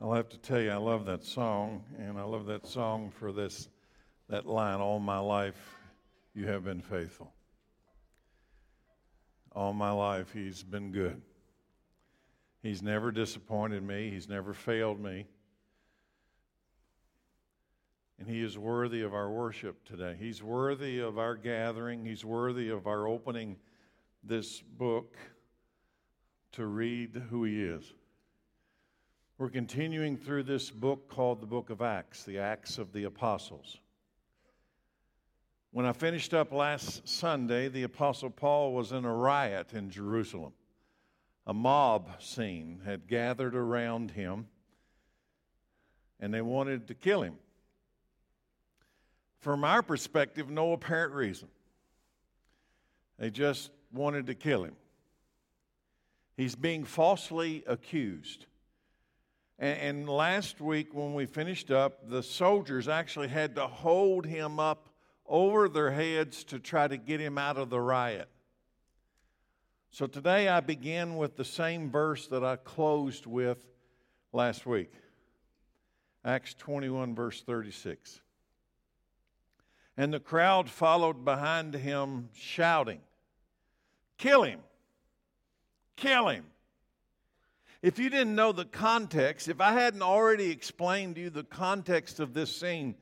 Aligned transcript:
I'll 0.00 0.12
have 0.12 0.28
to 0.28 0.38
tell 0.38 0.60
you, 0.60 0.70
I 0.70 0.76
love 0.76 1.06
that 1.06 1.24
song, 1.24 1.82
and 1.98 2.18
I 2.18 2.22
love 2.22 2.46
that 2.46 2.68
song 2.68 3.10
for 3.10 3.32
this, 3.32 3.68
that 4.28 4.46
line, 4.46 4.80
all 4.80 5.00
my 5.00 5.18
life 5.18 5.76
you 6.34 6.46
have 6.46 6.62
been 6.62 6.80
faithful. 6.80 7.32
All 9.50 9.72
my 9.72 9.90
life 9.90 10.32
he's 10.32 10.62
been 10.62 10.92
good. 10.92 11.20
He's 12.62 12.80
never 12.80 13.10
disappointed 13.10 13.82
me, 13.82 14.10
he's 14.10 14.28
never 14.28 14.54
failed 14.54 15.00
me. 15.00 15.26
And 18.20 18.28
he 18.28 18.40
is 18.42 18.56
worthy 18.56 19.02
of 19.02 19.14
our 19.14 19.30
worship 19.30 19.84
today. 19.84 20.16
He's 20.18 20.42
worthy 20.42 21.00
of 21.00 21.18
our 21.18 21.36
gathering. 21.36 22.04
He's 22.04 22.24
worthy 22.24 22.68
of 22.68 22.88
our 22.88 23.06
opening 23.06 23.56
this 24.24 24.60
book 24.60 25.16
to 26.52 26.66
read 26.66 27.22
who 27.30 27.44
he 27.44 27.62
is. 27.62 27.94
We're 29.38 29.50
continuing 29.50 30.16
through 30.16 30.42
this 30.42 30.68
book 30.68 31.08
called 31.08 31.40
the 31.40 31.46
Book 31.46 31.70
of 31.70 31.80
Acts, 31.80 32.24
the 32.24 32.40
Acts 32.40 32.76
of 32.76 32.92
the 32.92 33.04
Apostles. 33.04 33.78
When 35.70 35.86
I 35.86 35.92
finished 35.92 36.34
up 36.34 36.52
last 36.52 37.06
Sunday, 37.06 37.68
the 37.68 37.84
Apostle 37.84 38.30
Paul 38.30 38.72
was 38.72 38.90
in 38.90 39.04
a 39.04 39.14
riot 39.14 39.74
in 39.74 39.90
Jerusalem. 39.90 40.54
A 41.46 41.54
mob 41.54 42.20
scene 42.20 42.80
had 42.84 43.06
gathered 43.06 43.54
around 43.54 44.10
him, 44.10 44.48
and 46.18 46.34
they 46.34 46.42
wanted 46.42 46.88
to 46.88 46.94
kill 46.94 47.22
him. 47.22 47.36
From 49.38 49.62
our 49.62 49.84
perspective, 49.84 50.50
no 50.50 50.72
apparent 50.72 51.14
reason. 51.14 51.46
They 53.20 53.30
just 53.30 53.70
wanted 53.92 54.26
to 54.26 54.34
kill 54.34 54.64
him. 54.64 54.74
He's 56.36 56.56
being 56.56 56.82
falsely 56.82 57.62
accused. 57.68 58.46
And, 59.58 59.78
and, 59.80 60.08
last 60.08 60.60
week, 60.60 60.94
when 60.94 61.14
we 61.14 61.26
finished 61.26 61.70
up, 61.70 62.08
the 62.08 62.22
soldiers 62.22 62.86
actually 62.86 63.28
had 63.28 63.56
to 63.56 63.66
hold 63.66 64.24
him 64.24 64.60
up 64.60 64.88
over 65.26 65.68
their 65.68 65.90
heads 65.90 66.44
to 66.44 66.58
try 66.58 66.86
to 66.86 66.96
get 66.96 67.20
him 67.20 67.38
out 67.38 67.56
of 67.56 67.68
the 67.68 67.80
riot. 67.80 68.28
So 69.90 70.06
today, 70.06 70.48
I 70.48 70.60
begin 70.60 71.16
with 71.16 71.36
the 71.36 71.44
same 71.44 71.90
verse 71.90 72.28
that 72.28 72.44
I 72.44 72.56
closed 72.56 73.26
with 73.26 73.58
last 74.32 74.66
week 74.66 74.92
Acts 76.24 76.54
21, 76.54 77.14
verse 77.14 77.42
36. 77.42 78.20
And 79.96 80.12
the 80.12 80.20
crowd 80.20 80.70
followed 80.70 81.24
behind 81.24 81.74
him, 81.74 82.28
shouting, 82.34 83.00
Kill 84.18 84.42
him! 84.42 84.60
Kill 85.96 86.28
him! 86.28 86.44
If 87.80 87.98
you 87.98 88.10
didn't 88.10 88.34
know 88.34 88.52
the 88.52 88.64
context, 88.64 89.48
if 89.48 89.60
I 89.60 89.72
hadn't 89.72 90.02
already 90.02 90.50
explained 90.50 91.14
to 91.14 91.22
you 91.22 91.30
the 91.30 91.44
context 91.44 92.18
of 92.18 92.34
this 92.34 92.54
scene, 92.54 92.96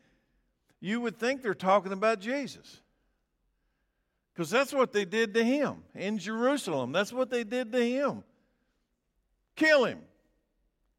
you 0.81 1.01
would 1.01 1.19
think 1.19 1.43
they're 1.43 1.55
talking 1.55 1.93
about 1.93 2.21
Jesus. 2.21 2.83
Because 4.35 4.51
that's 4.51 4.75
what 4.75 4.93
they 4.93 5.07
did 5.07 5.33
to 5.35 5.43
him 5.43 5.83
in 5.95 6.19
Jerusalem. 6.19 6.93
That's 6.93 7.13
what 7.13 7.31
they 7.31 7.43
did 7.43 7.73
to 7.73 7.83
him. 7.83 8.23
Kill 9.55 9.87
him. 9.87 10.01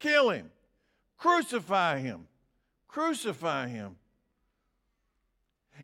Kill 0.00 0.30
him. 0.30 0.50
Crucify 1.16 2.00
him. 2.00 2.26
Crucify 2.88 3.68
him. 3.68 3.94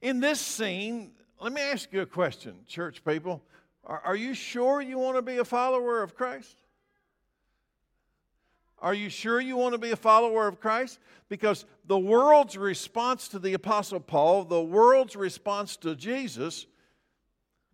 In 0.02 0.18
this 0.18 0.40
scene, 0.40 1.12
let 1.40 1.52
me 1.52 1.60
ask 1.60 1.92
you 1.92 2.00
a 2.00 2.06
question, 2.06 2.56
church 2.66 3.04
people. 3.04 3.40
Are, 3.84 4.00
are 4.00 4.16
you 4.16 4.34
sure 4.34 4.80
you 4.80 4.98
want 4.98 5.16
to 5.16 5.22
be 5.22 5.36
a 5.36 5.44
follower 5.44 6.02
of 6.02 6.16
Christ? 6.16 6.63
Are 8.84 8.92
you 8.92 9.08
sure 9.08 9.40
you 9.40 9.56
want 9.56 9.72
to 9.72 9.78
be 9.78 9.92
a 9.92 9.96
follower 9.96 10.46
of 10.46 10.60
Christ? 10.60 10.98
Because 11.30 11.64
the 11.86 11.98
world's 11.98 12.58
response 12.58 13.28
to 13.28 13.38
the 13.38 13.54
Apostle 13.54 13.98
Paul, 13.98 14.44
the 14.44 14.62
world's 14.62 15.16
response 15.16 15.78
to 15.78 15.96
Jesus, 15.96 16.66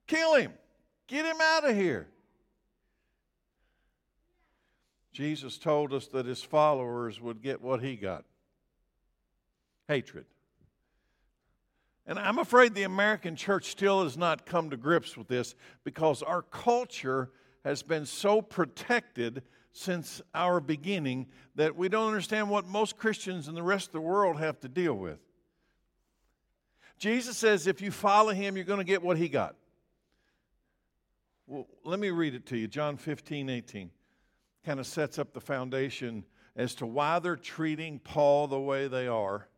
kill 0.07 0.37
him, 0.37 0.53
get 1.09 1.27
him 1.27 1.39
out 1.43 1.69
of 1.69 1.75
here. 1.75 2.07
Jesus 5.13 5.59
told 5.59 5.93
us 5.93 6.07
that 6.07 6.27
his 6.27 6.45
followers 6.45 7.21
would 7.21 7.43
get 7.43 7.61
what 7.61 7.83
he 7.83 7.97
got 7.97 8.25
hatred. 9.89 10.27
And 12.07 12.21
I'm 12.21 12.39
afraid 12.39 12.73
the 12.73 12.85
American 12.85 13.35
church 13.35 13.67
still 13.67 14.05
has 14.05 14.17
not 14.17 14.47
come 14.47 14.71
to 14.71 14.77
grips 14.77 15.17
with 15.17 15.27
this 15.27 15.57
because 15.83 16.23
our 16.23 16.43
culture 16.43 17.33
has 17.65 17.83
been 17.83 18.07
so 18.07 18.41
protected 18.41 19.43
since 19.73 20.21
our 20.35 20.61
beginning 20.61 21.27
that 21.55 21.77
we 21.77 21.89
don't 21.89 22.09
understand 22.09 22.51
what 22.51 22.67
most 22.67 22.97
Christians 22.97 23.49
in 23.49 23.55
the 23.55 23.63
rest 23.63 23.89
of 23.89 23.93
the 23.93 24.01
world 24.01 24.39
have 24.39 24.61
to 24.61 24.69
deal 24.69 24.95
with. 24.95 25.19
Jesus 26.99 27.37
says 27.37 27.67
if 27.67 27.81
you 27.81 27.91
follow 27.91 28.33
him, 28.33 28.57
you're 28.57 28.65
going 28.65 28.79
to 28.79 28.85
get 28.85 29.03
what 29.03 29.17
he 29.17 29.29
got. 29.29 29.57
Well, 31.47 31.67
let 31.85 31.99
me 31.99 32.11
read 32.11 32.35
it 32.35 32.47
to 32.47 32.57
you. 32.57 32.69
John 32.69 32.97
15, 32.97 33.49
18 33.49 33.91
kind 34.65 34.79
of 34.79 34.87
sets 34.87 35.19
up 35.19 35.33
the 35.33 35.41
foundation 35.41 36.25
as 36.55 36.75
to 36.77 36.87
why 36.87 37.19
they're 37.19 37.37
treating 37.37 37.99
Paul 37.99 38.47
the 38.47 38.61
way 38.61 38.89
they 38.89 39.09
are. 39.09 39.49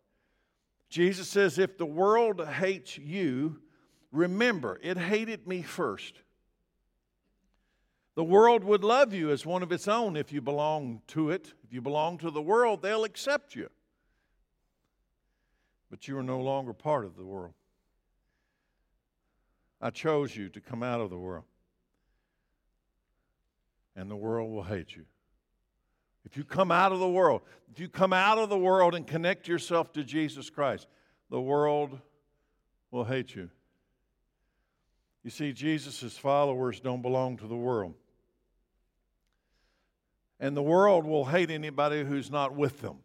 Jesus 0.88 1.28
says, 1.28 1.58
If 1.58 1.78
the 1.78 1.86
world 1.86 2.46
hates 2.46 2.96
you, 2.98 3.60
remember, 4.12 4.78
it 4.82 4.96
hated 4.96 5.48
me 5.48 5.62
first. 5.62 6.22
The 8.14 8.24
world 8.24 8.62
would 8.64 8.84
love 8.84 9.14
you 9.14 9.30
as 9.30 9.46
one 9.46 9.62
of 9.62 9.72
its 9.72 9.88
own 9.88 10.16
if 10.16 10.32
you 10.32 10.42
belong 10.42 11.00
to 11.08 11.30
it. 11.30 11.52
If 11.64 11.72
you 11.72 11.80
belong 11.80 12.18
to 12.18 12.30
the 12.30 12.42
world, 12.42 12.82
they'll 12.82 13.04
accept 13.04 13.54
you. 13.54 13.70
But 15.90 16.08
you 16.08 16.18
are 16.18 16.22
no 16.22 16.40
longer 16.40 16.72
part 16.72 17.04
of 17.04 17.16
the 17.16 17.24
world. 17.24 17.54
I 19.80 19.90
chose 19.90 20.36
you 20.36 20.48
to 20.50 20.60
come 20.60 20.82
out 20.82 21.00
of 21.00 21.10
the 21.10 21.18
world, 21.18 21.44
and 23.96 24.10
the 24.10 24.16
world 24.16 24.50
will 24.50 24.62
hate 24.62 24.94
you. 24.94 25.04
If 26.24 26.36
you 26.36 26.44
come 26.44 26.70
out 26.70 26.92
of 26.92 27.00
the 27.00 27.08
world, 27.08 27.42
if 27.72 27.80
you 27.80 27.88
come 27.88 28.12
out 28.12 28.38
of 28.38 28.48
the 28.48 28.58
world 28.58 28.94
and 28.94 29.06
connect 29.06 29.48
yourself 29.48 29.92
to 29.94 30.04
Jesus 30.04 30.50
Christ, 30.50 30.86
the 31.30 31.40
world 31.40 31.98
will 32.90 33.04
hate 33.04 33.34
you. 33.34 33.50
You 35.24 35.30
see, 35.30 35.52
Jesus' 35.52 36.16
followers 36.16 36.78
don't 36.78 37.02
belong 37.02 37.38
to 37.38 37.46
the 37.46 37.56
world. 37.56 37.94
And 40.42 40.56
the 40.56 40.62
world 40.62 41.06
will 41.06 41.24
hate 41.24 41.50
anybody 41.52 42.02
who's 42.02 42.28
not 42.28 42.56
with 42.56 42.80
them. 42.80 42.96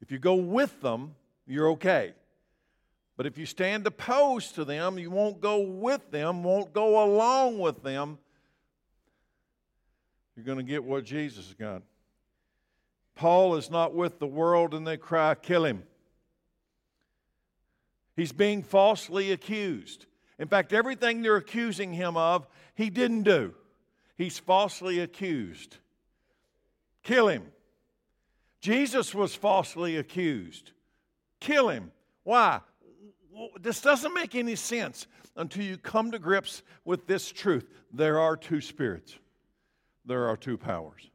If 0.00 0.12
you 0.12 0.20
go 0.20 0.36
with 0.36 0.80
them, 0.80 1.16
you're 1.48 1.70
okay. 1.72 2.14
But 3.16 3.26
if 3.26 3.36
you 3.36 3.44
stand 3.44 3.84
opposed 3.88 4.54
to 4.54 4.64
them, 4.64 5.00
you 5.00 5.10
won't 5.10 5.40
go 5.40 5.60
with 5.60 6.12
them, 6.12 6.44
won't 6.44 6.72
go 6.72 7.04
along 7.04 7.58
with 7.58 7.82
them, 7.82 8.18
you're 10.36 10.44
going 10.44 10.58
to 10.58 10.64
get 10.64 10.84
what 10.84 11.04
Jesus 11.04 11.54
got. 11.58 11.82
Paul 13.16 13.56
is 13.56 13.68
not 13.68 13.92
with 13.92 14.20
the 14.20 14.28
world 14.28 14.72
and 14.74 14.86
they 14.86 14.96
cry, 14.96 15.34
kill 15.34 15.64
him. 15.64 15.82
He's 18.16 18.32
being 18.32 18.62
falsely 18.62 19.32
accused. 19.32 20.06
In 20.38 20.46
fact, 20.46 20.72
everything 20.72 21.20
they're 21.20 21.36
accusing 21.36 21.92
him 21.92 22.16
of, 22.16 22.46
he 22.74 22.90
didn't 22.90 23.24
do. 23.24 23.54
He's 24.20 24.38
falsely 24.38 25.00
accused. 25.00 25.78
Kill 27.02 27.28
him. 27.28 27.44
Jesus 28.60 29.14
was 29.14 29.34
falsely 29.34 29.96
accused. 29.96 30.72
Kill 31.40 31.70
him. 31.70 31.90
Why? 32.22 32.60
This 33.58 33.80
doesn't 33.80 34.12
make 34.12 34.34
any 34.34 34.56
sense 34.56 35.06
until 35.36 35.64
you 35.64 35.78
come 35.78 36.10
to 36.10 36.18
grips 36.18 36.62
with 36.84 37.06
this 37.06 37.32
truth. 37.32 37.66
There 37.94 38.18
are 38.18 38.36
two 38.36 38.60
spirits 38.60 39.16
there 40.04 40.28
are 40.28 40.36
two 40.36 40.58
powers 40.58 41.08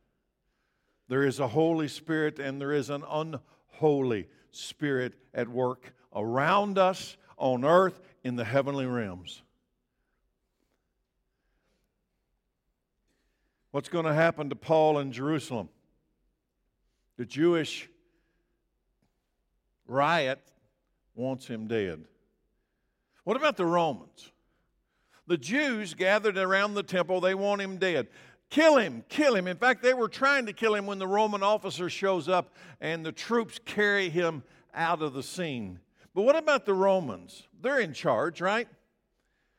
there 1.07 1.23
is 1.23 1.39
a 1.39 1.47
Holy 1.47 1.87
Spirit 1.87 2.39
and 2.39 2.59
there 2.59 2.71
is 2.71 2.89
an 2.89 3.03
unholy 3.07 4.27
Spirit 4.49 5.13
at 5.31 5.47
work 5.47 5.93
around 6.15 6.79
us 6.79 7.17
on 7.37 7.65
earth 7.65 8.01
in 8.23 8.35
the 8.35 8.45
heavenly 8.45 8.87
realms. 8.87 9.43
What's 13.75 13.89
going 13.89 14.05
to 14.05 14.13
happen 14.13 14.47
to 14.51 14.55
Paul 14.55 14.99
in 14.99 15.11
Jerusalem? 15.11 15.67
The 17.17 17.25
Jewish 17.25 17.89
riot 19.85 20.39
wants 21.13 21.45
him 21.45 21.67
dead. 21.67 22.05
What 23.25 23.35
about 23.35 23.57
the 23.57 23.65
Romans? 23.65 24.31
The 25.27 25.35
Jews 25.35 25.93
gathered 25.93 26.37
around 26.37 26.75
the 26.75 26.83
temple, 26.83 27.19
they 27.19 27.35
want 27.35 27.59
him 27.59 27.75
dead. 27.75 28.07
Kill 28.49 28.77
him, 28.77 29.03
kill 29.09 29.35
him. 29.35 29.45
In 29.45 29.57
fact, 29.57 29.83
they 29.83 29.93
were 29.93 30.07
trying 30.07 30.45
to 30.45 30.53
kill 30.53 30.73
him 30.73 30.85
when 30.85 30.97
the 30.97 31.07
Roman 31.07 31.43
officer 31.43 31.89
shows 31.89 32.29
up 32.29 32.55
and 32.79 33.05
the 33.05 33.11
troops 33.11 33.59
carry 33.65 34.07
him 34.07 34.43
out 34.73 35.01
of 35.01 35.11
the 35.11 35.21
scene. 35.21 35.81
But 36.13 36.21
what 36.21 36.37
about 36.37 36.65
the 36.65 36.73
Romans? 36.73 37.43
They're 37.61 37.81
in 37.81 37.91
charge, 37.91 38.39
right? 38.39 38.69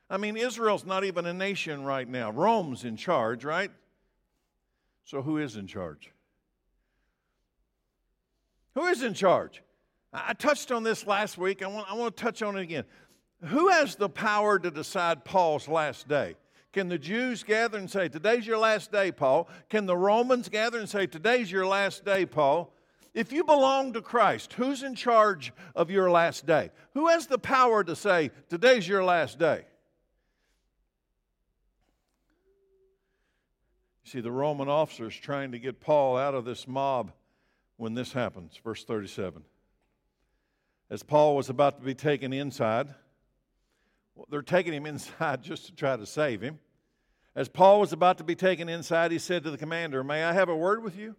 I 0.08 0.16
mean, 0.16 0.38
Israel's 0.38 0.86
not 0.86 1.04
even 1.04 1.26
a 1.26 1.34
nation 1.34 1.84
right 1.84 2.08
now. 2.08 2.30
Rome's 2.30 2.82
in 2.82 2.96
charge, 2.96 3.44
right? 3.44 3.70
So 5.06 5.23
who 5.23 5.38
is 5.38 5.56
in 5.56 5.69
charge? 5.69 6.11
Who 8.75 8.87
is 8.87 9.03
in 9.03 9.14
charge? 9.14 9.62
I 10.12 10.35
touched 10.35 10.73
on 10.73 10.82
this 10.82 11.06
last 11.06 11.38
week. 11.38 11.62
I 11.62 11.69
want, 11.69 11.91
I 11.91 11.94
want 11.94 12.17
to 12.17 12.23
touch 12.23 12.43
on 12.43 12.58
it 12.58 12.62
again. 12.62 12.85
Who 13.44 13.69
has 13.69 13.94
the 13.94 14.08
power 14.08 14.58
to 14.58 14.70
decide 14.70 15.25
Paul's 15.25 15.69
last 15.69 16.08
day? 16.08 16.35
Can 16.73 16.88
the 16.88 16.99
Jews 16.99 17.44
gather 17.44 17.79
and 17.79 17.88
say, 17.88 18.08
Today's 18.08 18.47
your 18.47 18.58
last 18.58 18.91
day, 18.91 19.12
Paul? 19.12 19.49
Can 19.69 19.87
the 19.87 19.97
Romans 19.97 20.49
gather 20.49 20.79
and 20.79 20.88
say, 20.88 21.06
Today's 21.06 21.53
your 21.53 21.67
last 21.67 22.05
day, 22.05 22.26
Paul? 22.26 22.73
If 23.14 23.32
you 23.32 23.44
belong 23.44 23.93
to 23.93 24.03
Christ, 24.03 24.55
who's 24.55 24.82
in 24.82 24.97
charge 24.97 25.53
of 25.76 25.88
your 25.88 26.11
last 26.11 26.47
day? 26.47 26.70
Who 26.94 27.06
has 27.08 27.29
the 27.29 27.38
power 27.38 27.85
to 27.85 27.94
say, 27.94 28.32
Today's 28.49 28.88
your 28.88 29.05
last 29.05 29.38
day? 29.38 29.67
See, 34.06 34.20
the 34.20 34.31
Roman 34.31 34.69
officers 34.69 35.14
trying 35.17 35.53
to 35.53 35.58
get 35.58 35.81
Paul 35.81 36.17
out 36.17 36.35
of 36.35 36.44
this 36.44 36.69
mob 36.69 37.12
when 37.76 37.94
this 37.94 38.12
happens. 38.12 38.58
Verse 38.62 38.85
37. 38.85 39.43
As 40.88 41.03
Paul 41.03 41.35
was 41.35 41.50
about 41.50 41.81
to 41.81 41.85
be 41.85 41.94
taken 41.94 42.32
inside, 42.32 42.94
well, 44.14 44.26
they're 44.31 44.43
taking 44.43 44.73
him 44.73 44.87
inside 44.87 45.43
just 45.43 45.67
to 45.67 45.75
try 45.75 45.97
to 45.97 46.06
save 46.06 46.41
him. 46.41 46.58
As 47.35 47.49
Paul 47.49 47.81
was 47.81 47.93
about 47.93 48.19
to 48.19 48.25
be 48.25 48.35
taken 48.35 48.69
inside, 48.69 49.12
he 49.12 49.19
said 49.19 49.44
to 49.44 49.50
the 49.50 49.58
commander, 49.58 50.03
May 50.03 50.25
I 50.25 50.32
have 50.32 50.49
a 50.49 50.56
word 50.56 50.82
with 50.82 50.97
you? 50.97 51.17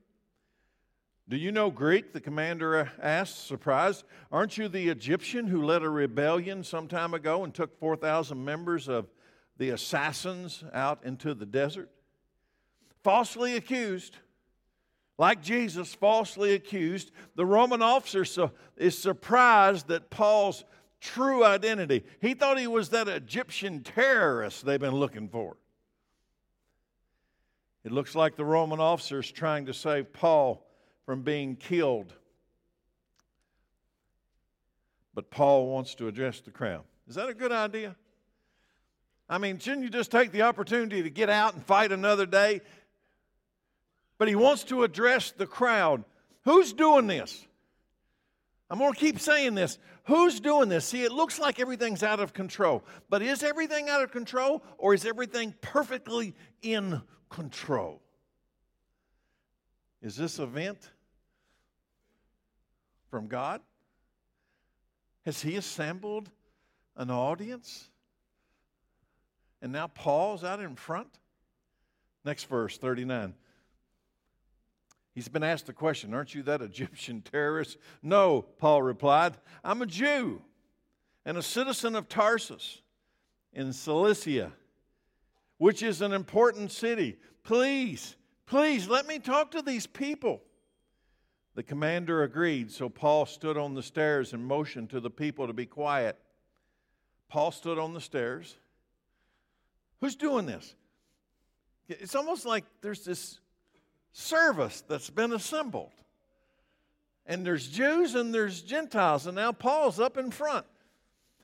Do 1.29 1.35
you 1.35 1.51
know 1.51 1.69
Greek? 1.69 2.13
The 2.13 2.21
commander 2.21 2.89
asked, 3.01 3.47
surprised. 3.47 4.05
Aren't 4.31 4.57
you 4.57 4.69
the 4.69 4.87
Egyptian 4.87 5.45
who 5.47 5.61
led 5.61 5.83
a 5.83 5.89
rebellion 5.89 6.63
some 6.63 6.87
time 6.87 7.13
ago 7.13 7.43
and 7.43 7.53
took 7.53 7.77
4,000 7.77 8.43
members 8.43 8.87
of 8.87 9.07
the 9.57 9.71
assassins 9.71 10.63
out 10.73 11.03
into 11.03 11.33
the 11.33 11.45
desert? 11.45 11.91
Falsely 13.07 13.55
accused, 13.55 14.17
like 15.17 15.41
Jesus, 15.41 15.93
falsely 15.93 16.55
accused, 16.55 17.11
the 17.35 17.45
Roman 17.45 17.81
officer 17.81 18.25
is 18.75 18.97
surprised 18.97 19.87
that 19.87 20.09
Paul's 20.09 20.65
true 20.99 21.45
identity. 21.45 22.03
He 22.19 22.33
thought 22.33 22.59
he 22.59 22.67
was 22.67 22.89
that 22.89 23.07
Egyptian 23.07 23.81
terrorist 23.81 24.65
they've 24.65 24.77
been 24.77 24.95
looking 24.95 25.29
for. 25.29 25.55
It 27.85 27.93
looks 27.93 28.13
like 28.13 28.35
the 28.35 28.43
Roman 28.43 28.81
officers 28.81 29.31
trying 29.31 29.67
to 29.67 29.73
save 29.73 30.11
Paul 30.11 30.67
from 31.05 31.21
being 31.21 31.55
killed. 31.55 32.11
But 35.13 35.31
Paul 35.31 35.69
wants 35.69 35.95
to 35.95 36.09
address 36.09 36.41
the 36.41 36.51
crowd. 36.51 36.83
Is 37.07 37.15
that 37.15 37.29
a 37.29 37.33
good 37.33 37.53
idea? 37.53 37.95
I 39.29 39.37
mean, 39.39 39.59
shouldn't 39.59 39.83
you 39.83 39.89
just 39.89 40.09
take 40.09 40.31
the 40.31 40.43
opportunity 40.43 41.03
to 41.03 41.09
get 41.09 41.29
out 41.29 41.53
and 41.53 41.65
fight 41.65 41.91
another 41.91 42.25
day? 42.25 42.61
But 44.17 44.27
he 44.27 44.35
wants 44.35 44.63
to 44.65 44.83
address 44.83 45.31
the 45.31 45.45
crowd. 45.45 46.03
Who's 46.43 46.73
doing 46.73 47.07
this? 47.07 47.45
I'm 48.69 48.79
going 48.79 48.93
to 48.93 48.99
keep 48.99 49.19
saying 49.19 49.55
this. 49.55 49.77
Who's 50.05 50.39
doing 50.39 50.69
this? 50.69 50.85
See, 50.85 51.03
it 51.03 51.11
looks 51.11 51.39
like 51.39 51.59
everything's 51.59 52.03
out 52.03 52.19
of 52.19 52.33
control. 52.33 52.83
But 53.09 53.21
is 53.21 53.43
everything 53.43 53.89
out 53.89 54.03
of 54.03 54.11
control 54.11 54.63
or 54.77 54.93
is 54.93 55.05
everything 55.05 55.53
perfectly 55.61 56.35
in 56.61 57.01
control. 57.29 58.01
Is 60.01 60.15
this 60.15 60.39
event 60.39 60.91
from 63.09 63.27
God? 63.27 63.61
Has 65.25 65.41
He 65.41 65.55
assembled 65.55 66.29
an 66.95 67.09
audience? 67.09 67.89
And 69.61 69.71
now 69.71 69.87
Paul's 69.87 70.43
out 70.43 70.59
in 70.59 70.75
front? 70.75 71.19
Next 72.23 72.45
verse, 72.45 72.77
39. 72.77 73.33
He's 75.17 75.27
been 75.27 75.41
asked 75.41 75.65
the 75.65 75.73
question, 75.73 76.13
Aren't 76.13 76.35
you 76.35 76.43
that 76.43 76.61
Egyptian 76.61 77.23
terrorist? 77.23 77.77
No, 78.03 78.43
Paul 78.59 78.83
replied. 78.83 79.35
I'm 79.63 79.81
a 79.81 79.87
Jew 79.87 80.43
and 81.25 81.39
a 81.39 81.41
citizen 81.41 81.95
of 81.95 82.07
Tarsus 82.07 82.81
in 83.51 83.73
Cilicia 83.73 84.51
which 85.57 85.81
is 85.81 86.03
an 86.03 86.13
important 86.13 86.71
city. 86.71 87.17
Please, 87.41 88.15
please 88.45 88.87
let 88.87 89.07
me 89.07 89.17
talk 89.17 89.49
to 89.49 89.63
these 89.63 89.87
people. 89.87 90.43
The 91.55 91.63
commander 91.63 92.21
agreed, 92.21 92.71
so 92.71 92.87
Paul 92.87 93.25
stood 93.25 93.57
on 93.57 93.73
the 93.73 93.81
stairs 93.81 94.33
and 94.33 94.45
motioned 94.45 94.91
to 94.91 94.99
the 94.99 95.09
people 95.09 95.47
to 95.47 95.53
be 95.53 95.65
quiet. 95.65 96.15
Paul 97.27 97.49
stood 97.49 97.79
on 97.79 97.95
the 97.95 98.01
stairs. 98.01 98.55
Who's 99.99 100.15
doing 100.15 100.45
this? 100.45 100.75
It's 101.89 102.13
almost 102.13 102.45
like 102.45 102.65
there's 102.81 103.03
this 103.03 103.39
service 104.17 104.83
that's 104.87 105.09
been 105.09 105.31
assembled. 105.31 105.91
And 107.25 107.45
there's 107.45 107.67
Jews 107.67 108.15
and 108.15 108.33
there's 108.33 108.61
Gentiles, 108.61 109.27
and 109.27 109.35
now 109.35 109.51
Paul's 109.51 109.99
up 109.99 110.17
in 110.17 110.31
front. 110.31 110.65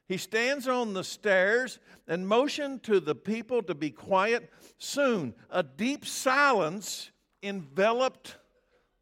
He 0.07 0.17
stands 0.17 0.67
on 0.67 0.93
the 0.93 1.03
stairs 1.03 1.79
and 2.07 2.27
motioned 2.27 2.83
to 2.83 2.99
the 2.99 3.15
people 3.15 3.61
to 3.63 3.75
be 3.75 3.89
quiet. 3.91 4.51
Soon, 4.77 5.33
a 5.49 5.63
deep 5.63 6.05
silence 6.05 7.11
enveloped 7.41 8.37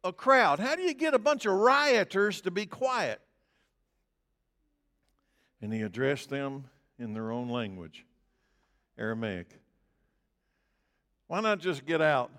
a 0.04 0.12
crowd. 0.12 0.58
How 0.58 0.74
do 0.76 0.82
you 0.82 0.94
get 0.94 1.14
a 1.14 1.18
bunch 1.18 1.46
of 1.46 1.54
rioters 1.54 2.40
to 2.42 2.50
be 2.50 2.66
quiet? 2.66 3.20
And 5.60 5.72
he 5.72 5.82
addressed 5.82 6.28
them 6.28 6.64
in 6.98 7.14
their 7.14 7.30
own 7.30 7.48
language, 7.48 8.04
Aramaic. 8.98 9.48
Why 11.28 11.40
not 11.40 11.60
just 11.60 11.86
get 11.86 12.02
out? 12.02 12.30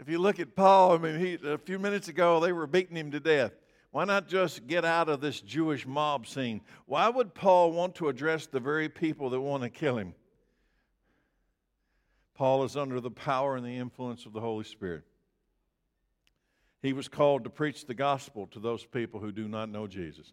If 0.00 0.08
you 0.08 0.18
look 0.18 0.40
at 0.40 0.56
Paul, 0.56 0.92
I 0.92 0.98
mean, 0.98 1.20
he, 1.20 1.38
a 1.46 1.58
few 1.58 1.78
minutes 1.78 2.08
ago 2.08 2.40
they 2.40 2.52
were 2.52 2.66
beating 2.66 2.96
him 2.96 3.10
to 3.10 3.20
death. 3.20 3.52
Why 3.90 4.04
not 4.04 4.28
just 4.28 4.66
get 4.66 4.84
out 4.84 5.10
of 5.10 5.20
this 5.20 5.40
Jewish 5.40 5.86
mob 5.86 6.26
scene? 6.26 6.62
Why 6.86 7.08
would 7.08 7.34
Paul 7.34 7.72
want 7.72 7.96
to 7.96 8.08
address 8.08 8.46
the 8.46 8.60
very 8.60 8.88
people 8.88 9.28
that 9.30 9.40
want 9.40 9.62
to 9.62 9.68
kill 9.68 9.98
him? 9.98 10.14
Paul 12.34 12.64
is 12.64 12.76
under 12.76 12.98
the 13.00 13.10
power 13.10 13.56
and 13.56 13.66
the 13.66 13.76
influence 13.76 14.24
of 14.24 14.32
the 14.32 14.40
Holy 14.40 14.64
Spirit. 14.64 15.02
He 16.80 16.94
was 16.94 17.08
called 17.08 17.44
to 17.44 17.50
preach 17.50 17.84
the 17.84 17.94
gospel 17.94 18.46
to 18.52 18.58
those 18.58 18.86
people 18.86 19.20
who 19.20 19.32
do 19.32 19.48
not 19.48 19.68
know 19.68 19.86
Jesus. 19.86 20.32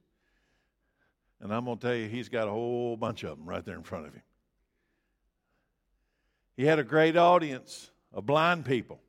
And 1.42 1.54
I'm 1.54 1.66
going 1.66 1.78
to 1.78 1.88
tell 1.88 1.96
you, 1.96 2.08
he's 2.08 2.30
got 2.30 2.48
a 2.48 2.52
whole 2.52 2.96
bunch 2.96 3.24
of 3.24 3.38
them 3.38 3.46
right 3.46 3.66
there 3.66 3.75
in 3.75 3.84
front 3.84 4.08
of 4.08 4.13
him. 4.13 4.24
He 6.56 6.63
had 6.63 6.80
a 6.80 6.86
great 6.86 7.18
audience 7.18 7.92
of 8.13 8.25
blind 8.25 8.63
people. 8.63 9.02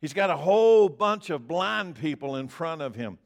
He's 0.00 0.14
got 0.14 0.30
a 0.30 0.36
whole 0.36 0.88
bunch 0.88 1.28
of 1.30 1.46
blind 1.46 1.96
people 1.96 2.36
in 2.36 2.48
front 2.48 2.80
of 2.80 2.94
him. 2.94 3.18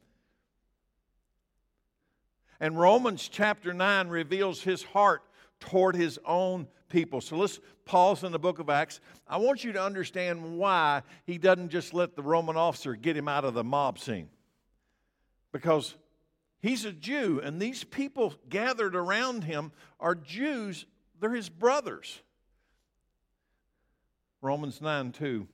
And 2.60 2.78
Romans 2.78 3.28
chapter 3.28 3.72
9 3.72 4.08
reveals 4.08 4.62
his 4.62 4.82
heart 4.82 5.22
toward 5.60 5.94
his 5.94 6.18
own 6.24 6.66
people. 6.88 7.20
So 7.20 7.36
let's 7.36 7.60
pause 7.84 8.24
in 8.24 8.32
the 8.32 8.38
book 8.38 8.58
of 8.58 8.70
Acts. 8.70 9.00
I 9.28 9.36
want 9.36 9.64
you 9.64 9.72
to 9.72 9.82
understand 9.82 10.56
why 10.58 11.02
he 11.26 11.38
doesn't 11.38 11.70
just 11.70 11.94
let 11.94 12.16
the 12.16 12.22
Roman 12.22 12.56
officer 12.56 12.94
get 12.94 13.16
him 13.16 13.28
out 13.28 13.44
of 13.44 13.54
the 13.54 13.64
mob 13.64 13.98
scene. 13.98 14.28
Because 15.52 15.94
he's 16.60 16.84
a 16.84 16.92
Jew, 16.92 17.40
and 17.42 17.60
these 17.60 17.84
people 17.84 18.34
gathered 18.48 18.96
around 18.96 19.44
him 19.44 19.70
are 20.00 20.14
Jews, 20.14 20.86
they're 21.20 21.34
his 21.34 21.48
brothers. 21.48 22.20
Romans 24.40 24.80
9 24.80 25.12
2. 25.12 25.48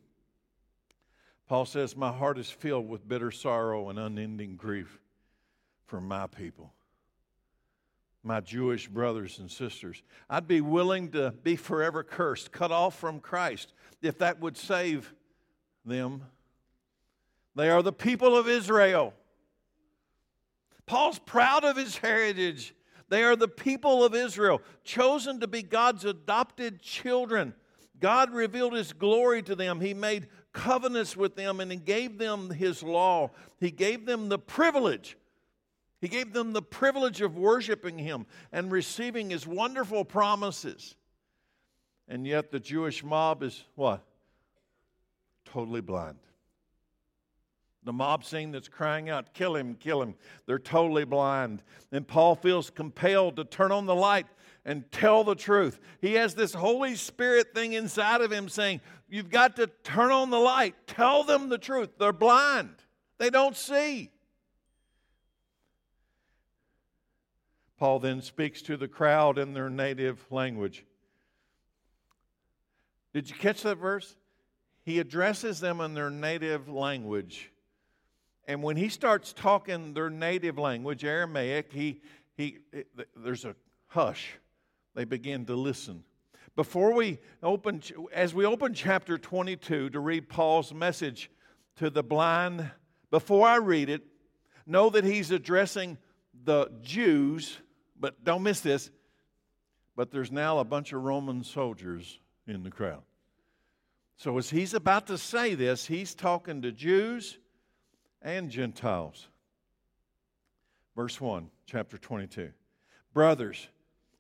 Paul 1.51 1.65
says, 1.65 1.97
My 1.97 2.13
heart 2.13 2.39
is 2.39 2.49
filled 2.49 2.89
with 2.89 3.09
bitter 3.09 3.33
sorrow 3.33 3.89
and 3.89 3.99
unending 3.99 4.55
grief 4.55 5.01
for 5.85 6.01
my 6.01 6.29
people, 6.29 6.73
my 8.23 8.39
Jewish 8.39 8.87
brothers 8.87 9.41
and 9.41 9.51
sisters. 9.51 10.01
I'd 10.29 10.47
be 10.47 10.61
willing 10.61 11.11
to 11.11 11.33
be 11.43 11.57
forever 11.57 12.05
cursed, 12.05 12.53
cut 12.53 12.71
off 12.71 12.97
from 12.97 13.19
Christ, 13.19 13.73
if 14.01 14.17
that 14.19 14.39
would 14.39 14.57
save 14.57 15.13
them. 15.85 16.23
They 17.57 17.69
are 17.69 17.83
the 17.83 17.93
people 17.93 18.37
of 18.37 18.49
Israel. 18.49 19.13
Paul's 20.87 21.19
proud 21.19 21.65
of 21.65 21.77
his 21.77 21.97
heritage. 21.97 22.77
They 23.09 23.25
are 23.25 23.35
the 23.35 23.49
people 23.49 24.05
of 24.05 24.15
Israel, 24.15 24.63
chosen 24.85 25.41
to 25.41 25.49
be 25.49 25.65
God's 25.65 26.05
adopted 26.05 26.81
children. 26.81 27.55
God 27.99 28.33
revealed 28.33 28.75
his 28.75 28.93
glory 28.93 29.43
to 29.43 29.55
them. 29.55 29.81
He 29.81 29.95
made 29.95 30.29
covenants 30.53 31.17
with 31.17 31.37
them 31.37 31.61
and 31.61 31.71
he 31.71 31.77
gave 31.77 32.19
them 32.19 32.51
his 32.51 32.83
law. 32.83 33.31
He 33.59 33.71
gave 33.71 34.07
them 34.07 34.29
the 34.29 34.39
privilege. 34.39 35.17
He 36.01 36.09
gave 36.09 36.33
them 36.33 36.53
the 36.53 36.63
privilege 36.63 37.21
of 37.21 37.37
worshiping 37.37 37.99
him 37.99 38.27
and 38.53 38.73
receiving 38.73 39.31
his 39.31 39.47
wonderful 39.47 40.05
promises. 40.05 40.97
And 42.09 42.27
yet 42.27 42.51
the 42.51 42.61
Jewish 42.61 43.05
mob 43.05 43.43
is 43.43 43.65
what? 43.75 44.03
Totally 45.45 45.81
blind. 45.81 46.19
The 47.83 47.93
mob 47.93 48.25
scene 48.25 48.51
that's 48.51 48.69
crying 48.69 49.09
out, 49.09 49.33
kill 49.33 49.57
him, 49.57 49.75
kill 49.75 50.03
him. 50.03 50.15
They're 50.47 50.59
totally 50.59 51.05
blind. 51.05 51.63
And 51.93 52.07
Paul 52.07 52.35
feels 52.35 52.69
compelled 52.69 53.37
to 53.37 53.45
turn 53.45 53.73
on 53.73 53.87
the 53.87 53.95
light 53.95 54.27
and 54.65 54.91
tell 54.93 55.25
the 55.25 55.35
truth. 55.35 55.81
He 56.01 56.15
has 56.15 56.35
this 56.35 56.53
Holy 56.53 56.95
Spirit 56.95 57.55
thing 57.55 57.73
inside 57.73 58.21
of 58.21 58.33
him 58.33 58.49
saying, 58.49 58.81
You've 59.09 59.31
got 59.31 59.57
to 59.57 59.67
turn 59.83 60.13
on 60.13 60.31
the 60.31 60.39
light. 60.39 60.75
Tell 60.87 61.25
them 61.25 61.49
the 61.49 61.59
truth. 61.59 61.91
They're 61.99 62.13
blind. 62.13 62.75
They 63.19 63.29
don't 63.29 63.57
see. 63.57 64.11
Paul 67.77 67.99
then 67.99 68.23
speaks 68.23 68.63
to 68.63 68.77
the 68.77 68.87
crowd 68.87 69.39
in 69.39 69.53
their 69.53 69.71
native 69.71 70.25
language. 70.31 70.85
Did 73.13 73.29
you 73.29 73.35
catch 73.35 73.63
that 73.63 73.79
verse? 73.79 74.15
He 74.85 75.01
addresses 75.01 75.61
them 75.61 75.81
in 75.81 75.95
their 75.95 76.11
native 76.11 76.69
language. 76.69 77.51
And 78.47 78.63
when 78.63 78.77
he 78.77 78.89
starts 78.89 79.33
talking 79.33 79.95
their 79.95 80.11
native 80.11 80.59
language, 80.59 81.05
Aramaic, 81.05 81.73
he, 81.73 82.01
he, 82.37 82.59
there's 83.17 83.45
a 83.45 83.57
hush. 83.89 84.39
They 84.95 85.05
begin 85.05 85.47
to 85.47 85.55
listen. 85.55 86.05
Before 86.57 86.93
we 86.93 87.19
open, 87.43 87.83
as 88.13 88.35
we 88.35 88.45
open 88.45 88.75
chapter 88.75 89.17
22 89.17 89.91
to 89.91 90.01
read 90.01 90.29
Paul's 90.29 90.75
message 90.75 91.31
to 91.77 91.91
the 91.91 92.03
blind, 92.03 92.71
before 93.11 93.47
I 93.47 93.57
read 93.57 93.89
it, 93.89 94.03
know 94.67 94.91
that 94.91 95.05
he's 95.05 95.31
addressing 95.31 95.99
the 96.45 96.71
Jews, 96.83 97.59
but 97.99 98.25
don't 98.25 98.43
miss 98.43 98.61
this. 98.61 98.91
But 99.97 100.11
there's 100.11 100.33
now 100.33 100.59
a 100.59 100.65
bunch 100.65 100.93
of 100.93 101.03
Roman 101.03 101.45
soldiers 101.45 102.19
in 102.47 102.63
the 102.63 102.71
crowd. 102.71 103.03
So, 104.17 104.37
as 104.37 104.51
he's 104.51 104.75
about 104.75 105.07
to 105.07 105.17
say 105.17 105.55
this, 105.55 105.87
he's 105.87 106.15
talking 106.15 106.63
to 106.63 106.73
Jews 106.73 107.39
and 108.21 108.51
Gentiles. 108.51 109.29
Verse 110.95 111.21
1, 111.21 111.49
chapter 111.67 111.97
22. 111.97 112.51
Brothers 113.15 113.69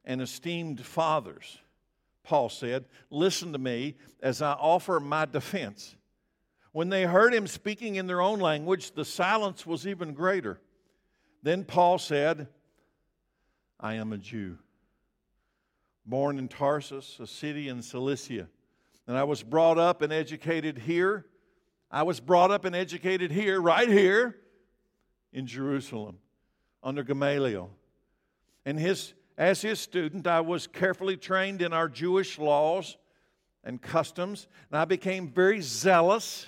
and 0.04 0.21
esteemed 0.21 0.85
fathers, 0.85 1.59
Paul 2.23 2.49
said, 2.49 2.85
listen 3.11 3.52
to 3.52 3.59
me 3.59 3.97
as 4.23 4.42
I 4.42 4.52
offer 4.52 5.00
my 5.00 5.25
defense. 5.25 5.97
When 6.73 6.88
they 6.88 7.04
heard 7.04 7.35
him 7.35 7.47
speaking 7.47 7.97
in 7.97 8.07
their 8.07 8.21
own 8.21 8.38
language, 8.38 8.92
the 8.92 9.04
silence 9.04 9.66
was 9.66 9.87
even 9.87 10.14
greater. 10.14 10.61
Then 11.42 11.64
Paul 11.64 11.99
said, 11.99 12.49
I 13.78 13.95
am 13.95 14.12
a 14.12 14.19
Jew, 14.19 14.59
born 16.07 16.38
in 16.38 16.49
Tarsus, 16.49 17.19
a 17.19 17.26
city 17.26 17.69
in 17.69 17.83
Cilicia 17.83 18.47
and 19.11 19.19
I 19.19 19.25
was 19.25 19.42
brought 19.42 19.76
up 19.76 20.02
and 20.02 20.12
educated 20.12 20.78
here. 20.78 21.26
I 21.90 22.04
was 22.04 22.21
brought 22.21 22.52
up 22.52 22.64
and 22.64 22.76
educated 22.76 23.33
here, 23.33 23.61
right 23.61 23.88
here 23.88 24.37
in 25.33 25.49
Jerusalem, 25.49 26.19
under 26.80 27.02
Gamaliel. 27.02 27.71
And 28.64 28.78
his, 28.78 29.12
as 29.40 29.62
his 29.62 29.80
student, 29.80 30.26
I 30.26 30.42
was 30.42 30.66
carefully 30.66 31.16
trained 31.16 31.62
in 31.62 31.73
our 31.73 31.88
Jewish 31.88 32.38
laws 32.38 32.99
and 33.64 33.80
customs, 33.80 34.47
and 34.70 34.78
I 34.78 34.85
became 34.85 35.28
very 35.28 35.62
zealous 35.62 36.47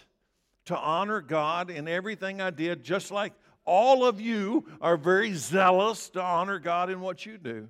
to 0.66 0.76
honor 0.76 1.22
God 1.22 1.70
in 1.70 1.88
everything 1.88 2.42
I 2.42 2.50
did, 2.50 2.84
just 2.84 3.11
like 3.11 3.32
all 3.64 4.04
of 4.04 4.20
you 4.20 4.66
are 4.82 4.99
very 4.99 5.32
zealous 5.32 6.11
to 6.11 6.20
honor 6.22 6.58
God 6.58 6.90
in 6.90 7.00
what 7.00 7.25
you 7.25 7.38
do. 7.38 7.66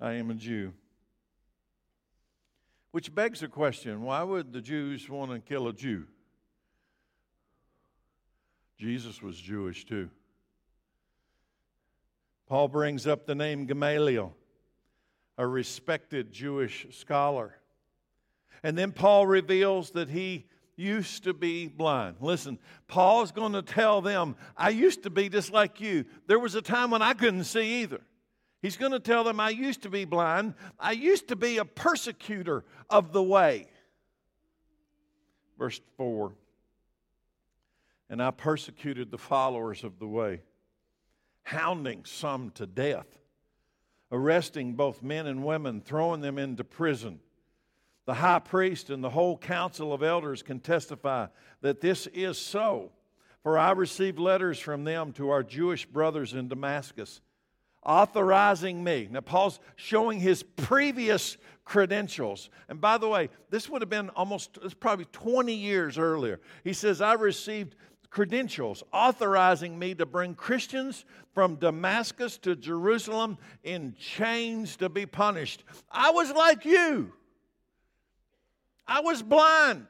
I 0.00 0.14
am 0.14 0.30
a 0.30 0.34
Jew. 0.34 0.72
Which 2.90 3.14
begs 3.14 3.38
the 3.38 3.46
question 3.46 4.02
why 4.02 4.24
would 4.24 4.52
the 4.52 4.60
Jews 4.60 5.08
want 5.08 5.30
to 5.30 5.38
kill 5.38 5.68
a 5.68 5.72
Jew? 5.72 6.06
Jesus 8.76 9.22
was 9.22 9.36
Jewish 9.36 9.86
too. 9.86 10.10
Paul 12.46 12.68
brings 12.68 13.06
up 13.06 13.26
the 13.26 13.34
name 13.34 13.66
Gamaliel, 13.66 14.34
a 15.36 15.46
respected 15.46 16.32
Jewish 16.32 16.86
scholar. 16.90 17.56
And 18.62 18.76
then 18.78 18.92
Paul 18.92 19.26
reveals 19.26 19.90
that 19.92 20.08
he 20.08 20.46
used 20.76 21.24
to 21.24 21.34
be 21.34 21.68
blind. 21.68 22.16
Listen, 22.20 22.58
Paul's 22.86 23.32
going 23.32 23.52
to 23.54 23.62
tell 23.62 24.00
them, 24.00 24.36
I 24.56 24.70
used 24.70 25.02
to 25.04 25.10
be 25.10 25.28
just 25.28 25.52
like 25.52 25.80
you. 25.80 26.04
There 26.26 26.38
was 26.38 26.54
a 26.54 26.62
time 26.62 26.90
when 26.90 27.02
I 27.02 27.14
couldn't 27.14 27.44
see 27.44 27.82
either. 27.82 28.00
He's 28.62 28.76
going 28.76 28.92
to 28.92 29.00
tell 29.00 29.24
them, 29.24 29.40
I 29.40 29.50
used 29.50 29.82
to 29.82 29.90
be 29.90 30.04
blind. 30.04 30.54
I 30.78 30.92
used 30.92 31.28
to 31.28 31.36
be 31.36 31.58
a 31.58 31.64
persecutor 31.64 32.64
of 32.90 33.12
the 33.12 33.22
way. 33.22 33.68
Verse 35.58 35.80
4 35.96 36.32
And 38.10 38.22
I 38.22 38.30
persecuted 38.30 39.10
the 39.10 39.18
followers 39.18 39.84
of 39.84 39.98
the 39.98 40.06
way, 40.06 40.42
hounding 41.46 42.04
some 42.04 42.50
to 42.50 42.66
death, 42.66 43.06
arresting 44.10 44.74
both 44.74 45.02
men 45.02 45.26
and 45.26 45.44
women, 45.44 45.80
throwing 45.80 46.20
them 46.20 46.38
into 46.38 46.64
prison. 46.64 47.20
The 48.04 48.14
high 48.14 48.40
priest 48.40 48.90
and 48.90 49.02
the 49.02 49.10
whole 49.10 49.38
council 49.38 49.92
of 49.92 50.02
elders 50.02 50.42
can 50.42 50.58
testify 50.60 51.26
that 51.60 51.80
this 51.80 52.06
is 52.08 52.36
so. 52.36 52.90
For 53.42 53.56
I 53.56 53.70
received 53.72 54.18
letters 54.18 54.58
from 54.58 54.82
them 54.82 55.12
to 55.14 55.30
our 55.30 55.44
Jewish 55.44 55.86
brothers 55.86 56.34
in 56.34 56.48
Damascus 56.48 57.20
authorizing 57.86 58.82
me. 58.82 59.08
Now, 59.10 59.20
Paul's 59.20 59.60
showing 59.76 60.18
his 60.18 60.42
previous 60.42 61.36
credentials. 61.64 62.50
And 62.68 62.80
by 62.80 62.98
the 62.98 63.08
way, 63.08 63.30
this 63.48 63.70
would 63.70 63.80
have 63.80 63.88
been 63.88 64.10
almost, 64.10 64.58
it's 64.62 64.74
probably 64.74 65.06
20 65.06 65.54
years 65.54 65.96
earlier. 65.96 66.40
He 66.64 66.72
says, 66.72 67.00
I 67.00 67.14
received 67.14 67.76
credentials 68.10 68.82
authorizing 68.92 69.78
me 69.78 69.94
to 69.94 70.06
bring 70.06 70.34
Christians 70.34 71.04
from 71.34 71.56
Damascus 71.56 72.38
to 72.38 72.56
Jerusalem 72.56 73.38
in 73.62 73.94
chains 73.98 74.76
to 74.76 74.88
be 74.88 75.06
punished. 75.06 75.64
I 75.90 76.10
was 76.10 76.32
like 76.32 76.64
you, 76.64 77.12
I 78.86 79.00
was 79.00 79.22
blind. 79.22 79.86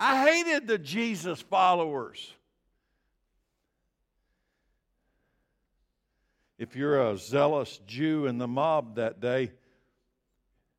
I 0.00 0.30
hated 0.30 0.68
the 0.68 0.78
Jesus 0.78 1.40
followers. 1.42 2.32
if 6.58 6.74
you're 6.74 7.10
a 7.10 7.16
zealous 7.16 7.80
Jew 7.86 8.26
in 8.26 8.38
the 8.38 8.48
mob 8.48 8.96
that 8.96 9.20
day, 9.20 9.52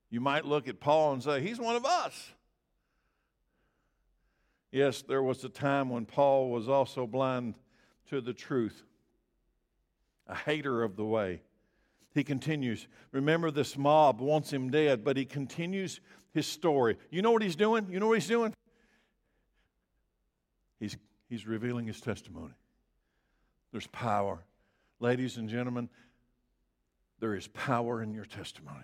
you 0.10 0.19
might 0.19 0.46
look 0.46 0.67
at 0.67 0.79
Paul 0.79 1.13
and 1.13 1.24
say, 1.24 1.41
He's 1.41 1.60
one 1.60 1.75
of 1.75 1.86
us. 1.86 2.31
Yes, 4.71 5.01
there 5.01 5.23
was 5.23 5.43
a 5.43 5.49
time 5.49 5.89
when 5.89 6.05
Paul 6.05 6.49
was 6.49 6.69
also 6.69 7.07
blind 7.07 7.55
to 8.09 8.21
the 8.21 8.33
truth, 8.33 8.83
a 10.27 10.35
hater 10.35 10.83
of 10.83 10.95
the 10.95 11.05
way. 11.05 11.41
He 12.13 12.23
continues, 12.23 12.88
Remember, 13.11 13.51
this 13.51 13.77
mob 13.77 14.19
wants 14.19 14.51
him 14.51 14.69
dead, 14.69 15.03
but 15.03 15.17
he 15.17 15.25
continues 15.25 16.01
his 16.33 16.45
story. 16.45 16.97
You 17.09 17.21
know 17.21 17.31
what 17.31 17.41
he's 17.41 17.55
doing? 17.55 17.88
You 17.89 17.99
know 17.99 18.07
what 18.07 18.17
he's 18.17 18.27
doing? 18.27 18.53
He's, 20.79 20.97
he's 21.29 21.47
revealing 21.47 21.88
his 21.88 22.01
testimony. 22.01 22.53
There's 23.71 23.88
power 23.88 24.43
Ladies 24.99 25.38
and 25.38 25.47
gentlemen, 25.47 25.89
there 27.19 27.35
is 27.35 27.47
power 27.47 28.03
in 28.03 28.13
your 28.13 28.25
testimony. 28.25 28.83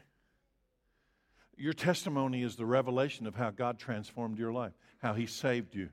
Your 1.57 1.74
testimony 1.74 2.43
is 2.43 2.55
the 2.55 2.65
revelation 2.65 3.27
of 3.27 3.35
how 3.35 3.51
God 3.51 3.79
transformed 3.79 4.38
your 4.38 4.51
life, 4.51 4.74
how 5.01 5.13
He 5.13 5.25
saved 5.25 5.75
you. 5.75 5.89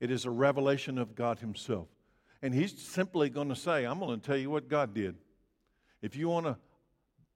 It 0.00 0.10
is 0.10 0.24
a 0.24 0.30
revelation 0.30 0.98
of 0.98 1.14
God 1.14 1.38
Himself. 1.38 1.88
And 2.42 2.54
He's 2.54 2.76
simply 2.76 3.30
going 3.30 3.50
to 3.50 3.56
say, 3.56 3.84
I'm 3.84 4.00
going 4.00 4.18
to 4.18 4.26
tell 4.26 4.36
you 4.36 4.50
what 4.50 4.68
God 4.68 4.94
did. 4.94 5.14
If 6.02 6.16
you 6.16 6.28
want 6.28 6.46
to 6.46 6.56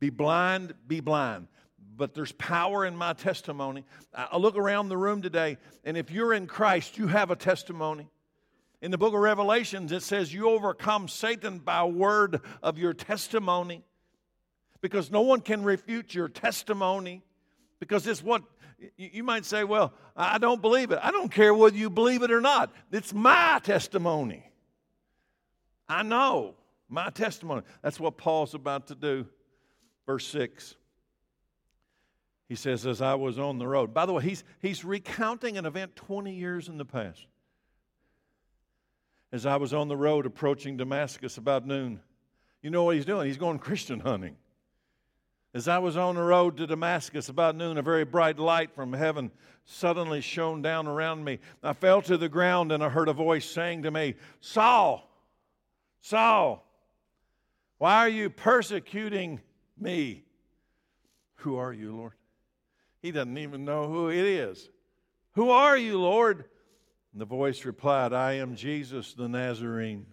be 0.00 0.10
blind, 0.10 0.74
be 0.86 1.00
blind. 1.00 1.48
But 1.96 2.14
there's 2.14 2.32
power 2.32 2.84
in 2.84 2.96
my 2.96 3.12
testimony. 3.12 3.84
I 4.12 4.36
look 4.36 4.56
around 4.56 4.88
the 4.88 4.96
room 4.96 5.22
today, 5.22 5.58
and 5.84 5.96
if 5.96 6.10
you're 6.10 6.32
in 6.32 6.46
Christ, 6.46 6.98
you 6.98 7.06
have 7.06 7.30
a 7.30 7.36
testimony. 7.36 8.08
In 8.82 8.90
the 8.90 8.98
book 8.98 9.14
of 9.14 9.20
Revelations, 9.20 9.92
it 9.92 10.02
says, 10.02 10.34
You 10.34 10.50
overcome 10.50 11.08
Satan 11.08 11.58
by 11.58 11.84
word 11.84 12.40
of 12.62 12.78
your 12.78 12.92
testimony. 12.92 13.84
Because 14.80 15.10
no 15.10 15.22
one 15.22 15.40
can 15.40 15.62
refute 15.62 16.14
your 16.14 16.28
testimony. 16.28 17.22
Because 17.80 18.06
it's 18.06 18.22
what 18.22 18.42
you 18.96 19.22
might 19.22 19.44
say, 19.44 19.64
Well, 19.64 19.92
I 20.16 20.38
don't 20.38 20.60
believe 20.60 20.90
it. 20.90 20.98
I 21.02 21.10
don't 21.10 21.30
care 21.30 21.54
whether 21.54 21.76
you 21.76 21.90
believe 21.90 22.22
it 22.22 22.30
or 22.30 22.40
not. 22.40 22.72
It's 22.90 23.12
my 23.12 23.60
testimony. 23.62 24.50
I 25.88 26.02
know 26.02 26.54
my 26.88 27.10
testimony. 27.10 27.62
That's 27.82 28.00
what 28.00 28.16
Paul's 28.16 28.54
about 28.54 28.88
to 28.88 28.94
do. 28.94 29.26
Verse 30.06 30.26
6. 30.28 30.76
He 32.48 32.54
says, 32.54 32.86
As 32.86 33.00
I 33.00 33.14
was 33.14 33.38
on 33.38 33.58
the 33.58 33.66
road. 33.66 33.94
By 33.94 34.06
the 34.06 34.12
way, 34.12 34.22
he's, 34.22 34.44
he's 34.60 34.84
recounting 34.84 35.56
an 35.56 35.66
event 35.66 35.96
20 35.96 36.34
years 36.34 36.68
in 36.68 36.78
the 36.78 36.84
past 36.84 37.26
as 39.34 39.46
I 39.46 39.56
was 39.56 39.74
on 39.74 39.88
the 39.88 39.96
road 39.96 40.26
approaching 40.26 40.76
Damascus 40.76 41.38
about 41.38 41.66
noon. 41.66 42.00
You 42.62 42.70
know 42.70 42.84
what 42.84 42.94
he's 42.94 43.04
doing? 43.04 43.26
He's 43.26 43.36
going 43.36 43.58
Christian 43.58 43.98
hunting. 43.98 44.36
As 45.54 45.68
I 45.68 45.78
was 45.78 45.96
on 45.96 46.16
the 46.16 46.22
road 46.22 46.56
to 46.56 46.66
Damascus 46.66 47.28
about 47.28 47.54
noon, 47.54 47.78
a 47.78 47.82
very 47.82 48.04
bright 48.04 48.40
light 48.40 48.74
from 48.74 48.92
heaven 48.92 49.30
suddenly 49.64 50.20
shone 50.20 50.62
down 50.62 50.88
around 50.88 51.24
me. 51.24 51.38
I 51.62 51.74
fell 51.74 52.02
to 52.02 52.16
the 52.16 52.28
ground 52.28 52.72
and 52.72 52.82
I 52.82 52.88
heard 52.88 53.08
a 53.08 53.12
voice 53.12 53.48
saying 53.48 53.84
to 53.84 53.92
me, 53.92 54.16
Saul, 54.40 55.08
Saul, 56.00 56.66
why 57.78 57.98
are 57.98 58.08
you 58.08 58.30
persecuting 58.30 59.40
me? 59.78 60.24
Who 61.36 61.56
are 61.56 61.72
you, 61.72 61.94
Lord? 61.96 62.14
He 63.00 63.12
doesn't 63.12 63.38
even 63.38 63.64
know 63.64 63.86
who 63.86 64.08
it 64.08 64.24
is. 64.24 64.68
Who 65.34 65.50
are 65.50 65.76
you, 65.76 66.00
Lord? 66.00 66.46
And 67.12 67.20
the 67.20 67.26
voice 67.26 67.64
replied, 67.64 68.12
I 68.12 68.34
am 68.34 68.56
Jesus 68.56 69.14
the 69.14 69.28
Nazarene, 69.28 70.06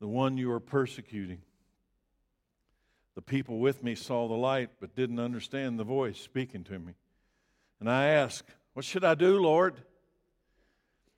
the 0.00 0.08
one 0.08 0.36
you 0.36 0.52
are 0.52 0.60
persecuting. 0.60 1.40
The 3.18 3.22
people 3.22 3.58
with 3.58 3.82
me 3.82 3.96
saw 3.96 4.28
the 4.28 4.34
light, 4.34 4.70
but 4.78 4.94
didn't 4.94 5.18
understand 5.18 5.76
the 5.76 5.82
voice 5.82 6.20
speaking 6.20 6.62
to 6.62 6.78
me. 6.78 6.92
And 7.80 7.90
I 7.90 8.04
asked, 8.10 8.48
What 8.74 8.84
should 8.84 9.02
I 9.02 9.16
do, 9.16 9.40
Lord? 9.40 9.74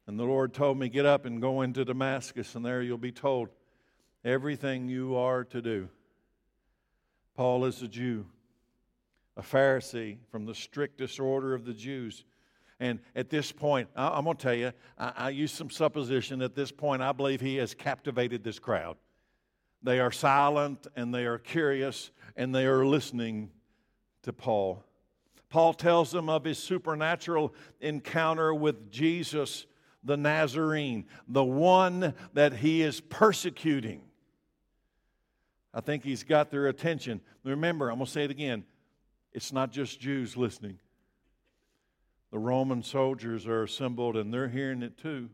And 0.07 0.19
the 0.19 0.25
Lord 0.25 0.55
told 0.55 0.79
me, 0.79 0.89
Get 0.89 1.05
up 1.05 1.27
and 1.27 1.43
go 1.43 1.61
into 1.61 1.85
Damascus, 1.85 2.55
and 2.55 2.65
there 2.65 2.81
you'll 2.81 2.97
be 2.97 3.13
told 3.13 3.51
everything 4.25 4.89
you 4.89 5.15
are 5.15 5.45
to 5.45 5.61
do. 5.61 5.91
Paul 7.37 7.67
is 7.67 7.83
a 7.83 7.89
Jew, 7.89 8.25
a 9.37 9.43
Pharisee 9.43 10.17
from 10.31 10.47
the 10.47 10.55
strictest 10.55 11.21
order 11.21 11.53
of 11.53 11.67
the 11.67 11.75
Jews. 11.75 12.25
And 12.81 13.01
at 13.15 13.29
this 13.29 13.53
point, 13.53 13.91
I, 13.95 14.17
am 14.17 14.25
going 14.25 14.39
to 14.39 14.43
tell 14.43 14.55
you, 14.55 14.73
I, 14.97 15.13
I 15.17 15.29
use 15.29 15.53
some 15.53 15.69
supposition. 15.69 16.41
At 16.41 16.55
this 16.55 16.73
point, 16.73 17.03
I 17.03 17.13
believe 17.13 17.43
he 17.43 17.57
has 17.57 17.75
captivated 17.75 18.43
this 18.43 18.59
crowd. 18.59 18.97
They 19.83 20.01
are 20.01 20.13
silent 20.13 20.87
and 20.97 21.15
they 21.15 21.25
are 21.25 21.39
curious 21.39 22.11
and 22.37 22.55
they 22.55 22.67
are 22.67 22.85
listening 22.85 23.51
to 24.23 24.33
Paul. 24.33 24.85
Paul 25.49 25.75
tells 25.75 26.13
them 26.13 26.29
of 26.29 26.45
his 26.45 26.59
supernatural 26.59 27.55
encounter 27.81 28.55
with 28.55 28.91
Jesus 28.91 29.67
the 30.03 30.17
Nazarene, 30.17 31.07
the 31.29 31.45
one 31.45 32.15
that 32.33 32.55
he 32.55 32.83
is 32.83 33.01
persecuting. 33.01 34.03
I 35.75 35.81
think 35.81 36.05
he's 36.05 36.25
got 36.25 36.51
their 36.51 36.69
attention. 36.69 37.21
Remember, 37.45 37.91
I'm 37.91 37.99
going 37.99 38.07
to 38.07 38.13
say 38.13 38.25
it 38.25 38.31
again 38.31 38.65
it's 39.33 39.53
not 39.53 39.71
just 39.71 40.01
Jews 40.01 40.37
listening, 40.37 40.79
the 42.33 42.39
Roman 42.39 42.83
soldiers 42.83 43.47
are 43.47 43.63
assembled 43.63 44.17
and 44.17 44.33
they're 44.33 44.49
hearing 44.49 44.83
it 44.83 44.99
too. 44.99 45.29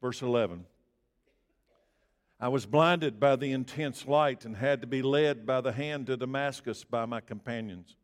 Verse 0.00 0.22
11 0.22 0.64
I 2.40 2.48
was 2.48 2.66
blinded 2.66 3.20
by 3.20 3.36
the 3.36 3.52
intense 3.52 4.06
light 4.06 4.44
and 4.44 4.56
had 4.56 4.80
to 4.80 4.86
be 4.86 5.02
led 5.02 5.46
by 5.46 5.60
the 5.60 5.72
hand 5.72 6.06
to 6.08 6.16
Damascus 6.16 6.84
by 6.84 7.06
my 7.06 7.20
companions. 7.20 7.96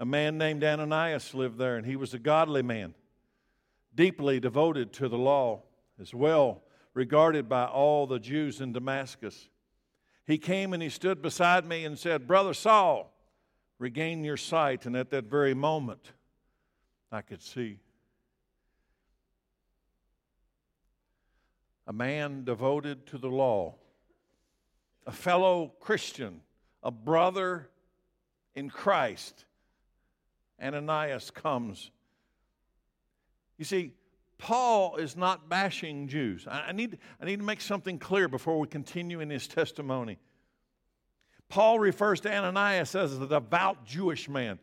A 0.00 0.04
man 0.04 0.38
named 0.38 0.64
Ananias 0.64 1.34
lived 1.34 1.58
there, 1.58 1.76
and 1.76 1.86
he 1.86 1.96
was 1.96 2.14
a 2.14 2.18
godly 2.18 2.62
man, 2.62 2.94
deeply 3.94 4.40
devoted 4.40 4.92
to 4.94 5.08
the 5.08 5.18
law, 5.18 5.62
as 6.00 6.12
well 6.12 6.62
regarded 6.94 7.48
by 7.48 7.66
all 7.66 8.06
the 8.06 8.18
Jews 8.18 8.60
in 8.60 8.72
Damascus. 8.72 9.48
He 10.26 10.38
came 10.38 10.72
and 10.72 10.82
he 10.82 10.88
stood 10.88 11.20
beside 11.20 11.66
me 11.66 11.84
and 11.84 11.98
said, 11.98 12.26
Brother 12.26 12.54
Saul, 12.54 13.12
regain 13.78 14.24
your 14.24 14.36
sight. 14.36 14.86
And 14.86 14.96
at 14.96 15.10
that 15.10 15.24
very 15.24 15.54
moment, 15.54 16.12
I 17.12 17.20
could 17.20 17.42
see. 17.42 17.80
A 21.86 21.92
man 21.92 22.44
devoted 22.44 23.06
to 23.08 23.18
the 23.18 23.28
law, 23.28 23.74
a 25.06 25.12
fellow 25.12 25.72
Christian, 25.80 26.40
a 26.82 26.90
brother 26.90 27.68
in 28.54 28.70
Christ. 28.70 29.44
Ananias 30.62 31.30
comes. 31.30 31.90
You 33.58 33.64
see, 33.64 33.92
Paul 34.38 34.96
is 34.96 35.16
not 35.16 35.48
bashing 35.48 36.08
Jews. 36.08 36.46
I, 36.48 36.72
need, 36.72 36.98
I 37.20 37.24
need 37.24 37.38
to 37.38 37.44
make 37.44 37.60
something 37.60 37.98
clear 37.98 38.28
before 38.28 38.58
we 38.58 38.66
continue 38.66 39.20
in 39.20 39.30
his 39.30 39.46
testimony. 39.46 40.18
Paul 41.48 41.78
refers 41.78 42.20
to 42.22 42.34
Ananias 42.34 42.94
as 42.94 43.18
a 43.18 43.26
devout 43.26 43.84
Jewish 43.84 44.28
man 44.28 44.58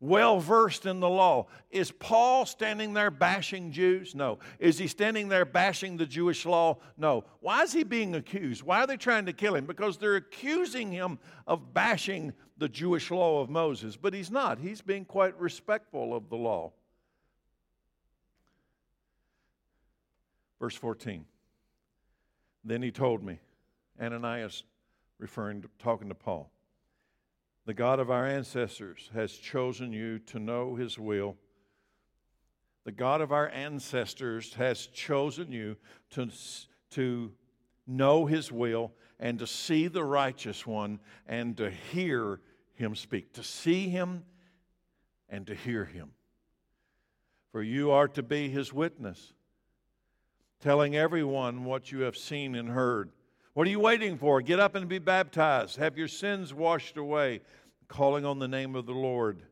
well 0.00 0.38
versed 0.38 0.86
in 0.86 1.00
the 1.00 1.08
law. 1.08 1.46
Is 1.70 1.90
Paul 1.90 2.46
standing 2.46 2.94
there 2.94 3.10
bashing 3.10 3.72
Jews? 3.72 4.14
No. 4.14 4.38
Is 4.58 4.78
he 4.78 4.86
standing 4.86 5.28
there 5.28 5.44
bashing 5.44 5.96
the 5.96 6.06
Jewish 6.06 6.46
law? 6.46 6.78
No. 6.96 7.24
Why 7.40 7.62
is 7.62 7.72
he 7.72 7.82
being 7.82 8.14
accused? 8.14 8.62
Why 8.62 8.80
are 8.80 8.86
they 8.86 8.96
trying 8.96 9.26
to 9.26 9.32
kill 9.32 9.54
him? 9.54 9.66
Because 9.66 9.98
they're 9.98 10.16
accusing 10.16 10.92
him 10.92 11.18
of 11.46 11.74
bashing 11.74 12.32
the 12.58 12.68
Jewish 12.68 13.10
law 13.10 13.40
of 13.40 13.50
Moses. 13.50 13.96
But 13.96 14.14
he's 14.14 14.30
not. 14.30 14.58
He's 14.58 14.80
being 14.80 15.04
quite 15.04 15.38
respectful 15.38 16.14
of 16.14 16.28
the 16.28 16.36
law. 16.36 16.72
Verse 20.60 20.74
14. 20.74 21.24
Then 22.64 22.82
he 22.82 22.90
told 22.90 23.22
me, 23.22 23.38
Ananias 24.00 24.64
referring 25.18 25.62
to 25.62 25.68
talking 25.78 26.08
to 26.08 26.14
Paul. 26.14 26.50
The 27.68 27.74
God 27.74 28.00
of 28.00 28.10
our 28.10 28.24
ancestors 28.24 29.10
has 29.12 29.30
chosen 29.30 29.92
you 29.92 30.20
to 30.20 30.38
know 30.38 30.74
his 30.74 30.98
will. 30.98 31.36
The 32.86 32.92
God 32.92 33.20
of 33.20 33.30
our 33.30 33.50
ancestors 33.50 34.54
has 34.54 34.86
chosen 34.86 35.52
you 35.52 35.76
to, 36.12 36.30
to 36.92 37.30
know 37.86 38.24
his 38.24 38.50
will 38.50 38.92
and 39.20 39.38
to 39.40 39.46
see 39.46 39.86
the 39.86 40.02
righteous 40.02 40.66
one 40.66 40.98
and 41.26 41.58
to 41.58 41.70
hear 41.70 42.40
him 42.72 42.96
speak, 42.96 43.34
to 43.34 43.42
see 43.42 43.90
him 43.90 44.24
and 45.28 45.46
to 45.46 45.54
hear 45.54 45.84
him. 45.84 46.12
For 47.52 47.62
you 47.62 47.90
are 47.90 48.08
to 48.08 48.22
be 48.22 48.48
his 48.48 48.72
witness, 48.72 49.34
telling 50.62 50.96
everyone 50.96 51.66
what 51.66 51.92
you 51.92 52.00
have 52.00 52.16
seen 52.16 52.54
and 52.54 52.70
heard. 52.70 53.10
What 53.58 53.66
are 53.66 53.70
you 53.70 53.80
waiting 53.80 54.18
for? 54.18 54.40
Get 54.40 54.60
up 54.60 54.76
and 54.76 54.88
be 54.88 55.00
baptized. 55.00 55.78
Have 55.78 55.98
your 55.98 56.06
sins 56.06 56.54
washed 56.54 56.96
away, 56.96 57.40
calling 57.88 58.24
on 58.24 58.38
the 58.38 58.46
name 58.46 58.76
of 58.76 58.86
the 58.86 58.92
Lord. 58.92 59.42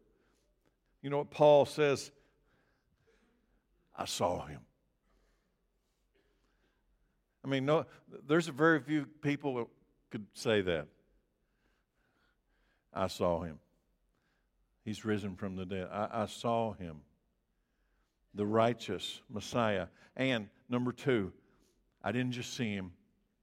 You 1.02 1.10
know 1.10 1.18
what 1.18 1.32
Paul 1.32 1.66
says? 1.66 2.12
I 3.96 4.04
saw 4.04 4.46
him. 4.46 4.60
I 7.44 7.48
mean, 7.48 7.66
no, 7.66 7.84
there's 8.28 8.46
very 8.46 8.78
few 8.78 9.06
people 9.22 9.56
that 9.56 9.66
could 10.10 10.26
say 10.34 10.60
that. 10.60 10.86
I 12.94 13.08
saw 13.08 13.40
him. 13.40 13.58
He's 14.84 15.04
risen 15.04 15.34
from 15.34 15.56
the 15.56 15.66
dead. 15.66 15.88
I, 15.90 16.10
I 16.12 16.26
saw 16.26 16.74
him, 16.74 17.00
the 18.34 18.46
righteous 18.46 19.20
Messiah. 19.28 19.88
And 20.16 20.46
number 20.68 20.92
two, 20.92 21.32
I 22.04 22.12
didn't 22.12 22.34
just 22.34 22.56
see 22.56 22.72
him, 22.72 22.92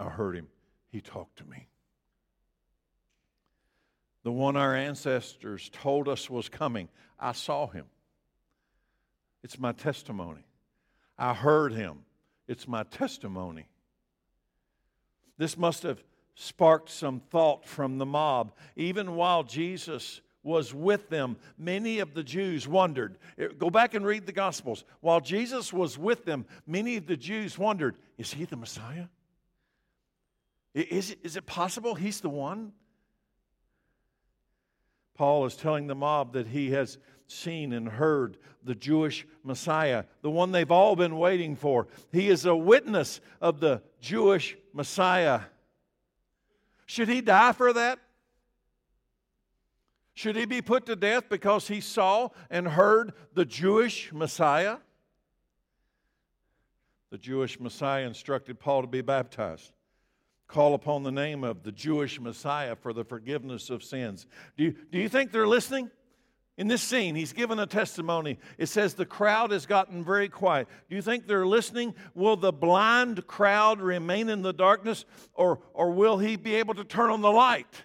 I 0.04 0.10
heard 0.10 0.36
him. 0.36 0.48
He 0.90 1.02
talked 1.02 1.38
to 1.38 1.46
me. 1.46 1.68
The 4.24 4.32
one 4.32 4.56
our 4.56 4.76
ancestors 4.76 5.70
told 5.74 6.08
us 6.08 6.30
was 6.30 6.50
coming, 6.50 6.90
I 7.20 7.32
saw 7.32 7.68
him. 7.68 7.86
It's 9.44 9.60
my 9.60 9.72
testimony. 9.72 10.46
I 11.18 11.34
heard 11.34 11.74
him. 11.74 12.00
It's 12.48 12.68
my 12.68 12.84
testimony. 12.84 13.68
This 15.38 15.58
must 15.58 15.84
have 15.84 16.04
sparked 16.36 16.90
some 16.90 17.20
thought 17.20 17.66
from 17.66 17.98
the 17.98 18.06
mob. 18.06 18.54
Even 18.76 19.16
while 19.16 19.44
Jesus 19.44 20.22
was 20.42 20.74
with 20.74 21.10
them, 21.10 21.38
many 21.58 22.00
of 22.00 22.14
the 22.14 22.24
Jews 22.24 22.68
wondered. 22.68 23.18
Eh, 23.38 23.48
go 23.58 23.70
back 23.70 23.94
and 23.94 24.06
read 24.06 24.26
the 24.26 24.32
Gospels. 24.32 24.84
While 25.00 25.22
Jesus 25.22 25.72
was 25.72 25.98
with 25.98 26.26
them, 26.26 26.46
many 26.68 26.98
of 26.98 27.08
the 27.08 27.18
Jews 27.18 27.58
wondered 27.58 27.96
is 28.18 28.34
he 28.34 28.46
the 28.46 28.58
Messiah? 28.58 29.08
Is, 30.74 31.16
is 31.24 31.36
it 31.36 31.46
possible 31.46 31.94
he's 31.96 32.22
the 32.22 32.30
one? 32.30 32.74
Paul 35.16 35.46
is 35.46 35.56
telling 35.56 35.88
the 35.88 35.96
mob 35.96 36.34
that 36.34 36.48
he 36.48 36.72
has 36.72 36.98
seen 37.28 37.74
and 37.74 37.88
heard 37.88 38.38
the 38.64 38.74
Jewish 38.74 39.28
Messiah, 39.44 40.06
the 40.22 40.32
one 40.32 40.52
they've 40.52 40.72
all 40.72 40.96
been 40.96 41.18
waiting 41.18 41.56
for. 41.56 41.88
He 42.12 42.30
is 42.30 42.46
a 42.46 42.56
witness 42.56 43.22
of 43.40 43.60
the 43.60 43.84
Jewish 44.02 44.58
Messiah. 44.74 45.42
Should 46.86 47.10
he 47.10 47.22
die 47.22 47.52
for 47.52 47.74
that? 47.74 48.00
Should 50.16 50.36
he 50.36 50.46
be 50.46 50.62
put 50.62 50.86
to 50.88 50.96
death 50.96 51.30
because 51.30 51.68
he 51.68 51.82
saw 51.82 52.30
and 52.50 52.68
heard 52.68 53.14
the 53.34 53.46
Jewish 53.46 54.12
Messiah? 54.12 54.78
The 57.10 57.18
Jewish 57.18 57.60
Messiah 57.60 58.06
instructed 58.06 58.60
Paul 58.60 58.82
to 58.82 58.88
be 58.88 59.02
baptized 59.02 59.72
call 60.54 60.76
upon 60.76 61.02
the 61.02 61.12
name 61.12 61.44
of 61.44 61.64
the 61.64 61.72
Jewish 61.72 62.22
Messiah 62.22 62.76
for 62.76 62.94
the 62.94 63.04
forgiveness 63.04 63.72
of 63.72 63.84
sins. 63.84 64.28
Do 64.56 64.66
you, 64.66 64.76
do 64.92 65.00
you 65.00 65.10
think 65.10 65.32
they're 65.32 65.48
listening? 65.48 65.90
In 66.60 66.68
this 66.68 66.84
scene, 66.84 67.16
he's 67.16 67.34
given 67.34 67.58
a 67.58 67.66
testimony. 67.66 68.38
It 68.60 68.68
says 68.68 68.94
the 68.94 69.08
crowd 69.08 69.50
has 69.50 69.66
gotten 69.66 70.04
very 70.04 70.30
quiet. 70.30 70.68
Do 70.88 70.96
you 70.96 71.02
think 71.02 71.26
they're 71.26 71.48
listening? 71.48 71.96
Will 72.14 72.36
the 72.36 72.54
blind 72.54 73.26
crowd 73.26 73.82
remain 73.82 74.30
in 74.30 74.44
the 74.44 74.54
darkness, 74.54 75.06
or, 75.34 75.60
or 75.74 75.90
will 75.90 76.20
he 76.20 76.36
be 76.36 76.54
able 76.54 76.76
to 76.76 76.84
turn 76.84 77.10
on 77.10 77.22
the 77.22 77.32
light? 77.32 77.82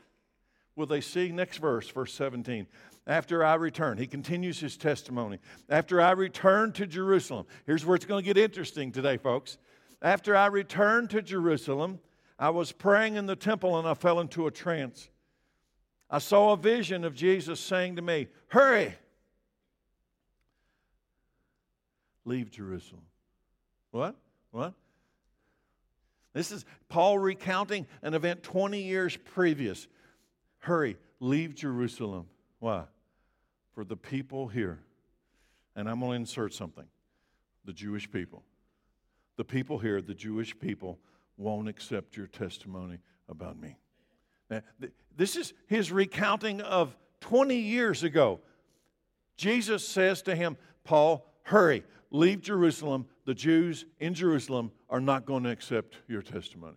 Will 0.76 0.84
they 0.84 1.00
see? 1.00 1.32
Next 1.32 1.56
verse, 1.56 1.88
verse 1.88 2.12
17. 2.12 2.66
After 3.06 3.42
I 3.42 3.54
return, 3.54 3.96
he 3.96 4.06
continues 4.06 4.60
his 4.60 4.76
testimony. 4.76 5.38
After 5.70 6.02
I 6.02 6.10
return 6.10 6.72
to 6.72 6.86
Jerusalem, 6.86 7.46
here's 7.64 7.86
where 7.86 7.96
it's 7.96 8.04
going 8.04 8.22
to 8.22 8.34
get 8.34 8.36
interesting 8.36 8.92
today, 8.92 9.16
folks. 9.16 9.56
After 10.02 10.36
I 10.36 10.46
return 10.46 11.08
to 11.08 11.22
Jerusalem, 11.22 12.00
I 12.38 12.50
was 12.50 12.72
praying 12.72 13.16
in 13.16 13.26
the 13.26 13.36
temple 13.36 13.78
and 13.78 13.88
I 13.88 13.94
fell 13.94 14.20
into 14.20 14.46
a 14.46 14.50
trance. 14.50 15.08
I 16.10 16.18
saw 16.18 16.52
a 16.52 16.56
vision 16.56 17.04
of 17.04 17.14
Jesus 17.14 17.60
saying 17.60 17.96
to 17.96 18.02
me, 18.02 18.28
Hurry! 18.48 18.94
leave 22.28 22.50
Jerusalem. 22.50 23.02
What? 23.90 24.14
What? 24.52 24.74
This 26.34 26.52
is 26.52 26.64
Paul 26.88 27.18
recounting 27.18 27.86
an 28.02 28.14
event 28.14 28.42
20 28.42 28.82
years 28.82 29.16
previous. 29.16 29.88
Hurry, 30.58 30.98
leave 31.20 31.54
Jerusalem. 31.54 32.26
Why? 32.60 32.84
For 33.72 33.84
the 33.84 33.96
people 33.96 34.46
here. 34.46 34.78
And 35.74 35.88
I'm 35.88 36.00
going 36.00 36.10
to 36.10 36.16
insert 36.16 36.52
something 36.52 36.84
the 37.64 37.72
Jewish 37.72 38.10
people. 38.10 38.42
The 39.36 39.44
people 39.44 39.78
here, 39.78 40.00
the 40.02 40.14
Jewish 40.14 40.58
people, 40.58 40.98
won't 41.38 41.68
accept 41.68 42.16
your 42.16 42.26
testimony 42.26 42.98
about 43.28 43.58
me. 43.58 43.76
Now, 44.50 44.62
this 45.16 45.36
is 45.36 45.54
his 45.66 45.90
recounting 45.90 46.60
of 46.60 46.96
20 47.20 47.56
years 47.56 48.02
ago. 48.02 48.40
Jesus 49.36 49.86
says 49.86 50.22
to 50.22 50.34
him, 50.34 50.56
Paul, 50.84 51.26
hurry, 51.42 51.84
leave 52.10 52.42
Jerusalem. 52.42 53.06
The 53.24 53.34
Jews 53.34 53.86
in 54.00 54.14
Jerusalem 54.14 54.72
are 54.90 55.00
not 55.00 55.26
going 55.26 55.44
to 55.44 55.50
accept 55.50 55.96
your 56.08 56.22
testimony. 56.22 56.76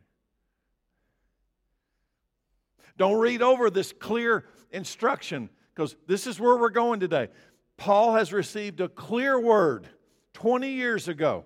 Don't 2.97 3.19
read 3.19 3.41
over 3.41 3.69
this 3.69 3.93
clear 3.93 4.45
instruction 4.71 5.49
because 5.73 5.95
this 6.07 6.27
is 6.27 6.39
where 6.39 6.57
we're 6.57 6.69
going 6.69 6.99
today. 6.99 7.29
Paul 7.77 8.13
has 8.13 8.31
received 8.31 8.79
a 8.81 8.89
clear 8.89 9.39
word 9.39 9.87
20 10.33 10.69
years 10.69 11.07
ago. 11.07 11.45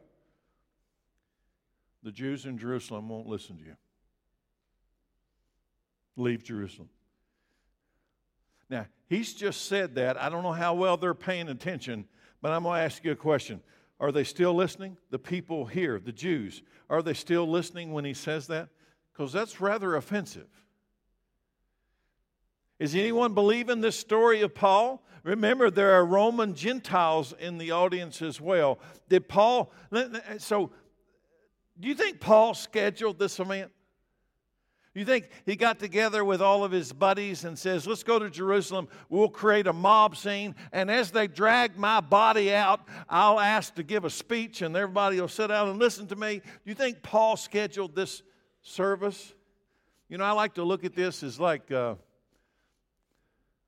The 2.05 2.11
Jews 2.11 2.45
in 2.45 2.59
Jerusalem 2.59 3.09
won't 3.09 3.25
listen 3.25 3.57
to 3.57 3.63
you. 3.63 3.75
Leave 6.15 6.43
Jerusalem. 6.43 6.89
Now, 8.69 8.85
he's 9.07 9.33
just 9.33 9.65
said 9.65 9.95
that. 9.95 10.21
I 10.21 10.29
don't 10.29 10.43
know 10.43 10.51
how 10.51 10.75
well 10.75 10.97
they're 10.97 11.15
paying 11.15 11.49
attention, 11.49 12.05
but 12.43 12.51
I'm 12.51 12.61
going 12.61 12.77
to 12.77 12.85
ask 12.85 13.03
you 13.03 13.11
a 13.11 13.15
question. 13.15 13.59
Are 13.99 14.11
they 14.11 14.23
still 14.23 14.53
listening? 14.53 14.97
The 15.09 15.17
people 15.17 15.65
here, 15.65 15.99
the 15.99 16.11
Jews, 16.11 16.61
are 16.91 17.01
they 17.01 17.15
still 17.15 17.49
listening 17.49 17.91
when 17.91 18.05
he 18.05 18.13
says 18.13 18.45
that? 18.47 18.69
Because 19.11 19.33
that's 19.33 19.59
rather 19.59 19.95
offensive. 19.95 20.47
Is 22.77 22.93
anyone 22.93 23.33
believing 23.33 23.81
this 23.81 23.97
story 23.97 24.41
of 24.41 24.53
Paul? 24.53 25.03
Remember, 25.23 25.71
there 25.71 25.93
are 25.93 26.05
Roman 26.05 26.53
Gentiles 26.53 27.33
in 27.39 27.57
the 27.57 27.71
audience 27.71 28.21
as 28.21 28.39
well. 28.39 28.77
Did 29.09 29.27
Paul, 29.27 29.73
so 30.37 30.71
do 31.79 31.87
you 31.87 31.95
think 31.95 32.19
Paul 32.19 32.53
scheduled 32.53 33.19
this 33.19 33.39
event? 33.39 33.71
You 34.93 35.03
think 35.03 35.27
he 35.45 35.57
got 35.57 35.77
together 35.77 36.23
with 36.23 36.41
all 36.41 36.63
of 36.63 36.71
his 36.71 36.93
buddies 36.93 37.43
and 37.43 37.59
says, 37.59 37.85
Let's 37.85 38.03
go 38.03 38.17
to 38.17 38.29
Jerusalem. 38.29 38.87
We'll 39.09 39.27
create 39.27 39.67
a 39.67 39.73
mob 39.73 40.15
scene. 40.15 40.55
And 40.71 40.89
as 40.89 41.11
they 41.11 41.27
drag 41.27 41.77
my 41.77 41.99
body 41.99 42.53
out, 42.53 42.79
I'll 43.09 43.39
ask 43.39 43.75
to 43.75 43.83
give 43.83 44.05
a 44.05 44.09
speech 44.09 44.61
and 44.61 44.73
everybody 44.73 45.19
will 45.19 45.27
sit 45.27 45.47
down 45.47 45.67
and 45.67 45.77
listen 45.79 46.07
to 46.07 46.15
me. 46.15 46.39
Do 46.39 46.41
you 46.63 46.75
think 46.75 47.03
Paul 47.03 47.35
scheduled 47.35 47.93
this 47.93 48.23
service? 48.61 49.33
You 50.07 50.17
know, 50.17 50.23
I 50.23 50.31
like 50.31 50.53
to 50.53 50.63
look 50.63 50.85
at 50.85 50.95
this 50.95 51.23
as 51.23 51.41
like 51.41 51.69
uh, 51.73 51.95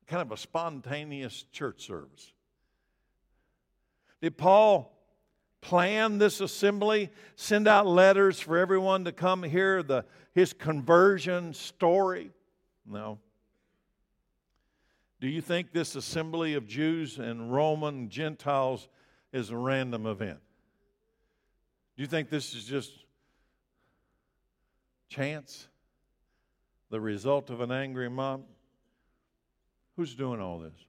kind 0.06 0.22
of 0.22 0.32
a 0.32 0.36
spontaneous 0.38 1.44
church 1.52 1.86
service. 1.86 2.32
Did 4.22 4.38
Paul 4.38 4.97
plan 5.60 6.18
this 6.18 6.40
assembly, 6.40 7.10
send 7.36 7.68
out 7.68 7.86
letters 7.86 8.40
for 8.40 8.58
everyone 8.58 9.04
to 9.04 9.12
come 9.12 9.42
hear 9.42 9.82
the, 9.82 10.04
his 10.34 10.52
conversion 10.52 11.52
story? 11.52 12.30
No. 12.86 13.18
Do 15.20 15.28
you 15.28 15.40
think 15.40 15.72
this 15.72 15.96
assembly 15.96 16.54
of 16.54 16.66
Jews 16.66 17.18
and 17.18 17.52
Roman 17.52 18.08
Gentiles 18.08 18.88
is 19.32 19.50
a 19.50 19.56
random 19.56 20.06
event? 20.06 20.38
Do 21.96 22.02
you 22.02 22.08
think 22.08 22.30
this 22.30 22.54
is 22.54 22.64
just 22.64 22.92
chance? 25.08 25.68
The 26.90 27.00
result 27.00 27.50
of 27.50 27.60
an 27.60 27.72
angry 27.72 28.08
mob? 28.08 28.44
Who's 29.96 30.14
doing 30.14 30.40
all 30.40 30.60
this? 30.60 30.87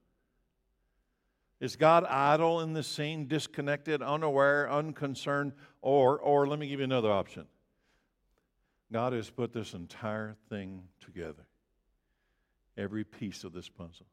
Is 1.59 1.75
God 1.75 2.05
idle 2.05 2.61
in 2.61 2.73
this 2.73 2.87
scene, 2.87 3.27
disconnected, 3.27 4.01
unaware, 4.01 4.71
unconcerned? 4.71 5.53
Or, 5.81 6.17
or 6.19 6.47
let 6.47 6.59
me 6.59 6.67
give 6.67 6.79
you 6.79 6.85
another 6.85 7.11
option. 7.11 7.45
God 8.91 9.13
has 9.13 9.29
put 9.29 9.53
this 9.53 9.73
entire 9.73 10.35
thing 10.49 10.83
together, 11.01 11.45
every 12.77 13.03
piece 13.03 13.43
of 13.43 13.53
this 13.53 13.69
puzzle. 13.69 14.07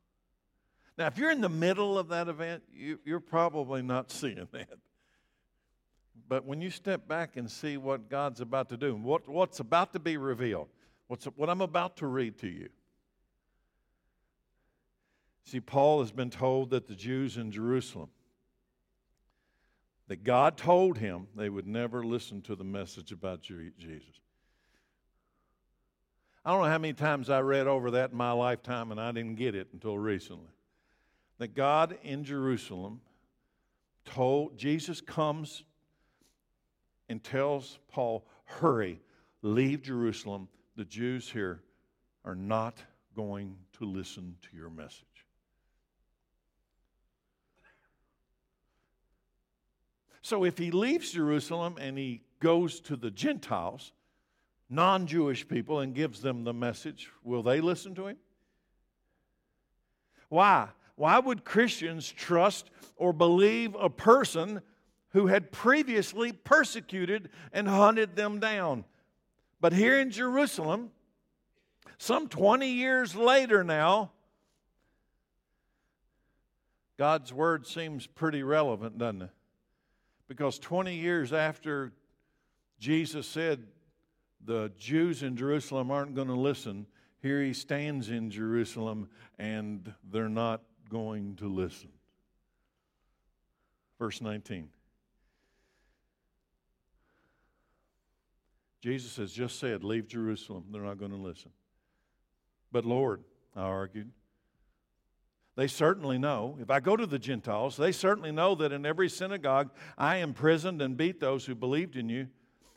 Now, 0.98 1.06
if 1.06 1.18
you're 1.18 1.30
in 1.30 1.40
the 1.40 1.48
middle 1.48 1.98
of 1.98 2.08
that 2.08 2.28
event, 2.28 2.62
you, 2.72 2.98
you're 3.04 3.20
probably 3.20 3.82
not 3.82 4.10
seeing 4.10 4.48
that. 4.52 4.78
But 6.28 6.44
when 6.44 6.60
you 6.60 6.70
step 6.70 7.06
back 7.06 7.36
and 7.36 7.50
see 7.50 7.76
what 7.76 8.08
God's 8.08 8.40
about 8.40 8.70
to 8.70 8.76
do, 8.76 8.96
what, 8.96 9.28
what's 9.28 9.60
about 9.60 9.92
to 9.92 9.98
be 9.98 10.16
revealed, 10.16 10.68
what's, 11.06 11.26
what 11.26 11.48
I'm 11.48 11.60
about 11.60 11.98
to 11.98 12.06
read 12.06 12.38
to 12.38 12.48
you, 12.48 12.68
See, 15.46 15.60
Paul 15.60 16.00
has 16.00 16.10
been 16.10 16.30
told 16.30 16.70
that 16.70 16.88
the 16.88 16.96
Jews 16.96 17.36
in 17.36 17.52
Jerusalem, 17.52 18.10
that 20.08 20.24
God 20.24 20.56
told 20.56 20.98
him 20.98 21.28
they 21.36 21.48
would 21.48 21.68
never 21.68 22.04
listen 22.04 22.42
to 22.42 22.56
the 22.56 22.64
message 22.64 23.12
about 23.12 23.42
Jesus. 23.42 24.20
I 26.44 26.50
don't 26.50 26.62
know 26.62 26.68
how 26.68 26.78
many 26.78 26.94
times 26.94 27.30
I 27.30 27.40
read 27.40 27.68
over 27.68 27.92
that 27.92 28.10
in 28.10 28.16
my 28.16 28.32
lifetime 28.32 28.90
and 28.90 29.00
I 29.00 29.12
didn't 29.12 29.36
get 29.36 29.54
it 29.54 29.68
until 29.72 29.96
recently. 29.96 30.50
That 31.38 31.54
God 31.54 31.96
in 32.02 32.24
Jerusalem 32.24 33.00
told, 34.04 34.56
Jesus 34.56 35.00
comes 35.00 35.62
and 37.08 37.22
tells 37.22 37.78
Paul, 37.88 38.26
hurry, 38.44 39.00
leave 39.42 39.82
Jerusalem. 39.82 40.48
The 40.76 40.84
Jews 40.84 41.30
here 41.30 41.62
are 42.24 42.34
not 42.34 42.82
going 43.14 43.56
to 43.78 43.84
listen 43.84 44.36
to 44.42 44.56
your 44.56 44.70
message. 44.70 45.25
So 50.26 50.42
if 50.42 50.58
he 50.58 50.72
leaves 50.72 51.12
Jerusalem 51.12 51.76
and 51.80 51.96
he 51.96 52.20
goes 52.40 52.80
to 52.80 52.96
the 52.96 53.12
Gentiles, 53.12 53.92
non 54.68 55.06
Jewish 55.06 55.46
people, 55.46 55.78
and 55.78 55.94
gives 55.94 56.20
them 56.20 56.42
the 56.42 56.52
message, 56.52 57.08
will 57.22 57.44
they 57.44 57.60
listen 57.60 57.94
to 57.94 58.08
him? 58.08 58.16
Why? 60.28 60.70
Why 60.96 61.20
would 61.20 61.44
Christians 61.44 62.10
trust 62.10 62.70
or 62.96 63.12
believe 63.12 63.76
a 63.76 63.88
person 63.88 64.62
who 65.10 65.28
had 65.28 65.52
previously 65.52 66.32
persecuted 66.32 67.28
and 67.52 67.68
hunted 67.68 68.16
them 68.16 68.40
down? 68.40 68.84
But 69.60 69.74
here 69.74 70.00
in 70.00 70.10
Jerusalem, 70.10 70.90
some 71.98 72.26
20 72.26 72.68
years 72.68 73.14
later 73.14 73.62
now, 73.62 74.10
God's 76.96 77.32
word 77.32 77.64
seems 77.64 78.08
pretty 78.08 78.42
relevant, 78.42 78.98
doesn't 78.98 79.22
it? 79.22 79.30
Because 80.28 80.58
20 80.58 80.94
years 80.94 81.32
after 81.32 81.92
Jesus 82.78 83.26
said 83.26 83.66
the 84.44 84.72
Jews 84.78 85.22
in 85.22 85.36
Jerusalem 85.36 85.90
aren't 85.90 86.14
going 86.14 86.28
to 86.28 86.34
listen, 86.34 86.86
here 87.22 87.42
he 87.42 87.52
stands 87.52 88.10
in 88.10 88.30
Jerusalem 88.30 89.08
and 89.38 89.92
they're 90.10 90.28
not 90.28 90.62
going 90.88 91.36
to 91.36 91.48
listen. 91.48 91.88
Verse 93.98 94.20
19. 94.20 94.68
Jesus 98.82 99.16
has 99.16 99.32
just 99.32 99.58
said, 99.58 99.82
Leave 99.82 100.06
Jerusalem. 100.06 100.66
They're 100.70 100.82
not 100.82 100.98
going 100.98 101.10
to 101.10 101.16
listen. 101.16 101.50
But 102.70 102.84
Lord, 102.84 103.24
I 103.56 103.62
argued, 103.62 104.10
they 105.56 105.66
certainly 105.66 106.18
know. 106.18 106.58
If 106.60 106.70
I 106.70 106.80
go 106.80 106.96
to 106.96 107.06
the 107.06 107.18
Gentiles, 107.18 107.78
they 107.78 107.90
certainly 107.90 108.30
know 108.30 108.54
that 108.56 108.72
in 108.72 108.84
every 108.84 109.08
synagogue 109.08 109.70
I 109.96 110.16
imprisoned 110.16 110.82
and 110.82 110.96
beat 110.96 111.18
those 111.18 111.46
who 111.46 111.54
believed 111.54 111.96
in 111.96 112.10
you. 112.10 112.28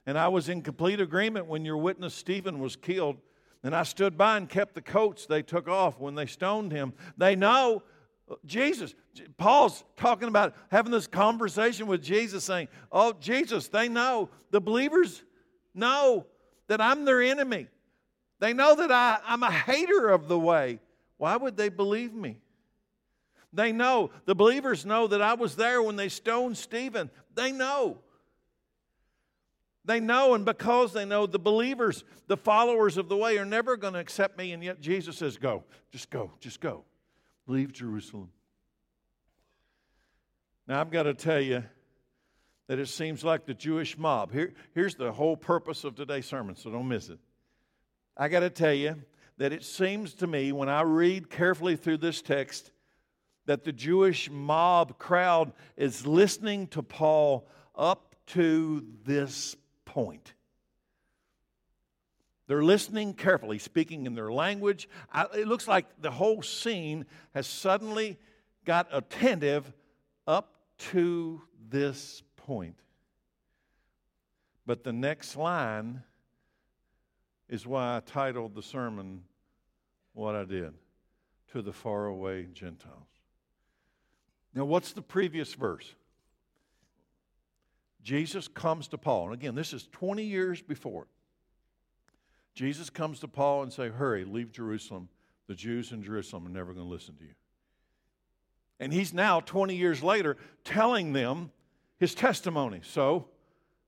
And 0.05 0.17
I 0.17 0.29
was 0.29 0.47
in 0.47 0.61
complete 0.61 1.01
agreement 1.01 1.45
when 1.45 1.65
your 1.65 1.77
witness 1.77 2.15
Stephen 2.15 2.59
was 2.59 2.77
killed. 2.77 3.17
And 3.63 3.75
I 3.75 3.83
stood 3.83 4.17
by 4.17 4.37
and 4.37 4.47
kept 4.47 4.75
the 4.75 4.81
coats 4.81 5.25
they 5.25 5.41
took 5.41 5.67
off 5.67 5.99
when 5.99 6.15
they 6.15 6.25
stoned 6.25 6.71
him. 6.71 6.93
They 7.17 7.35
know 7.35 7.83
uh, 8.31 8.35
Jesus. 8.45 8.95
Paul's 9.37 9.83
talking 9.97 10.29
about 10.29 10.55
having 10.71 10.93
this 10.93 11.07
conversation 11.07 11.85
with 11.85 12.01
Jesus, 12.01 12.45
saying, 12.45 12.69
Oh, 12.93 13.11
Jesus, 13.19 13.67
they 13.67 13.89
know. 13.89 14.29
The 14.51 14.61
believers 14.61 15.21
know 15.73 16.25
that 16.67 16.79
I'm 16.79 17.03
their 17.03 17.21
enemy. 17.21 17.67
They 18.39 18.53
know 18.53 18.75
that 18.75 18.91
I, 18.91 19.19
I'm 19.25 19.43
a 19.43 19.51
hater 19.51 20.07
of 20.07 20.29
the 20.29 20.39
way. 20.39 20.79
Why 21.17 21.35
would 21.35 21.57
they 21.57 21.67
believe 21.67 22.13
me? 22.13 22.39
They 23.51 23.71
know. 23.71 24.11
The 24.25 24.35
believers 24.35 24.85
know 24.85 25.07
that 25.07 25.21
I 25.21 25.33
was 25.33 25.55
there 25.55 25.81
when 25.81 25.95
they 25.95 26.09
stoned 26.09 26.57
Stephen. 26.57 27.09
They 27.35 27.51
know. 27.51 27.97
They 29.85 29.99
know, 29.99 30.35
and 30.35 30.45
because 30.45 30.93
they 30.93 31.05
know, 31.05 31.25
the 31.25 31.39
believers, 31.39 32.03
the 32.27 32.37
followers 32.37 32.97
of 32.97 33.09
the 33.09 33.17
way, 33.17 33.37
are 33.37 33.45
never 33.45 33.75
going 33.75 33.93
to 33.93 33.99
accept 33.99 34.37
me. 34.37 34.51
And 34.51 34.63
yet 34.63 34.81
Jesus 34.81 35.17
says, 35.17 35.37
Go, 35.37 35.63
just 35.91 36.09
go, 36.09 36.31
just 36.39 36.59
go. 36.59 36.83
Leave 37.47 37.73
Jerusalem. 37.73 38.29
Now, 40.67 40.79
I've 40.81 40.91
got 40.91 41.03
to 41.03 41.15
tell 41.15 41.41
you, 41.41 41.63
that 42.69 42.77
it 42.77 42.87
seems 42.87 43.23
like 43.23 43.47
the 43.47 43.53
Jewish 43.55 43.97
mob. 43.97 44.31
Here, 44.31 44.53
here's 44.75 44.93
the 44.93 45.11
whole 45.11 45.35
purpose 45.35 45.83
of 45.83 45.95
today's 45.95 46.27
sermon, 46.27 46.55
so 46.55 46.69
don't 46.69 46.87
miss 46.87 47.09
it. 47.09 47.17
I 48.15 48.29
got 48.29 48.41
to 48.41 48.51
tell 48.51 48.73
you 48.73 48.95
that 49.37 49.51
it 49.51 49.63
seems 49.63 50.13
to 50.15 50.27
me 50.27 50.51
when 50.51 50.69
I 50.69 50.81
read 50.81 51.31
carefully 51.31 51.75
through 51.75 51.97
this 51.97 52.21
text 52.21 52.71
that 53.49 53.63
the 53.63 53.73
Jewish 53.73 54.29
mob 54.29 54.99
crowd 54.99 55.53
is 55.75 56.05
listening 56.05 56.67
to 56.67 56.83
Paul 56.83 57.47
up 57.75 58.15
to 58.27 58.85
this 59.05 59.55
point. 59.85 60.35
They're 62.45 62.63
listening 62.63 63.15
carefully, 63.15 63.57
speaking 63.57 64.05
in 64.05 64.13
their 64.13 64.31
language. 64.31 64.87
It 65.33 65.47
looks 65.47 65.67
like 65.67 65.87
the 65.99 66.11
whole 66.11 66.43
scene 66.43 67.07
has 67.33 67.47
suddenly 67.47 68.19
got 68.65 68.87
attentive 68.91 69.73
up 70.27 70.53
to 70.91 71.41
this 71.69 72.21
point. 72.37 72.77
But 74.67 74.83
the 74.83 74.93
next 74.93 75.35
line 75.35 76.03
is 77.49 77.65
why 77.65 77.97
I 77.97 78.01
titled 78.05 78.53
the 78.53 78.61
sermon 78.61 79.23
what 80.13 80.35
I 80.35 80.43
did 80.43 80.75
to 81.53 81.63
the 81.63 81.73
faraway 81.73 82.45
Gentiles. 82.53 83.07
Now, 84.53 84.65
what's 84.65 84.93
the 84.93 85.01
previous 85.01 85.53
verse? 85.53 85.93
Jesus 88.01 88.47
comes 88.47 88.87
to 88.89 88.97
Paul. 88.97 89.25
And 89.25 89.33
again, 89.33 89.55
this 89.55 89.73
is 89.73 89.87
20 89.91 90.23
years 90.23 90.61
before. 90.61 91.07
Jesus 92.55 92.89
comes 92.89 93.19
to 93.19 93.27
Paul 93.27 93.63
and 93.63 93.71
say, 93.71 93.89
"Hurry, 93.89 94.25
leave 94.25 94.51
Jerusalem. 94.51 95.09
The 95.47 95.55
Jews 95.55 95.91
in 95.91 96.01
Jerusalem 96.01 96.47
are 96.47 96.51
never 96.51 96.73
going 96.73 96.85
to 96.85 96.91
listen 96.91 97.15
to 97.17 97.23
you." 97.23 97.35
And 98.79 98.93
he's 98.93 99.13
now 99.13 99.39
20 99.41 99.75
years 99.75 100.01
later 100.01 100.37
telling 100.63 101.13
them 101.13 101.51
his 101.97 102.15
testimony. 102.15 102.81
So, 102.83 103.29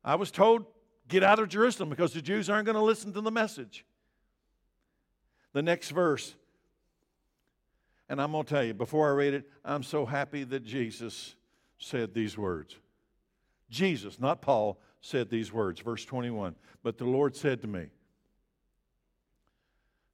I 0.03 0.15
was 0.15 0.31
told, 0.31 0.65
get 1.07 1.23
out 1.23 1.39
of 1.39 1.49
Jerusalem 1.49 1.89
because 1.89 2.13
the 2.13 2.21
Jews 2.21 2.49
aren't 2.49 2.65
going 2.65 2.75
to 2.75 2.81
listen 2.81 3.13
to 3.13 3.21
the 3.21 3.31
message. 3.31 3.85
The 5.53 5.61
next 5.61 5.89
verse 5.89 6.35
and 8.11 8.21
I'm 8.21 8.33
going 8.33 8.43
to 8.43 8.49
tell 8.49 8.63
you, 8.63 8.73
before 8.73 9.07
I 9.07 9.13
read 9.13 9.33
it, 9.33 9.49
I'm 9.63 9.83
so 9.83 10.05
happy 10.05 10.43
that 10.43 10.65
Jesus 10.65 11.33
said 11.77 12.13
these 12.13 12.37
words. 12.37 12.75
Jesus, 13.69 14.19
not 14.19 14.41
Paul, 14.41 14.81
said 14.99 15.29
these 15.29 15.53
words. 15.53 15.79
Verse 15.79 16.03
21 16.03 16.53
But 16.83 16.97
the 16.97 17.05
Lord 17.05 17.37
said 17.37 17.61
to 17.61 17.67
me, 17.67 17.85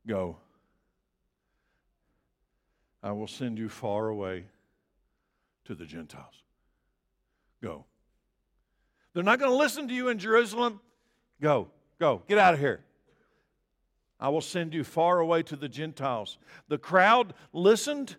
Go. 0.06 0.38
I 3.02 3.14
will 3.14 3.28
send 3.28 3.58
you 3.58 3.68
far 3.68 4.10
away 4.10 4.46
to 5.66 5.74
the 5.74 5.86
Gentiles. 5.86 6.44
Go. 7.64 7.86
They're 9.16 9.24
not 9.24 9.40
going 9.40 9.52
to 9.52 9.58
listen 9.58 9.88
to 9.88 9.94
you 9.96 10.10
in 10.10 10.20
Jerusalem. 10.20 10.82
Go, 11.42 11.70
go, 12.00 12.22
get 12.28 12.38
out 12.38 12.54
of 12.54 12.60
here. 12.60 12.84
I 14.20 14.30
will 14.30 14.42
send 14.42 14.74
you 14.74 14.84
far 14.84 15.20
away 15.20 15.44
to 15.44 15.56
the 15.56 15.70
Gentiles. 15.70 16.38
The 16.68 16.78
crowd 16.78 17.34
listened. 17.54 18.16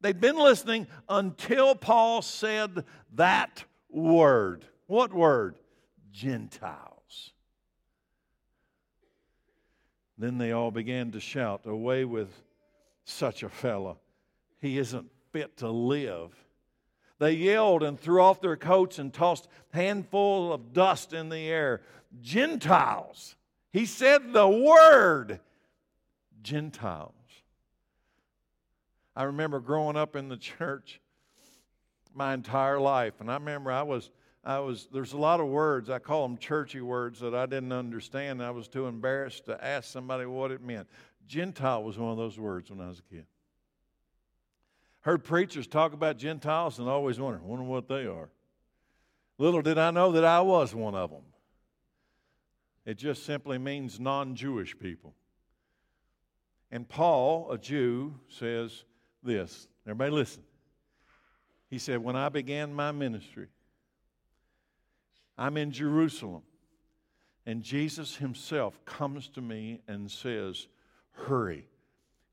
They'd 0.00 0.20
been 0.20 0.38
listening 0.38 0.86
until 1.08 1.74
Paul 1.74 2.22
said 2.22 2.84
that 3.14 3.64
word. 3.88 4.64
What 4.86 5.12
word? 5.12 5.56
Gentiles. 6.12 7.32
Then 10.18 10.38
they 10.38 10.52
all 10.52 10.70
began 10.70 11.10
to 11.12 11.20
shout, 11.20 11.62
Away 11.66 12.04
with 12.04 12.30
such 13.04 13.42
a 13.42 13.48
fellow. 13.48 13.98
He 14.60 14.78
isn't 14.78 15.10
fit 15.32 15.58
to 15.58 15.68
live. 15.68 16.34
They 17.18 17.32
yelled 17.32 17.82
and 17.82 17.98
threw 17.98 18.22
off 18.22 18.40
their 18.40 18.56
coats 18.56 18.98
and 18.98 19.12
tossed 19.12 19.48
handful 19.72 20.52
of 20.52 20.72
dust 20.72 21.12
in 21.12 21.28
the 21.28 21.48
air. 21.48 21.82
Gentiles. 22.20 23.36
He 23.72 23.86
said 23.86 24.32
the 24.32 24.48
word 24.48 25.40
Gentiles. 26.42 27.12
I 29.14 29.24
remember 29.24 29.60
growing 29.60 29.96
up 29.96 30.16
in 30.16 30.28
the 30.28 30.36
church 30.36 31.00
my 32.14 32.34
entire 32.34 32.80
life, 32.80 33.14
and 33.20 33.30
I 33.30 33.34
remember 33.34 33.72
I 33.72 33.82
was. 33.82 34.10
I 34.44 34.60
was 34.60 34.86
there's 34.92 35.12
a 35.12 35.18
lot 35.18 35.40
of 35.40 35.48
words 35.48 35.90
I 35.90 35.98
call 35.98 36.22
them 36.22 36.38
churchy 36.38 36.80
words 36.80 37.18
that 37.18 37.34
I 37.34 37.46
didn't 37.46 37.72
understand. 37.72 38.40
I 38.40 38.52
was 38.52 38.68
too 38.68 38.86
embarrassed 38.86 39.46
to 39.46 39.64
ask 39.64 39.90
somebody 39.90 40.24
what 40.24 40.52
it 40.52 40.62
meant. 40.62 40.86
Gentile 41.26 41.82
was 41.82 41.98
one 41.98 42.12
of 42.12 42.16
those 42.16 42.38
words 42.38 42.70
when 42.70 42.80
I 42.80 42.86
was 42.86 43.00
a 43.00 43.14
kid. 43.14 43.26
Heard 45.00 45.24
preachers 45.24 45.66
talk 45.66 45.92
about 45.92 46.16
Gentiles 46.16 46.78
and 46.78 46.88
always 46.88 47.18
wondered, 47.18 47.42
wonder 47.42 47.64
what 47.64 47.88
they 47.88 48.06
are. 48.06 48.28
Little 49.38 49.62
did 49.62 49.78
I 49.78 49.90
know 49.90 50.12
that 50.12 50.24
I 50.24 50.40
was 50.40 50.74
one 50.74 50.94
of 50.94 51.10
them. 51.10 51.22
It 52.86 52.96
just 52.98 53.26
simply 53.26 53.58
means 53.58 53.98
non 53.98 54.36
Jewish 54.36 54.78
people. 54.78 55.12
And 56.70 56.88
Paul, 56.88 57.50
a 57.50 57.58
Jew, 57.58 58.14
says 58.28 58.84
this. 59.22 59.66
Everybody 59.84 60.12
listen. 60.12 60.42
He 61.68 61.78
said, 61.78 62.02
When 62.02 62.14
I 62.14 62.28
began 62.28 62.72
my 62.72 62.92
ministry, 62.92 63.48
I'm 65.36 65.56
in 65.56 65.72
Jerusalem, 65.72 66.42
and 67.44 67.62
Jesus 67.62 68.16
himself 68.16 68.82
comes 68.84 69.28
to 69.30 69.40
me 69.40 69.80
and 69.88 70.10
says, 70.10 70.68
Hurry, 71.10 71.68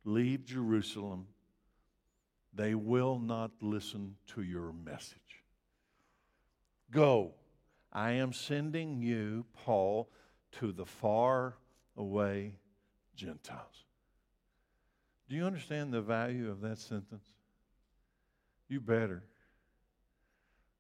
leave 0.06 0.46
Jerusalem. 0.46 1.28
They 2.54 2.76
will 2.76 3.18
not 3.18 3.52
listen 3.60 4.16
to 4.28 4.44
your 4.44 4.72
message. 4.72 5.18
Go. 6.92 7.34
I 7.92 8.12
am 8.14 8.34
sending 8.34 9.02
you, 9.02 9.46
Paul, 9.54 10.10
to 10.60 10.72
the 10.72 10.86
far 10.86 11.56
away 11.98 12.54
Gentiles. 13.16 13.86
Do 15.30 15.36
you 15.36 15.46
understand 15.46 15.94
the 15.94 16.02
value 16.02 16.50
of 16.50 16.62
that 16.62 16.78
sentence? 16.78 17.26
You 18.68 18.80
better. 18.80 19.24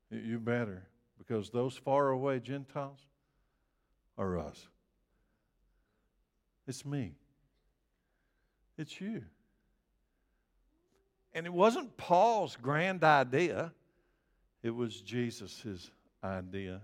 You 0.09 0.39
better. 0.39 0.87
Because 1.17 1.49
those 1.49 1.75
far 1.75 2.09
away 2.09 2.39
Gentiles 2.39 2.99
are 4.17 4.37
us. 4.39 4.67
It's 6.67 6.85
me. 6.85 7.15
It's 8.77 8.99
you. 8.99 9.23
And 11.33 11.45
it 11.45 11.53
wasn't 11.53 11.97
Paul's 11.97 12.55
grand 12.55 13.03
idea, 13.03 13.73
it 14.61 14.69
was 14.69 15.01
Jesus' 15.01 15.89
idea. 16.23 16.81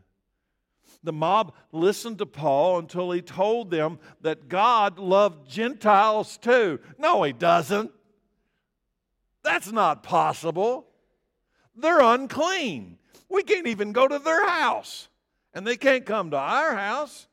The 1.04 1.14
mob 1.14 1.54
listened 1.72 2.18
to 2.20 2.26
Paul 2.26 2.80
until 2.80 3.12
he 3.12 3.22
told 3.22 3.72
them 3.72 4.00
that 4.22 4.50
God 4.50 5.00
loved 5.00 5.50
Gentiles 5.50 6.38
too. 6.38 6.80
No, 6.98 7.24
he 7.24 7.34
doesn't. 7.34 7.92
That's 9.44 9.72
not 9.72 10.04
possible. 10.04 10.88
They're 11.76 12.02
unclean. 12.02 12.98
We 13.30 13.44
can't 13.44 13.68
even 13.68 13.92
go 13.92 14.08
to 14.08 14.20
their 14.20 14.48
house, 14.48 15.08
and 15.54 15.66
they 15.66 15.78
can't 15.78 16.06
come 16.06 16.32
to 16.32 16.38
our 16.38 16.76
house. 16.76 17.28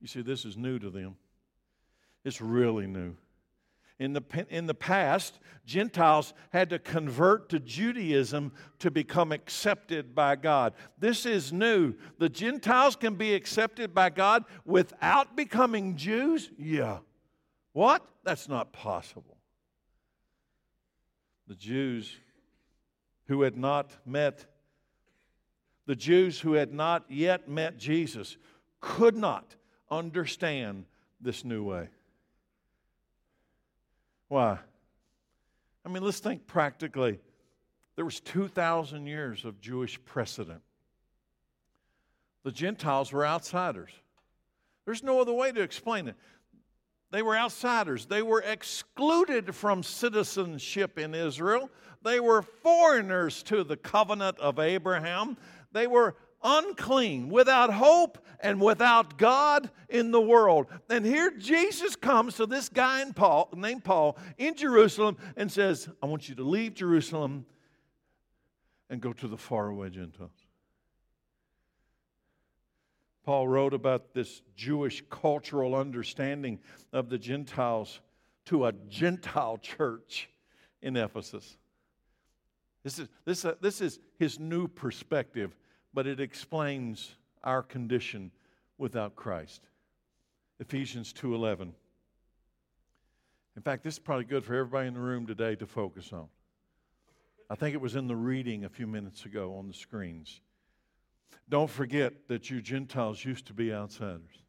You 0.00 0.08
see, 0.08 0.22
this 0.22 0.44
is 0.44 0.56
new 0.56 0.78
to 0.78 0.90
them. 0.90 1.16
It's 2.24 2.40
really 2.40 2.86
new. 2.86 3.14
In 4.00 4.14
the, 4.14 4.22
in 4.48 4.66
the 4.66 4.74
past, 4.74 5.38
Gentiles 5.66 6.32
had 6.54 6.70
to 6.70 6.78
convert 6.78 7.50
to 7.50 7.60
Judaism 7.60 8.50
to 8.78 8.90
become 8.90 9.30
accepted 9.30 10.14
by 10.14 10.36
God. 10.36 10.72
This 10.98 11.26
is 11.26 11.52
new. 11.52 11.92
The 12.18 12.30
Gentiles 12.30 12.96
can 12.96 13.16
be 13.16 13.34
accepted 13.34 13.94
by 13.94 14.08
God 14.08 14.46
without 14.64 15.36
becoming 15.36 15.96
Jews? 15.96 16.50
Yeah. 16.56 17.00
What? 17.74 18.02
That's 18.24 18.48
not 18.48 18.72
possible. 18.72 19.36
The 21.46 21.54
Jews 21.54 22.16
who 23.26 23.42
had 23.42 23.58
not 23.58 23.90
met, 24.06 24.46
the 25.84 25.94
Jews 25.94 26.40
who 26.40 26.54
had 26.54 26.72
not 26.72 27.04
yet 27.10 27.50
met 27.50 27.76
Jesus 27.76 28.38
could 28.80 29.14
not 29.16 29.56
understand 29.90 30.86
this 31.20 31.44
new 31.44 31.62
way. 31.62 31.90
Why? 34.30 34.60
I 35.84 35.88
mean, 35.88 36.04
let's 36.04 36.20
think 36.20 36.46
practically. 36.46 37.18
There 37.96 38.04
was 38.04 38.20
2,000 38.20 39.04
years 39.08 39.44
of 39.44 39.60
Jewish 39.60 40.02
precedent. 40.04 40.62
The 42.44 42.52
Gentiles 42.52 43.12
were 43.12 43.26
outsiders. 43.26 43.90
There's 44.84 45.02
no 45.02 45.20
other 45.20 45.32
way 45.32 45.50
to 45.50 45.60
explain 45.60 46.06
it. 46.06 46.14
They 47.10 47.22
were 47.22 47.36
outsiders. 47.36 48.06
They 48.06 48.22
were 48.22 48.40
excluded 48.42 49.52
from 49.52 49.82
citizenship 49.82 50.96
in 50.96 51.12
Israel. 51.12 51.68
They 52.04 52.20
were 52.20 52.42
foreigners 52.42 53.42
to 53.44 53.64
the 53.64 53.76
covenant 53.76 54.38
of 54.38 54.60
Abraham. 54.60 55.36
They 55.72 55.88
were 55.88 56.14
unclean, 56.42 57.28
without 57.28 57.72
hope, 57.72 58.18
and 58.40 58.60
without 58.60 59.18
God 59.18 59.70
in 59.88 60.10
the 60.10 60.20
world. 60.20 60.66
And 60.88 61.04
here 61.04 61.30
Jesus 61.30 61.96
comes 61.96 62.36
to 62.36 62.46
this 62.46 62.68
guy 62.68 63.02
in 63.02 63.12
Paul, 63.12 63.50
named 63.54 63.84
Paul 63.84 64.16
in 64.38 64.54
Jerusalem 64.54 65.16
and 65.36 65.50
says, 65.50 65.88
I 66.02 66.06
want 66.06 66.28
you 66.28 66.34
to 66.36 66.44
leave 66.44 66.74
Jerusalem 66.74 67.44
and 68.88 69.00
go 69.00 69.12
to 69.12 69.28
the 69.28 69.36
faraway 69.36 69.90
Gentiles. 69.90 70.30
Paul 73.24 73.46
wrote 73.46 73.74
about 73.74 74.14
this 74.14 74.42
Jewish 74.56 75.04
cultural 75.10 75.74
understanding 75.74 76.58
of 76.92 77.10
the 77.10 77.18
Gentiles 77.18 78.00
to 78.46 78.66
a 78.66 78.72
Gentile 78.88 79.58
church 79.58 80.30
in 80.82 80.96
Ephesus. 80.96 81.56
This 82.82 82.98
is, 82.98 83.08
this, 83.24 83.44
uh, 83.44 83.54
this 83.60 83.80
is 83.80 84.00
his 84.18 84.40
new 84.40 84.66
perspective, 84.66 85.54
but 85.92 86.06
it 86.06 86.20
explains 86.20 87.16
our 87.42 87.62
condition 87.62 88.30
without 88.78 89.16
Christ. 89.16 89.68
Ephesians 90.58 91.12
2:11. 91.12 91.74
In 93.56 93.62
fact, 93.62 93.82
this 93.82 93.94
is 93.94 93.98
probably 93.98 94.24
good 94.24 94.44
for 94.44 94.54
everybody 94.54 94.88
in 94.88 94.94
the 94.94 95.00
room 95.00 95.26
today 95.26 95.56
to 95.56 95.66
focus 95.66 96.12
on. 96.12 96.28
I 97.48 97.56
think 97.56 97.74
it 97.74 97.80
was 97.80 97.96
in 97.96 98.06
the 98.06 98.16
reading 98.16 98.64
a 98.64 98.68
few 98.68 98.86
minutes 98.86 99.24
ago 99.24 99.56
on 99.56 99.66
the 99.66 99.74
screens. 99.74 100.40
Don't 101.48 101.68
forget 101.68 102.28
that 102.28 102.48
you 102.48 102.62
Gentiles 102.62 103.24
used 103.24 103.46
to 103.46 103.52
be 103.52 103.72
outsiders. 103.72 104.44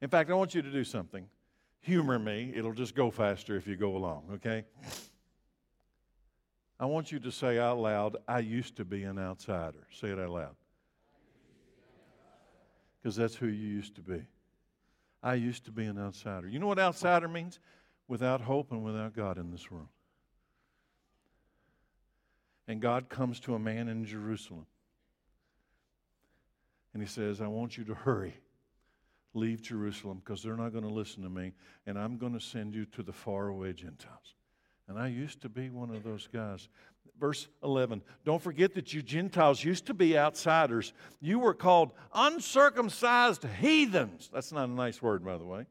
In 0.00 0.08
fact, 0.08 0.30
I 0.30 0.34
want 0.34 0.54
you 0.54 0.62
to 0.62 0.70
do 0.70 0.84
something. 0.84 1.28
Humor 1.80 2.18
me, 2.18 2.52
it'll 2.54 2.72
just 2.72 2.94
go 2.94 3.10
faster 3.10 3.56
if 3.56 3.66
you 3.66 3.76
go 3.76 3.96
along, 3.96 4.28
okay? 4.34 4.64
I 6.80 6.86
want 6.86 7.10
you 7.10 7.18
to 7.20 7.32
say 7.32 7.58
out 7.58 7.78
loud, 7.78 8.16
I 8.28 8.38
used 8.38 8.76
to 8.76 8.84
be 8.84 9.02
an 9.02 9.18
outsider. 9.18 9.86
Say 9.92 10.08
it 10.08 10.18
out 10.18 10.30
loud. 10.30 10.54
Because 13.02 13.16
that's 13.16 13.34
who 13.34 13.46
you 13.46 13.68
used 13.68 13.96
to 13.96 14.00
be. 14.00 14.22
I 15.22 15.34
used 15.34 15.64
to 15.64 15.72
be 15.72 15.84
an 15.86 15.98
outsider. 15.98 16.48
You 16.48 16.58
know 16.58 16.68
what 16.68 16.78
outsider 16.78 17.26
means? 17.26 17.58
Without 18.06 18.40
hope 18.40 18.70
and 18.70 18.84
without 18.84 19.14
God 19.14 19.38
in 19.38 19.50
this 19.50 19.70
world. 19.70 19.88
And 22.68 22.80
God 22.80 23.08
comes 23.08 23.40
to 23.40 23.54
a 23.54 23.58
man 23.58 23.88
in 23.88 24.04
Jerusalem. 24.04 24.66
And 26.94 27.02
he 27.02 27.08
says, 27.08 27.40
I 27.40 27.48
want 27.48 27.76
you 27.76 27.84
to 27.84 27.94
hurry. 27.94 28.34
Leave 29.34 29.62
Jerusalem 29.62 30.22
because 30.24 30.42
they're 30.42 30.56
not 30.56 30.72
going 30.72 30.84
to 30.84 30.90
listen 30.90 31.22
to 31.22 31.28
me. 31.28 31.52
And 31.86 31.98
I'm 31.98 32.18
going 32.18 32.32
to 32.32 32.40
send 32.40 32.74
you 32.74 32.84
to 32.86 33.02
the 33.02 33.12
faraway 33.12 33.72
Gentiles. 33.72 34.34
And 34.88 34.98
I 34.98 35.08
used 35.08 35.42
to 35.42 35.48
be 35.48 35.68
one 35.70 35.90
of 35.90 36.02
those 36.02 36.28
guys. 36.32 36.68
Verse 37.20 37.48
11 37.62 38.02
Don't 38.24 38.42
forget 38.42 38.74
that 38.74 38.92
you 38.92 39.02
Gentiles 39.02 39.62
used 39.62 39.86
to 39.86 39.94
be 39.94 40.16
outsiders. 40.18 40.92
You 41.20 41.38
were 41.38 41.54
called 41.54 41.90
uncircumcised 42.14 43.44
heathens. 43.60 44.30
That's 44.32 44.52
not 44.52 44.68
a 44.68 44.72
nice 44.72 45.02
word, 45.02 45.24
by 45.24 45.36
the 45.36 45.44
way 45.44 45.66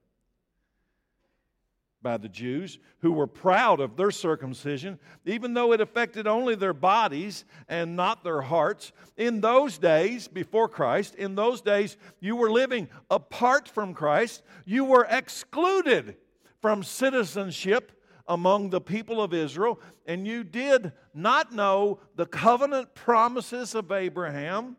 by 2.01 2.15
the 2.15 2.29
Jews 2.29 2.79
who 2.99 3.11
were 3.11 3.27
proud 3.27 3.81
of 3.81 3.97
their 3.97 4.11
circumcision, 4.11 4.99
even 5.25 5.53
though 5.53 5.73
it 5.73 5.81
affected 5.81 6.25
only 6.25 6.55
their 6.55 6.73
bodies 6.73 7.43
and 7.67 7.97
not 7.97 8.23
their 8.23 8.41
hearts. 8.41 8.91
In 9.17 9.41
those 9.41 9.77
days, 9.77 10.27
before 10.27 10.69
Christ, 10.69 11.15
in 11.15 11.35
those 11.35 11.59
days, 11.59 11.97
you 12.21 12.35
were 12.35 12.49
living 12.49 12.87
apart 13.09 13.67
from 13.67 13.93
Christ. 13.93 14.43
You 14.65 14.85
were 14.85 15.05
excluded 15.09 16.15
from 16.61 16.83
citizenship 16.83 17.91
among 18.27 18.69
the 18.69 18.81
people 18.81 19.21
of 19.21 19.33
Israel, 19.33 19.79
and 20.05 20.27
you 20.27 20.43
did 20.43 20.91
not 21.13 21.53
know 21.53 21.99
the 22.15 22.25
covenant 22.25 22.93
promises 22.93 23.75
of 23.75 23.91
Abraham 23.91 24.77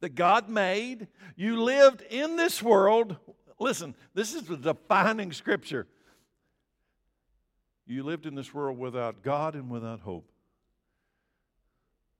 that 0.00 0.14
God 0.14 0.48
made. 0.48 1.08
You 1.36 1.62
lived 1.62 2.02
in 2.02 2.36
this 2.36 2.62
world 2.62 3.16
Listen, 3.58 3.94
this 4.14 4.34
is 4.34 4.42
the 4.42 4.56
defining 4.56 5.32
scripture. 5.32 5.86
You 7.86 8.02
lived 8.02 8.26
in 8.26 8.34
this 8.34 8.52
world 8.52 8.78
without 8.78 9.22
God 9.22 9.54
and 9.54 9.70
without 9.70 10.00
hope. 10.00 10.28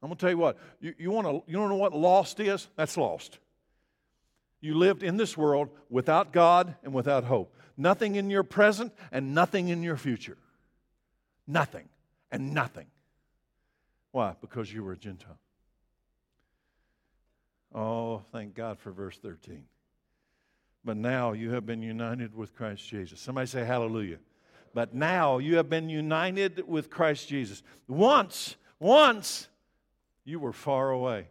I'm 0.03 0.09
going 0.09 0.16
to 0.16 0.20
tell 0.20 0.31
you 0.31 0.38
what, 0.38 0.59
you, 0.81 0.94
you, 0.99 1.11
wanna, 1.11 1.40
you 1.46 1.55
don't 1.57 1.68
know 1.68 1.77
what 1.77 1.92
lost 1.92 2.38
is? 2.38 2.68
That's 2.77 2.96
lost. 2.96 3.38
You 4.61 4.75
lived 4.75 5.03
in 5.03 5.16
this 5.16 5.37
world 5.37 5.68
without 5.90 6.33
God 6.33 6.77
and 6.85 6.94
without 6.94 7.25
hope. 7.25 7.55
Nothing 7.77 8.17
in 8.17 8.31
your 8.31 8.43
present 8.43 8.93
and 9.12 9.35
nothing 9.35 9.69
in 9.69 9.83
your 9.83 9.97
future. 9.97 10.39
Nothing 11.47 11.89
and 12.31 12.55
nothing. 12.55 12.87
Why? 14.12 14.35
Because 14.41 14.73
you 14.73 14.83
were 14.83 14.93
a 14.93 14.97
Gentile. 14.97 15.39
Oh, 17.75 18.23
thank 18.33 18.55
God 18.55 18.79
for 18.79 18.91
verse 18.91 19.19
13 19.19 19.65
but 20.87 20.97
now 20.97 21.33
you 21.33 21.51
have 21.51 21.67
been 21.67 21.83
united 21.83 22.33
with 22.33 22.55
Christ 22.55 22.89
Jesus. 22.89 23.21
Somebody 23.21 23.49
say 23.49 23.65
hallelujah. 23.65 24.19
But 24.73 24.95
now 24.95 25.39
you 25.39 25.57
have 25.57 25.69
been 25.69 25.89
united 25.89 26.67
with 26.67 26.91
Christ 26.91 27.29
Jesus. 27.29 27.65
Once, 27.89 28.55
once, 28.79 29.49
you 30.25 30.39
were 30.39 30.53
far 30.53 30.91
away. 30.91 31.27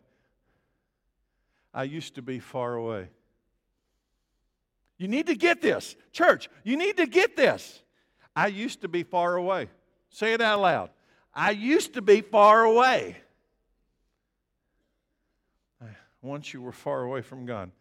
I 1.73 1.83
used 1.83 2.15
to 2.15 2.21
be 2.21 2.39
far 2.39 2.75
away. 2.75 3.07
You 4.97 5.07
need 5.07 5.27
to 5.27 5.35
get 5.35 5.61
this. 5.61 5.95
Church, 6.11 6.49
you 6.63 6.77
need 6.77 6.97
to 6.97 7.05
get 7.05 7.35
this. 7.35 7.81
I 8.35 8.47
used 8.47 8.81
to 8.81 8.87
be 8.87 9.03
far 9.03 9.35
away. 9.35 9.69
Say 10.09 10.33
it 10.33 10.41
out 10.41 10.61
loud. 10.61 10.89
I 11.33 11.51
used 11.51 11.93
to 11.95 12.01
be 12.01 12.21
far 12.21 12.63
away. 12.63 13.17
Once 16.21 16.53
you 16.53 16.61
were 16.61 16.71
far 16.71 17.03
away 17.03 17.21
from 17.21 17.45
God 17.45 17.71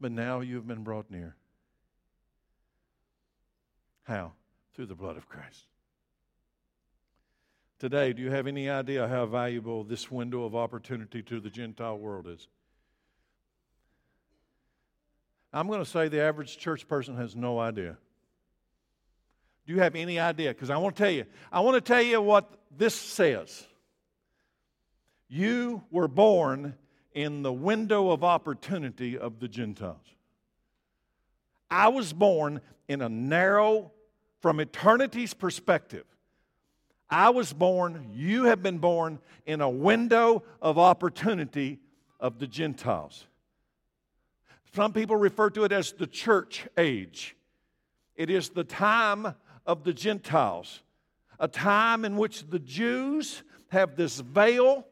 but 0.00 0.12
now 0.12 0.40
you 0.40 0.56
have 0.56 0.66
been 0.66 0.84
brought 0.84 1.10
near. 1.10 1.34
How? 4.04 4.32
Through 4.74 4.86
the 4.86 4.94
blood 4.94 5.16
of 5.16 5.28
Christ. 5.28 5.64
Today, 7.78 8.12
do 8.12 8.22
you 8.22 8.30
have 8.30 8.46
any 8.46 8.68
idea 8.68 9.06
how 9.06 9.26
valuable 9.26 9.84
this 9.84 10.10
window 10.10 10.44
of 10.44 10.54
opportunity 10.54 11.22
to 11.22 11.40
the 11.40 11.50
Gentile 11.50 11.98
world 11.98 12.26
is? 12.26 12.48
I'm 15.52 15.66
going 15.66 15.82
to 15.82 15.88
say 15.88 16.08
the 16.08 16.20
average 16.20 16.58
church 16.58 16.86
person 16.86 17.16
has 17.16 17.34
no 17.34 17.58
idea. 17.58 17.96
Do 19.66 19.74
you 19.74 19.80
have 19.80 19.94
any 19.94 20.18
idea? 20.18 20.50
Because 20.50 20.70
I 20.70 20.76
want 20.78 20.96
to 20.96 21.02
tell 21.02 21.10
you, 21.10 21.24
I 21.52 21.60
want 21.60 21.74
to 21.74 21.80
tell 21.80 22.02
you 22.02 22.20
what 22.20 22.50
this 22.76 22.94
says. 22.94 23.66
You 25.28 25.82
were 25.90 26.08
born 26.08 26.74
in 27.12 27.42
the 27.42 27.52
window 27.52 28.10
of 28.10 28.24
opportunity 28.24 29.18
of 29.18 29.40
the 29.40 29.48
Gentiles. 29.48 29.96
I 31.70 31.88
was 31.88 32.12
born 32.12 32.60
in 32.88 33.02
a 33.02 33.08
narrow, 33.08 33.92
from 34.40 34.60
eternity's 34.60 35.34
perspective, 35.34 36.04
I 37.10 37.30
was 37.30 37.52
born, 37.52 38.10
you 38.12 38.44
have 38.44 38.62
been 38.62 38.78
born 38.78 39.18
in 39.46 39.60
a 39.60 39.68
window 39.68 40.42
of 40.60 40.78
opportunity 40.78 41.78
of 42.20 42.38
the 42.38 42.46
Gentiles. 42.46 43.26
Some 44.74 44.92
people 44.92 45.16
refer 45.16 45.50
to 45.50 45.64
it 45.64 45.72
as 45.72 45.92
the 45.92 46.06
church 46.06 46.66
age. 46.76 47.36
It 48.16 48.30
is 48.30 48.50
the 48.50 48.64
time 48.64 49.34
of 49.66 49.84
the 49.84 49.92
Gentiles, 49.92 50.82
a 51.38 51.48
time 51.48 52.04
in 52.04 52.16
which 52.16 52.48
the 52.48 52.58
Jews 52.58 53.42
have 53.68 53.96
this 53.96 54.20
veil 54.20 54.86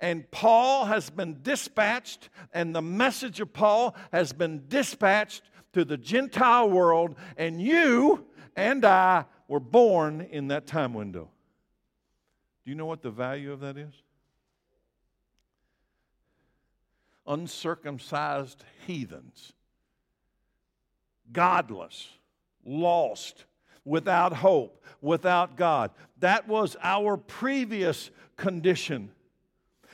and 0.00 0.30
Paul 0.30 0.84
has 0.84 1.10
been 1.10 1.40
dispatched, 1.42 2.28
and 2.52 2.74
the 2.74 2.82
message 2.82 3.40
of 3.40 3.52
Paul 3.52 3.96
has 4.12 4.32
been 4.32 4.64
dispatched 4.68 5.42
to 5.72 5.84
the 5.84 5.96
Gentile 5.96 6.70
world, 6.70 7.16
and 7.36 7.60
you 7.60 8.26
and 8.56 8.84
I 8.84 9.24
were 9.48 9.60
born 9.60 10.20
in 10.20 10.48
that 10.48 10.66
time 10.66 10.94
window. 10.94 11.30
Do 12.64 12.70
you 12.70 12.76
know 12.76 12.86
what 12.86 13.02
the 13.02 13.10
value 13.10 13.52
of 13.52 13.60
that 13.60 13.76
is? 13.76 13.92
Uncircumcised 17.28 18.64
heathens, 18.86 19.52
godless, 21.30 22.08
lost, 22.64 23.44
without 23.84 24.32
hope, 24.32 24.84
without 25.00 25.56
God. 25.56 25.90
That 26.18 26.48
was 26.48 26.76
our 26.82 27.16
previous 27.16 28.10
condition. 28.36 29.10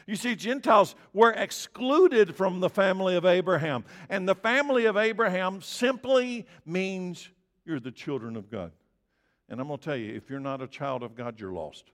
You 0.07 0.17
see, 0.17 0.35
Gentiles 0.35 0.95
were 1.13 1.33
excluded 1.33 2.37
from 2.37 2.61
the 2.61 2.69
family 2.69 3.17
of 3.17 3.25
Abraham. 3.25 3.85
And 4.11 4.29
the 4.29 4.35
family 4.35 4.85
of 4.85 4.97
Abraham 4.97 5.63
simply 5.63 6.47
means 6.67 7.31
you're 7.65 7.81
the 7.81 7.91
children 7.91 8.37
of 8.37 8.51
God. 8.51 8.73
And 9.49 9.61
I'm 9.61 9.69
going 9.69 9.79
to 9.79 9.85
tell 9.85 9.97
you, 9.97 10.15
if 10.15 10.29
you're 10.29 10.41
not 10.41 10.61
a 10.61 10.67
child 10.67 11.03
of 11.03 11.15
God, 11.15 11.41
you're 11.41 11.53
lost. 11.53 11.85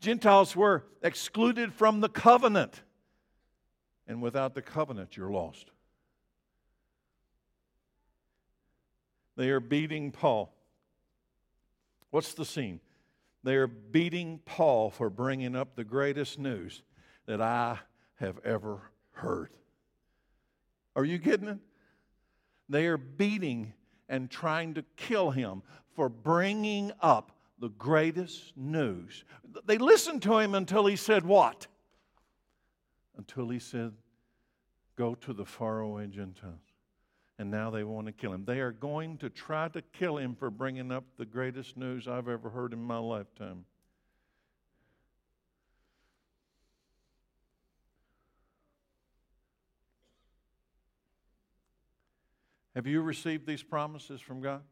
Gentiles 0.00 0.56
were 0.56 0.84
excluded 1.02 1.72
from 1.72 2.00
the 2.00 2.08
covenant. 2.08 2.82
And 4.06 4.20
without 4.20 4.54
the 4.54 4.62
covenant, 4.62 5.16
you're 5.16 5.30
lost. 5.30 5.70
They 9.36 9.50
are 9.50 9.60
beating 9.60 10.10
Paul. 10.10 10.52
What's 12.10 12.34
the 12.34 12.44
scene? 12.44 12.80
They 13.42 13.56
are 13.56 13.66
beating 13.66 14.40
Paul 14.44 14.90
for 14.90 15.08
bringing 15.08 15.54
up 15.54 15.76
the 15.76 15.84
greatest 15.84 16.38
news 16.38 16.82
that 17.26 17.40
I 17.40 17.78
have 18.16 18.38
ever 18.44 18.80
heard. 19.12 19.50
Are 20.96 21.04
you 21.04 21.18
getting 21.18 21.48
it? 21.48 21.58
They 22.68 22.86
are 22.86 22.98
beating 22.98 23.72
and 24.08 24.30
trying 24.30 24.74
to 24.74 24.84
kill 24.96 25.30
him 25.30 25.62
for 25.94 26.08
bringing 26.08 26.92
up 27.00 27.32
the 27.60 27.68
greatest 27.68 28.56
news. 28.56 29.24
They 29.66 29.78
listened 29.78 30.22
to 30.22 30.38
him 30.38 30.54
until 30.54 30.86
he 30.86 30.96
said, 30.96 31.24
What? 31.24 31.66
Until 33.16 33.48
he 33.48 33.58
said, 33.58 33.92
Go 34.96 35.14
to 35.14 35.32
the 35.32 35.44
faraway 35.44 36.06
Gentiles. 36.06 36.60
And 37.38 37.50
now 37.50 37.70
they 37.70 37.84
want 37.84 38.06
to 38.06 38.12
kill 38.12 38.32
him. 38.32 38.44
They 38.44 38.60
are 38.60 38.72
going 38.72 39.16
to 39.18 39.30
try 39.30 39.68
to 39.68 39.80
kill 39.80 40.18
him 40.18 40.34
for 40.34 40.50
bringing 40.50 40.92
up 40.92 41.04
the 41.16 41.24
greatest 41.24 41.76
news 41.76 42.06
I've 42.06 42.28
ever 42.28 42.50
heard 42.50 42.72
in 42.72 42.82
my 42.82 42.98
lifetime. 42.98 43.64
Have 52.74 52.86
you 52.86 53.00
received 53.02 53.46
these 53.46 53.62
promises 53.62 54.20
from 54.20 54.40
God? 54.40 54.62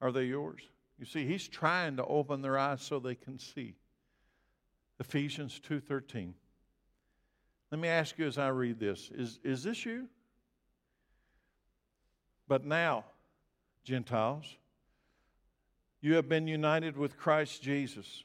Are 0.00 0.12
they 0.12 0.24
yours? 0.24 0.62
You 0.98 1.06
see, 1.06 1.26
he's 1.26 1.48
trying 1.48 1.96
to 1.96 2.04
open 2.04 2.42
their 2.42 2.58
eyes 2.58 2.82
so 2.82 2.98
they 2.98 3.14
can 3.14 3.38
see. 3.38 3.74
Ephesians 4.98 5.60
2:13. 5.60 6.34
Let 7.70 7.80
me 7.80 7.88
ask 7.88 8.18
you 8.18 8.26
as 8.26 8.36
I 8.36 8.48
read 8.48 8.78
this, 8.78 9.10
is, 9.14 9.38
is 9.44 9.62
this 9.62 9.86
you? 9.86 10.08
But 12.48 12.64
now, 12.64 13.04
Gentiles, 13.84 14.56
you 16.00 16.14
have 16.14 16.28
been 16.28 16.48
united 16.48 16.96
with 16.96 17.16
Christ 17.16 17.62
Jesus. 17.62 18.24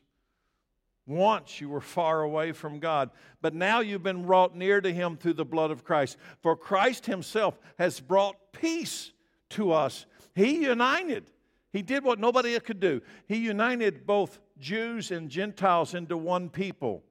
Once 1.05 1.61
you 1.61 1.69
were 1.69 1.82
far 1.82 2.23
away 2.23 2.51
from 2.51 2.80
God, 2.80 3.11
but 3.39 3.53
now 3.53 3.82
you've 3.82 4.01
been 4.01 4.26
brought 4.26 4.55
near 4.55 4.82
to 4.82 4.91
Him 4.91 5.15
through 5.15 5.34
the 5.34 5.45
blood 5.45 5.69
of 5.69 5.84
Christ. 5.84 6.17
For 6.41 6.55
Christ 6.55 7.05
Himself 7.05 7.59
has 7.78 7.99
brought 7.99 8.51
peace 8.51 9.11
to 9.51 9.71
us. 9.71 10.07
He 10.34 10.63
united 10.63 11.30
he 11.76 11.82
did 11.82 12.05
what 12.05 12.19
nobody 12.19 12.57
could 12.61 12.80
do. 12.80 13.01
He 13.28 13.36
united 13.36 14.07
both 14.07 14.39
Jews 14.57 15.11
and 15.11 15.30
Gentiles 15.30 15.93
into 15.93 16.15
one 16.15 16.47
people. 16.47 17.03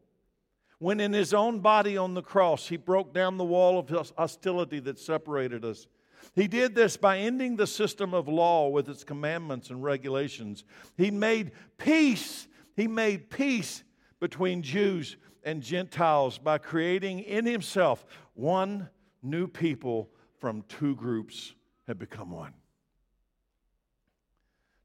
When 0.79 1.01
in 1.01 1.13
his 1.13 1.35
own 1.35 1.61
body 1.61 1.99
on 1.99 2.15
the 2.15 2.23
cross, 2.23 2.67
he 2.67 2.79
broke 2.79 3.13
down 3.13 3.37
the 3.37 3.45
wall 3.45 3.79
of 3.79 3.91
hostility 4.17 4.81
that 4.81 4.99
separated 4.99 5.67
us. 5.67 5.87
He 6.35 6.49
did 6.49 6.75
this 6.75 6.97
by 6.97 7.19
ending 7.19 7.57
the 7.57 7.67
system 7.67 8.15
of 8.15 8.27
law 8.27 8.69
with 8.71 8.89
its 8.89 9.05
commandments 9.05 9.69
and 9.69 9.85
regulations. 9.85 10.65
He 10.97 11.11
made 11.11 11.53
peace. 11.77 12.49
He 12.75 12.89
made 12.89 13.29
peace 13.29 13.85
between 14.19 14.63
Jews 14.63 15.19
and 15.43 15.63
Gentiles 15.63 16.39
by 16.39 16.57
creating 16.57 17.21
in 17.21 17.45
himself 17.45 18.07
one 18.33 18.89
new 19.23 19.47
people 19.47 20.09
from 20.39 20.63
two 20.69 20.97
groups 20.97 21.53
had 21.87 21.99
become 21.99 22.31
one 22.31 22.55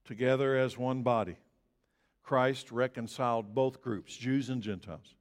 together 0.10 0.58
as 0.58 0.76
one 0.76 1.04
body. 1.04 1.38
Christ 2.24 2.72
reconciled 2.72 3.54
both 3.54 3.80
groups, 3.80 4.18
Jews 4.18 4.50
and 4.50 4.60
Gentiles, 4.60 5.14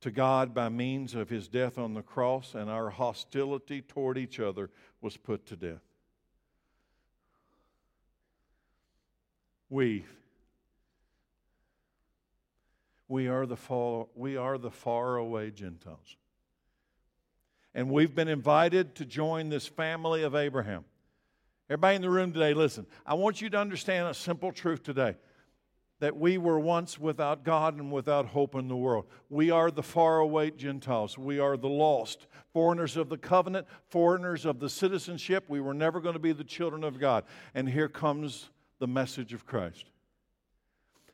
to 0.00 0.10
God 0.10 0.54
by 0.54 0.70
means 0.70 1.14
of 1.14 1.28
his 1.28 1.48
death 1.48 1.76
on 1.76 1.92
the 1.92 2.00
cross, 2.00 2.54
and 2.54 2.70
our 2.70 2.88
hostility 2.88 3.82
toward 3.82 4.16
each 4.16 4.40
other 4.40 4.70
was 5.02 5.18
put 5.18 5.44
to 5.48 5.56
death. 5.56 5.82
We, 9.68 10.06
we 13.06 13.28
are 13.28 13.44
the 13.44 13.56
far, 13.56 14.06
we 14.14 14.38
are 14.38 14.56
the 14.56 14.70
faraway 14.70 15.50
Gentiles. 15.50 16.16
And 17.74 17.90
we've 17.90 18.14
been 18.14 18.28
invited 18.28 18.94
to 18.94 19.04
join 19.04 19.50
this 19.50 19.66
family 19.66 20.22
of 20.22 20.34
Abraham. 20.34 20.86
Everybody 21.70 21.96
in 21.96 22.02
the 22.02 22.10
room 22.10 22.32
today, 22.32 22.54
listen. 22.54 22.86
I 23.04 23.14
want 23.14 23.42
you 23.42 23.50
to 23.50 23.58
understand 23.58 24.08
a 24.08 24.14
simple 24.14 24.52
truth 24.52 24.82
today 24.82 25.16
that 26.00 26.16
we 26.16 26.38
were 26.38 26.58
once 26.58 26.98
without 26.98 27.44
God 27.44 27.76
and 27.76 27.92
without 27.92 28.26
hope 28.26 28.54
in 28.54 28.68
the 28.68 28.76
world. 28.76 29.06
We 29.28 29.50
are 29.50 29.70
the 29.70 29.82
faraway 29.82 30.50
Gentiles. 30.50 31.18
We 31.18 31.40
are 31.40 31.56
the 31.56 31.68
lost, 31.68 32.26
foreigners 32.52 32.96
of 32.96 33.08
the 33.08 33.18
covenant, 33.18 33.66
foreigners 33.90 34.46
of 34.46 34.60
the 34.60 34.70
citizenship. 34.70 35.44
We 35.48 35.60
were 35.60 35.74
never 35.74 36.00
going 36.00 36.14
to 36.14 36.20
be 36.20 36.32
the 36.32 36.44
children 36.44 36.84
of 36.84 36.98
God. 36.98 37.24
And 37.54 37.68
here 37.68 37.88
comes 37.88 38.48
the 38.78 38.86
message 38.86 39.32
of 39.32 39.44
Christ. 39.44 39.90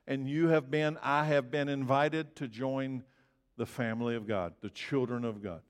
And 0.06 0.28
you 0.28 0.48
have 0.48 0.70
been, 0.70 0.98
I 1.02 1.24
have 1.24 1.50
been 1.50 1.68
invited 1.68 2.36
to 2.36 2.46
join 2.46 3.04
the 3.56 3.66
family 3.66 4.16
of 4.16 4.28
God, 4.28 4.52
the 4.60 4.70
children 4.70 5.24
of 5.24 5.42
God. 5.42 5.62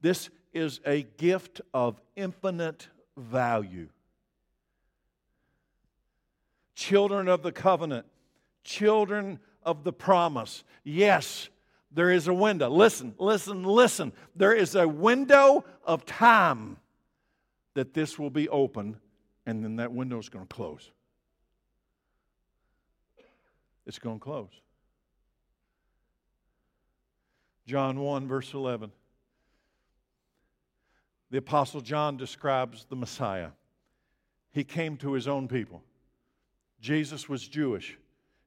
This 0.00 0.30
is 0.54 0.80
a 0.86 1.02
gift 1.02 1.60
of 1.74 2.00
infinite 2.16 2.88
value. 3.16 3.88
Children 6.74 7.28
of 7.28 7.42
the 7.42 7.52
covenant, 7.52 8.06
children 8.62 9.40
of 9.62 9.84
the 9.84 9.92
promise. 9.92 10.64
Yes, 10.84 11.48
there 11.90 12.10
is 12.10 12.28
a 12.28 12.34
window. 12.34 12.70
Listen, 12.70 13.14
listen, 13.18 13.64
listen. 13.64 14.12
There 14.34 14.54
is 14.54 14.74
a 14.74 14.86
window 14.86 15.64
of 15.84 16.06
time 16.06 16.78
that 17.74 17.92
this 17.92 18.18
will 18.18 18.30
be 18.30 18.48
open, 18.48 18.96
and 19.46 19.62
then 19.62 19.76
that 19.76 19.92
window 19.92 20.18
is 20.18 20.28
going 20.28 20.46
to 20.46 20.54
close. 20.54 20.90
It's 23.86 23.98
going 23.98 24.18
to 24.18 24.24
close. 24.24 24.50
John 27.66 27.98
1, 27.98 28.28
verse 28.28 28.52
11 28.54 28.90
the 31.34 31.38
Apostle 31.38 31.80
John 31.80 32.16
describes 32.16 32.86
the 32.88 32.94
Messiah. 32.94 33.48
He 34.52 34.62
came 34.62 34.96
to 34.98 35.14
his 35.14 35.26
own 35.26 35.48
people. 35.48 35.82
Jesus 36.80 37.28
was 37.28 37.48
Jewish, 37.48 37.98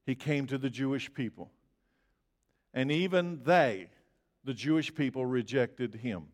he 0.06 0.16
came 0.16 0.48
to 0.48 0.58
the 0.58 0.70
Jewish 0.70 1.14
people. 1.14 1.52
And 2.74 2.90
even 2.90 3.42
they, 3.44 3.90
the 4.46 4.54
Jewish 4.54 4.96
people, 4.96 5.26
rejected 5.26 5.96
him. 5.96 6.28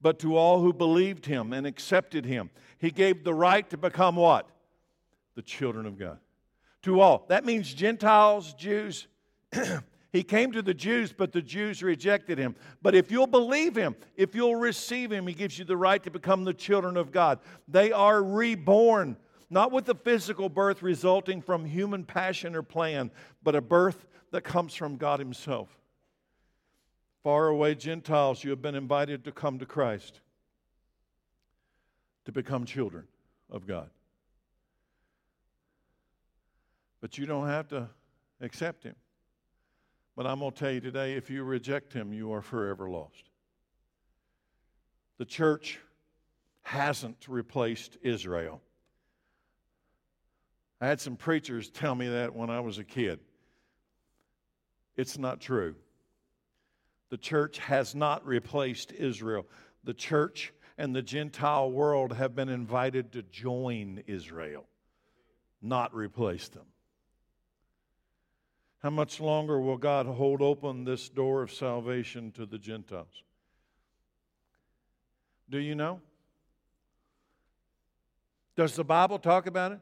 But 0.00 0.18
to 0.18 0.36
all 0.36 0.60
who 0.60 0.72
believed 0.72 1.24
him 1.24 1.52
and 1.52 1.68
accepted 1.68 2.24
him, 2.26 2.50
he 2.78 2.90
gave 2.90 3.22
the 3.22 3.32
right 3.32 3.70
to 3.70 3.76
become 3.76 4.16
what? 4.16 4.50
The 5.36 5.42
children 5.42 5.86
of 5.86 5.96
God. 5.96 6.18
To 6.82 7.00
all. 7.00 7.26
That 7.28 7.44
means 7.44 7.72
Gentiles, 7.72 8.54
Jews, 8.54 9.06
He 10.14 10.22
came 10.22 10.52
to 10.52 10.62
the 10.62 10.72
Jews, 10.72 11.12
but 11.12 11.32
the 11.32 11.42
Jews 11.42 11.82
rejected 11.82 12.38
him. 12.38 12.54
But 12.82 12.94
if 12.94 13.10
you'll 13.10 13.26
believe 13.26 13.74
him, 13.74 13.96
if 14.14 14.32
you'll 14.32 14.54
receive 14.54 15.10
him, 15.10 15.26
he 15.26 15.34
gives 15.34 15.58
you 15.58 15.64
the 15.64 15.76
right 15.76 16.00
to 16.04 16.10
become 16.10 16.44
the 16.44 16.54
children 16.54 16.96
of 16.96 17.10
God. 17.10 17.40
They 17.66 17.90
are 17.90 18.22
reborn, 18.22 19.16
not 19.50 19.72
with 19.72 19.88
a 19.88 19.94
physical 19.96 20.48
birth 20.48 20.84
resulting 20.84 21.42
from 21.42 21.64
human 21.64 22.04
passion 22.04 22.54
or 22.54 22.62
plan, 22.62 23.10
but 23.42 23.56
a 23.56 23.60
birth 23.60 24.06
that 24.30 24.42
comes 24.42 24.72
from 24.72 24.98
God 24.98 25.18
himself. 25.18 25.68
Far 27.24 27.48
away 27.48 27.74
Gentiles, 27.74 28.44
you 28.44 28.50
have 28.50 28.62
been 28.62 28.76
invited 28.76 29.24
to 29.24 29.32
come 29.32 29.58
to 29.58 29.66
Christ, 29.66 30.20
to 32.24 32.30
become 32.30 32.66
children 32.66 33.08
of 33.50 33.66
God. 33.66 33.90
But 37.00 37.18
you 37.18 37.26
don't 37.26 37.48
have 37.48 37.66
to 37.70 37.88
accept 38.40 38.84
him. 38.84 38.94
But 40.16 40.26
I'm 40.26 40.38
going 40.38 40.52
to 40.52 40.58
tell 40.58 40.70
you 40.70 40.80
today 40.80 41.14
if 41.14 41.30
you 41.30 41.42
reject 41.42 41.92
him, 41.92 42.12
you 42.12 42.32
are 42.32 42.42
forever 42.42 42.88
lost. 42.88 43.30
The 45.18 45.24
church 45.24 45.80
hasn't 46.62 47.26
replaced 47.28 47.96
Israel. 48.02 48.60
I 50.80 50.86
had 50.86 51.00
some 51.00 51.16
preachers 51.16 51.70
tell 51.70 51.94
me 51.94 52.08
that 52.08 52.34
when 52.34 52.50
I 52.50 52.60
was 52.60 52.78
a 52.78 52.84
kid. 52.84 53.20
It's 54.96 55.18
not 55.18 55.40
true. 55.40 55.74
The 57.10 57.16
church 57.16 57.58
has 57.58 57.94
not 57.94 58.26
replaced 58.26 58.92
Israel. 58.92 59.46
The 59.84 59.94
church 59.94 60.52
and 60.78 60.94
the 60.94 61.02
Gentile 61.02 61.70
world 61.70 62.12
have 62.12 62.34
been 62.34 62.48
invited 62.48 63.12
to 63.12 63.22
join 63.22 64.02
Israel, 64.06 64.66
not 65.62 65.94
replace 65.94 66.48
them. 66.48 66.66
How 68.84 68.90
much 68.90 69.18
longer 69.18 69.58
will 69.58 69.78
God 69.78 70.04
hold 70.04 70.42
open 70.42 70.84
this 70.84 71.08
door 71.08 71.42
of 71.42 71.50
salvation 71.50 72.30
to 72.32 72.44
the 72.44 72.58
Gentiles? 72.58 73.22
Do 75.48 75.56
you 75.56 75.74
know? 75.74 76.02
Does 78.56 78.76
the 78.76 78.84
Bible 78.84 79.18
talk 79.18 79.46
about 79.46 79.72
it? 79.72 79.80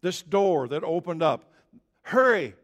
This 0.00 0.22
door 0.22 0.68
that 0.68 0.84
opened 0.84 1.22
up. 1.22 1.52
Hurry. 2.00 2.54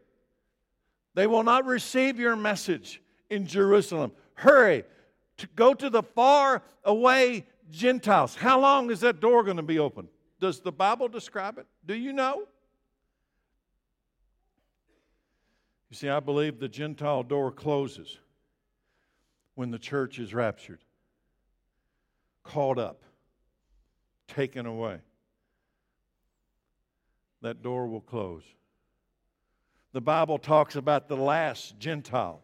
They 1.13 1.27
will 1.27 1.43
not 1.43 1.67
receive 1.67 2.19
your 2.19 2.35
message 2.35 3.03
in 3.29 3.45
Jerusalem. 3.45 4.13
Hurry. 4.33 4.83
To 5.37 5.47
go 5.55 5.75
to 5.75 5.91
the 5.91 6.01
far 6.01 6.63
away 6.83 7.45
Gentiles. 7.69 8.33
How 8.33 8.59
long 8.59 8.89
is 8.89 9.01
that 9.01 9.19
door 9.19 9.43
going 9.43 9.57
to 9.57 9.63
be 9.63 9.77
open? 9.77 10.07
Does 10.39 10.59
the 10.59 10.71
Bible 10.71 11.07
describe 11.07 11.59
it? 11.59 11.67
Do 11.85 11.93
you 11.93 12.13
know? 12.13 12.47
You 15.95 15.97
see, 15.97 16.09
I 16.09 16.19
believe 16.19 16.59
the 16.59 16.67
Gentile 16.67 17.23
door 17.23 17.53
closes 17.53 18.19
when 19.53 19.71
the 19.71 19.79
church 19.79 20.19
is 20.19 20.33
raptured, 20.33 20.79
caught 22.43 22.77
up, 22.77 23.01
taken 24.27 24.65
away, 24.65 24.99
that 27.41 27.63
door 27.63 27.87
will 27.87 28.01
close. 28.01 28.43
The 29.93 30.01
Bible 30.01 30.37
talks 30.37 30.75
about 30.75 31.07
the 31.07 31.15
last 31.15 31.79
Gentile. 31.79 32.41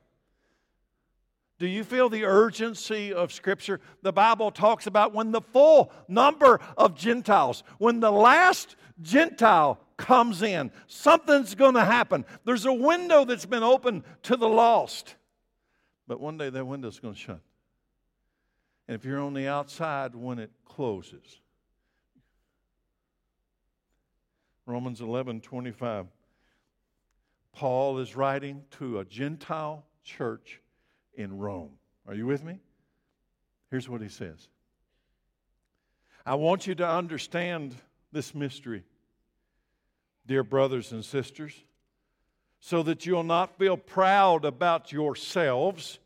Do 1.59 1.67
you 1.67 1.83
feel 1.83 2.07
the 2.07 2.23
urgency 2.23 3.11
of 3.11 3.33
Scripture? 3.33 3.81
The 4.01 4.13
Bible 4.13 4.51
talks 4.51 4.87
about 4.87 5.13
when 5.13 5.33
the 5.33 5.41
full 5.41 5.91
number 6.07 6.61
of 6.77 6.95
Gentiles, 6.95 7.65
when 7.79 7.99
the 7.99 8.13
last 8.13 8.77
Gentile 9.01 9.77
comes 10.01 10.41
in, 10.41 10.71
something's 10.87 11.55
going 11.55 11.75
to 11.75 11.85
happen. 11.85 12.25
There's 12.43 12.65
a 12.65 12.73
window 12.73 13.23
that's 13.23 13.45
been 13.45 13.63
opened 13.63 14.03
to 14.23 14.35
the 14.35 14.49
lost. 14.49 15.15
But 16.07 16.19
one 16.19 16.37
day 16.37 16.49
that 16.49 16.65
window's 16.65 16.99
going 16.99 17.13
to 17.13 17.19
shut. 17.19 17.39
And 18.87 18.95
if 18.95 19.05
you're 19.05 19.21
on 19.21 19.33
the 19.33 19.47
outside 19.47 20.15
when 20.15 20.39
it 20.39 20.51
closes, 20.65 21.39
Romans 24.65 25.01
11 25.01 25.41
25. 25.41 26.07
Paul 27.53 27.99
is 27.99 28.15
writing 28.15 28.63
to 28.79 28.99
a 28.99 29.05
Gentile 29.05 29.85
church 30.03 30.61
in 31.13 31.37
Rome. 31.37 31.71
Are 32.07 32.13
you 32.13 32.25
with 32.25 32.43
me? 32.43 32.59
Here's 33.69 33.89
what 33.89 34.01
he 34.01 34.09
says 34.09 34.47
I 36.25 36.35
want 36.35 36.67
you 36.67 36.75
to 36.75 36.87
understand 36.87 37.75
this 38.11 38.35
mystery, 38.35 38.83
dear 40.31 40.43
brothers 40.45 40.93
and 40.93 41.03
sisters, 41.03 41.53
so 42.61 42.81
that 42.83 43.05
you'll 43.05 43.21
not 43.21 43.57
feel 43.57 43.75
proud 43.75 44.45
about 44.45 44.89
yourselves. 44.89 45.99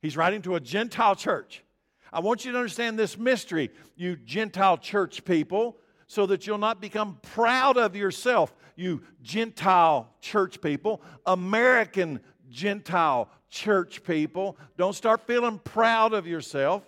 He's 0.00 0.16
writing 0.16 0.40
to 0.40 0.54
a 0.54 0.60
Gentile 0.60 1.14
church. 1.14 1.62
I 2.10 2.20
want 2.20 2.46
you 2.46 2.52
to 2.52 2.56
understand 2.56 2.98
this 2.98 3.18
mystery, 3.18 3.68
you 3.94 4.16
Gentile 4.16 4.78
church 4.78 5.22
people, 5.26 5.76
so 6.06 6.24
that 6.24 6.46
you'll 6.46 6.56
not 6.56 6.80
become 6.80 7.18
proud 7.20 7.76
of 7.76 7.94
yourself, 7.94 8.54
you 8.74 9.02
Gentile 9.20 10.08
church 10.22 10.62
people, 10.62 11.02
American 11.26 12.20
Gentile 12.48 13.28
church 13.50 14.02
people. 14.02 14.56
Don't 14.78 14.94
start 14.94 15.26
feeling 15.26 15.58
proud 15.58 16.14
of 16.14 16.26
yourself. 16.26 16.84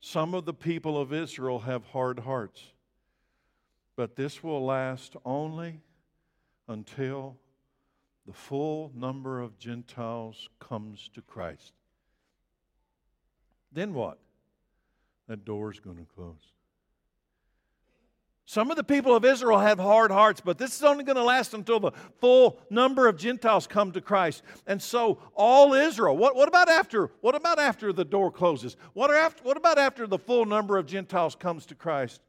Some 0.00 0.32
of 0.32 0.46
the 0.46 0.54
people 0.54 0.98
of 0.98 1.12
Israel 1.12 1.58
have 1.58 1.84
hard 1.84 2.20
hearts, 2.20 2.62
but 3.96 4.14
this 4.14 4.42
will 4.42 4.64
last 4.64 5.16
only 5.24 5.80
until 6.68 7.36
the 8.26 8.32
full 8.32 8.92
number 8.94 9.40
of 9.40 9.58
Gentiles 9.58 10.48
comes 10.60 11.08
to 11.14 11.22
Christ. 11.22 11.72
Then 13.72 13.94
what? 13.94 14.18
That 15.28 15.44
door 15.44 15.72
is 15.72 15.80
going 15.80 15.96
to 15.96 16.04
close. 16.04 16.52
Some 18.48 18.70
of 18.70 18.76
the 18.76 18.84
people 18.84 19.16
of 19.16 19.24
Israel 19.24 19.58
have 19.58 19.78
hard 19.78 20.12
hearts, 20.12 20.40
but 20.40 20.56
this 20.56 20.76
is 20.76 20.84
only 20.84 21.02
going 21.02 21.16
to 21.16 21.24
last 21.24 21.52
until 21.52 21.80
the 21.80 21.90
full 22.20 22.60
number 22.70 23.08
of 23.08 23.16
Gentiles 23.16 23.66
come 23.66 23.90
to 23.90 24.00
Christ. 24.00 24.44
And 24.68 24.80
so 24.80 25.18
all 25.34 25.74
Israel, 25.74 26.16
what, 26.16 26.36
what 26.36 26.46
about 26.46 26.68
after 26.68 27.10
what 27.22 27.34
about 27.34 27.58
after 27.58 27.92
the 27.92 28.04
door 28.04 28.30
closes? 28.30 28.76
What, 28.92 29.10
after, 29.10 29.42
what 29.42 29.56
about 29.56 29.78
after 29.78 30.06
the 30.06 30.18
full 30.18 30.44
number 30.44 30.78
of 30.78 30.86
Gentiles 30.86 31.34
comes 31.34 31.66
to 31.66 31.74
Christ? 31.74 32.20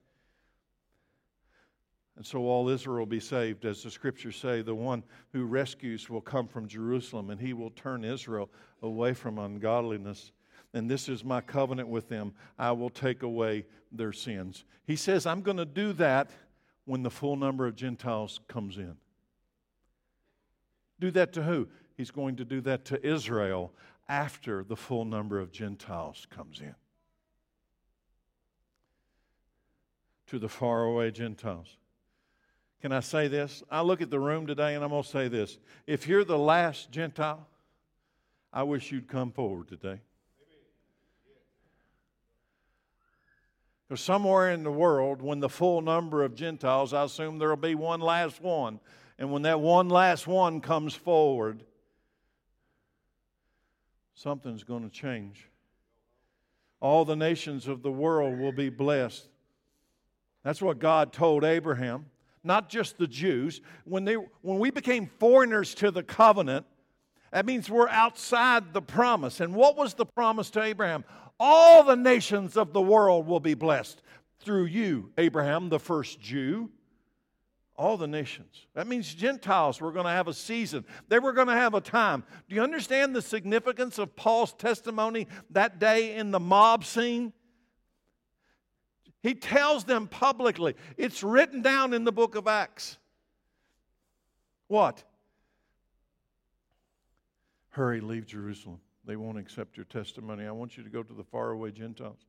And 2.18 2.26
so 2.26 2.40
all 2.46 2.68
Israel 2.68 3.00
will 3.00 3.06
be 3.06 3.20
saved, 3.20 3.64
as 3.64 3.84
the 3.84 3.92
scriptures 3.92 4.36
say, 4.36 4.62
the 4.62 4.76
one 4.76 5.04
who 5.32 5.46
rescues 5.46 6.10
will 6.10 6.22
come 6.22 6.48
from 6.48 6.68
Jerusalem, 6.68 7.30
and 7.30 7.40
he 7.40 7.54
will 7.54 7.70
turn 7.70 8.04
Israel 8.04 8.50
away 8.82 9.14
from 9.14 9.38
ungodliness 9.38 10.32
and 10.74 10.90
this 10.90 11.10
is 11.10 11.24
my 11.24 11.42
covenant 11.42 11.88
with 11.88 12.10
them. 12.10 12.34
I 12.58 12.72
will 12.72 12.90
take 12.90 13.24
away 13.24 13.66
their 13.92 14.14
sins. 14.14 14.66
He 14.86 14.96
says, 14.96 15.26
I'm 15.26 15.42
going 15.42 15.58
to 15.58 15.66
do 15.66 15.94
that 15.94 16.30
when 16.86 17.04
the 17.04 17.10
full 17.10 17.36
number 17.36 17.66
of 17.66 17.76
Gentiles 17.76 18.40
comes 18.48 18.78
in. 18.78 18.96
Do 21.00 21.12
that 21.12 21.34
to 21.34 21.44
who? 21.44 21.68
He's 21.96 22.12
going 22.12 22.36
to 22.38 22.46
do 22.46 22.62
that 22.62 22.86
to 22.86 23.06
Israel 23.06 23.74
after 24.10 24.64
the 24.64 24.76
full 24.76 25.06
number 25.06 25.40
of 25.40 25.52
Gentiles 25.52 26.28
comes 26.30 26.60
in. 26.60 26.76
To 30.28 30.40
the 30.40 30.50
faraway 30.50 31.12
Gentiles. 31.12 31.78
Can 32.82 32.92
I 32.92 33.00
say 33.00 33.28
this? 33.28 33.64
I 33.72 33.82
look 33.82 34.02
at 34.02 34.12
the 34.12 34.20
room 34.20 34.46
today 34.46 34.76
and 34.76 34.84
I'm 34.84 34.92
going 34.92 35.04
to 35.04 35.10
say 35.10 35.28
this. 35.28 35.58
If 35.88 36.08
you're 36.08 36.24
the 36.24 36.38
last 36.38 36.92
Gentile, 36.92 37.48
I 38.54 38.64
wish 38.64 38.92
you'd 38.92 39.08
come 39.08 39.32
forward 39.32 39.68
today. 39.68 40.00
Because 43.88 44.02
somewhere 44.02 44.52
in 44.52 44.64
the 44.64 44.72
world, 44.72 45.22
when 45.22 45.40
the 45.40 45.50
full 45.50 45.82
number 45.82 46.24
of 46.24 46.36
Gentiles, 46.36 46.94
I 46.94 47.04
assume 47.04 47.40
there 47.40 47.50
will 47.50 47.56
be 47.56 47.76
one 47.76 48.02
last 48.02 48.42
one. 48.42 48.80
And 49.18 49.32
when 49.32 49.44
that 49.44 49.60
one 49.62 49.90
last 49.90 50.28
one 50.28 50.60
comes 50.60 50.94
forward, 50.94 51.64
something's 54.14 54.64
going 54.64 54.84
to 54.84 54.90
change. 54.90 55.50
All 56.80 57.06
the 57.06 57.16
nations 57.16 57.68
of 57.68 57.82
the 57.82 57.92
world 57.92 58.38
will 58.38 58.52
be 58.52 58.70
blessed. 58.70 59.28
That's 60.44 60.62
what 60.62 60.80
God 60.80 61.14
told 61.14 61.44
Abraham, 61.44 62.06
not 62.48 62.70
just 62.70 62.98
the 62.98 63.08
Jews. 63.08 63.62
When, 63.84 64.06
they, 64.06 64.16
when 64.16 64.58
we 64.58 64.72
became 64.72 65.08
foreigners 65.20 65.76
to 65.76 65.92
the 65.92 66.04
covenant, 66.04 66.66
that 67.32 67.46
means 67.46 67.70
we're 67.70 67.90
outside 67.90 68.74
the 68.74 68.82
promise. 68.82 69.42
And 69.42 69.54
what 69.54 69.78
was 69.78 69.94
the 69.94 70.06
promise 70.06 70.50
to 70.52 70.64
Abraham? 70.64 71.04
All 71.40 71.84
the 71.84 71.96
nations 71.96 72.58
of 72.58 72.74
the 72.74 72.82
world 72.82 73.28
will 73.28 73.40
be 73.40 73.54
blessed 73.54 74.02
through 74.40 74.66
you, 74.66 75.12
Abraham, 75.18 75.70
the 75.70 75.80
first 75.80 76.20
Jew. 76.20 76.72
All 77.76 77.96
the 77.96 78.08
nations. 78.08 78.66
That 78.74 78.88
means 78.88 79.14
Gentiles 79.14 79.80
were 79.80 79.92
going 79.92 80.06
to 80.06 80.12
have 80.12 80.28
a 80.28 80.34
season. 80.34 80.84
They 81.10 81.20
were 81.20 81.32
going 81.32 81.48
to 81.48 81.54
have 81.54 81.76
a 81.76 81.82
time. 81.82 82.24
Do 82.50 82.56
you 82.56 82.64
understand 82.64 83.16
the 83.16 83.22
significance 83.22 84.00
of 84.00 84.16
Paul's 84.16 84.54
testimony 84.54 85.28
that 85.52 85.78
day 85.78 86.16
in 86.16 86.32
the 86.32 86.40
mob 86.40 86.86
scene? 86.86 87.34
He 89.28 89.36
tells 89.36 89.84
them 89.84 90.08
publicly. 90.08 90.74
It's 90.96 91.22
written 91.22 91.62
down 91.62 91.94
in 91.94 92.06
the 92.06 92.14
book 92.14 92.36
of 92.36 92.48
Acts. 92.48 92.98
What? 94.70 95.04
Hurry, 97.72 98.00
leave 98.00 98.26
Jerusalem. 98.26 98.80
They 99.04 99.18
won't 99.18 99.38
accept 99.38 99.76
your 99.76 99.84
testimony. 99.84 100.46
I 100.46 100.52
want 100.52 100.78
you 100.78 100.84
to 100.84 100.90
go 100.90 101.04
to 101.04 101.14
the 101.14 101.26
faraway 101.26 101.72
Gentiles 101.72 102.26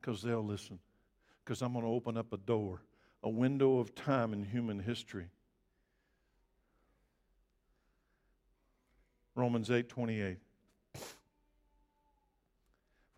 because 0.00 0.22
they'll 0.22 0.42
listen. 0.42 0.78
Because 1.44 1.60
I'm 1.60 1.74
going 1.74 1.84
to 1.84 1.90
open 1.90 2.16
up 2.16 2.32
a 2.32 2.38
door, 2.38 2.80
a 3.22 3.28
window 3.28 3.78
of 3.78 3.94
time 3.94 4.32
in 4.32 4.44
human 4.44 4.78
history. 4.78 5.28
Romans 9.34 9.70
8 9.70 9.86
28. 9.86 10.38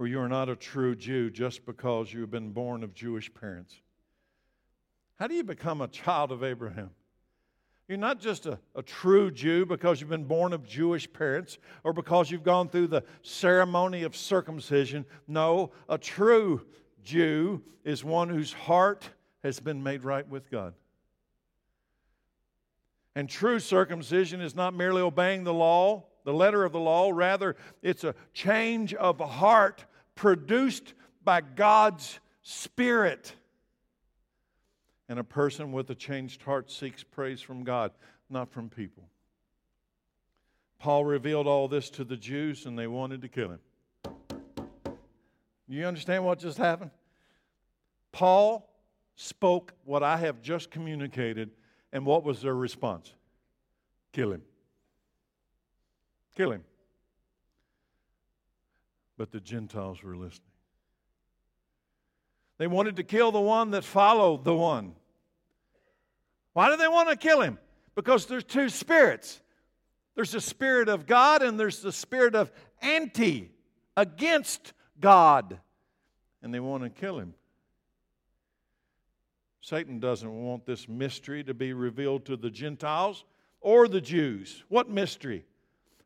For 0.00 0.06
you 0.06 0.18
are 0.18 0.30
not 0.30 0.48
a 0.48 0.56
true 0.56 0.96
Jew 0.96 1.28
just 1.28 1.66
because 1.66 2.10
you 2.10 2.22
have 2.22 2.30
been 2.30 2.52
born 2.52 2.82
of 2.82 2.94
Jewish 2.94 3.30
parents. 3.34 3.82
How 5.16 5.26
do 5.26 5.34
you 5.34 5.44
become 5.44 5.82
a 5.82 5.88
child 5.88 6.32
of 6.32 6.42
Abraham? 6.42 6.88
You're 7.86 7.98
not 7.98 8.18
just 8.18 8.46
a, 8.46 8.58
a 8.74 8.82
true 8.82 9.30
Jew 9.30 9.66
because 9.66 10.00
you've 10.00 10.08
been 10.08 10.24
born 10.24 10.54
of 10.54 10.66
Jewish 10.66 11.12
parents 11.12 11.58
or 11.84 11.92
because 11.92 12.30
you've 12.30 12.44
gone 12.44 12.70
through 12.70 12.86
the 12.86 13.04
ceremony 13.20 14.02
of 14.04 14.16
circumcision. 14.16 15.04
No, 15.28 15.70
a 15.86 15.98
true 15.98 16.62
Jew 17.04 17.62
is 17.84 18.02
one 18.02 18.30
whose 18.30 18.54
heart 18.54 19.06
has 19.42 19.60
been 19.60 19.82
made 19.82 20.02
right 20.02 20.26
with 20.26 20.50
God. 20.50 20.72
And 23.14 23.28
true 23.28 23.60
circumcision 23.60 24.40
is 24.40 24.56
not 24.56 24.72
merely 24.72 25.02
obeying 25.02 25.44
the 25.44 25.52
law, 25.52 26.06
the 26.24 26.32
letter 26.32 26.64
of 26.64 26.72
the 26.72 26.80
law, 26.80 27.10
rather, 27.10 27.56
it's 27.82 28.04
a 28.04 28.14
change 28.32 28.94
of 28.94 29.20
heart 29.20 29.84
produced 30.20 30.92
by 31.24 31.40
God's 31.40 32.20
Spirit. 32.42 33.34
And 35.08 35.18
a 35.18 35.24
person 35.24 35.72
with 35.72 35.88
a 35.88 35.94
changed 35.94 36.42
heart 36.42 36.70
seeks 36.70 37.02
praise 37.02 37.40
from 37.40 37.64
God, 37.64 37.92
not 38.28 38.52
from 38.52 38.68
people. 38.68 39.08
Paul 40.78 41.06
revealed 41.06 41.46
all 41.46 41.68
this 41.68 41.88
to 41.90 42.04
the 42.04 42.18
Jews, 42.18 42.66
and 42.66 42.78
they 42.78 42.86
wanted 42.86 43.22
to 43.22 43.28
kill 43.28 43.48
him. 43.48 43.60
You 45.66 45.86
understand 45.86 46.22
what 46.22 46.38
just 46.38 46.58
happened? 46.58 46.90
Paul 48.12 48.70
spoke 49.16 49.72
what 49.86 50.02
I 50.02 50.18
have 50.18 50.42
just 50.42 50.70
communicated, 50.70 51.50
and 51.94 52.04
what 52.04 52.24
was 52.24 52.42
their 52.42 52.54
response? 52.54 53.14
Kill 54.12 54.32
him. 54.32 54.42
Kill 56.36 56.52
him. 56.52 56.64
But 59.20 59.32
the 59.32 59.40
Gentiles 59.40 60.02
were 60.02 60.16
listening. 60.16 60.48
They 62.56 62.66
wanted 62.66 62.96
to 62.96 63.02
kill 63.02 63.32
the 63.32 63.38
one 63.38 63.72
that 63.72 63.84
followed 63.84 64.44
the 64.44 64.54
one. 64.54 64.94
Why 66.54 66.70
do 66.70 66.78
they 66.78 66.88
want 66.88 67.10
to 67.10 67.16
kill 67.16 67.42
him? 67.42 67.58
Because 67.94 68.24
there's 68.24 68.44
two 68.44 68.70
spirits 68.70 69.42
there's 70.14 70.32
the 70.32 70.40
spirit 70.40 70.88
of 70.88 71.06
God 71.06 71.42
and 71.42 71.60
there's 71.60 71.82
the 71.82 71.92
spirit 71.92 72.34
of 72.34 72.50
anti, 72.80 73.50
against 73.94 74.72
God. 74.98 75.60
and 76.42 76.54
they 76.54 76.60
want 76.60 76.84
to 76.84 76.88
kill 76.88 77.18
him. 77.18 77.34
Satan 79.60 80.00
doesn't 80.00 80.32
want 80.32 80.64
this 80.64 80.88
mystery 80.88 81.44
to 81.44 81.52
be 81.52 81.74
revealed 81.74 82.24
to 82.24 82.38
the 82.38 82.48
Gentiles 82.48 83.24
or 83.60 83.86
the 83.86 84.00
Jews. 84.00 84.64
What 84.70 84.88
mystery? 84.88 85.44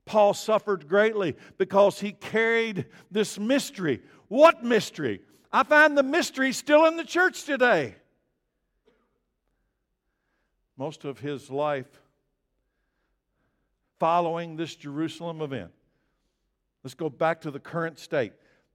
Paul 0.06 0.34
suffered 0.34 0.88
greatly 0.88 1.36
because 1.58 1.98
he 1.98 2.12
carried 2.12 2.86
this 3.10 3.38
mystery. 3.38 4.02
What 4.28 4.62
mystery? 4.62 5.20
I 5.52 5.62
find 5.62 5.96
the 5.96 6.02
mystery 6.02 6.52
still 6.52 6.86
in 6.86 6.96
the 6.96 7.04
church 7.04 7.44
today. 7.44 7.94
Most 10.76 11.04
of 11.04 11.20
his 11.20 11.50
life 11.50 12.00
following 13.98 14.56
this 14.56 14.74
Jerusalem 14.74 15.40
event. 15.40 15.70
Let's 16.82 16.94
go 16.94 17.08
back 17.08 17.40
to 17.42 17.50
the 17.50 17.60
current 17.60 17.98
state. 17.98 18.32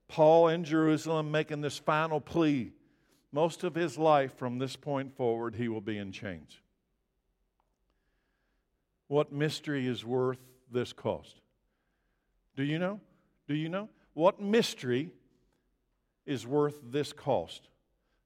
Paul 0.07 0.47
in 0.47 0.63
Jerusalem 0.63 1.29
making 1.29 1.61
this 1.61 1.77
final 1.77 2.19
plea. 2.19 2.71
Most 3.31 3.63
of 3.63 3.75
his 3.75 3.97
life 3.97 4.35
from 4.37 4.57
this 4.57 4.75
point 4.75 5.15
forward, 5.15 5.55
he 5.55 5.67
will 5.67 5.81
be 5.81 5.97
in 5.97 6.11
chains. 6.11 6.57
What 9.07 9.31
mystery 9.31 9.85
is 9.85 10.03
worth 10.03 10.39
this 10.71 10.93
cost? 10.93 11.41
Do 12.55 12.63
you 12.63 12.79
know? 12.79 12.99
Do 13.47 13.55
you 13.55 13.69
know? 13.69 13.89
What 14.13 14.41
mystery 14.41 15.11
is 16.25 16.45
worth 16.45 16.79
this 16.91 17.13
cost? 17.13 17.69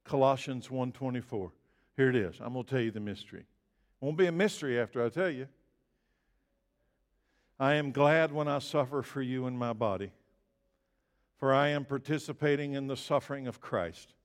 Colossians 0.04 0.68
1:24. 0.70 1.52
Here 1.96 2.10
it 2.10 2.16
is. 2.16 2.40
I'm 2.42 2.54
going 2.54 2.66
to 2.66 2.70
tell 2.70 2.82
you 2.82 2.92
the 2.92 3.00
mystery. 3.00 3.46
Won't 4.02 4.18
be 4.18 4.26
a 4.26 4.32
mystery 4.32 4.80
after 4.80 5.06
I 5.06 5.10
tell 5.10 5.30
you. 5.30 5.48
I 7.60 7.76
am 7.76 7.92
glad 7.92 8.32
when 8.32 8.48
I 8.48 8.60
suffer 8.60 9.02
for 9.02 9.22
you 9.22 9.48
in 9.48 9.56
my 9.56 9.74
body, 9.74 10.12
for 11.38 11.54
I 11.54 11.70
am 11.70 11.86
participating 11.86 12.74
in 12.74 12.88
the 12.88 12.98
suffering 12.98 13.48
of 13.48 13.62
Christ 13.62 14.16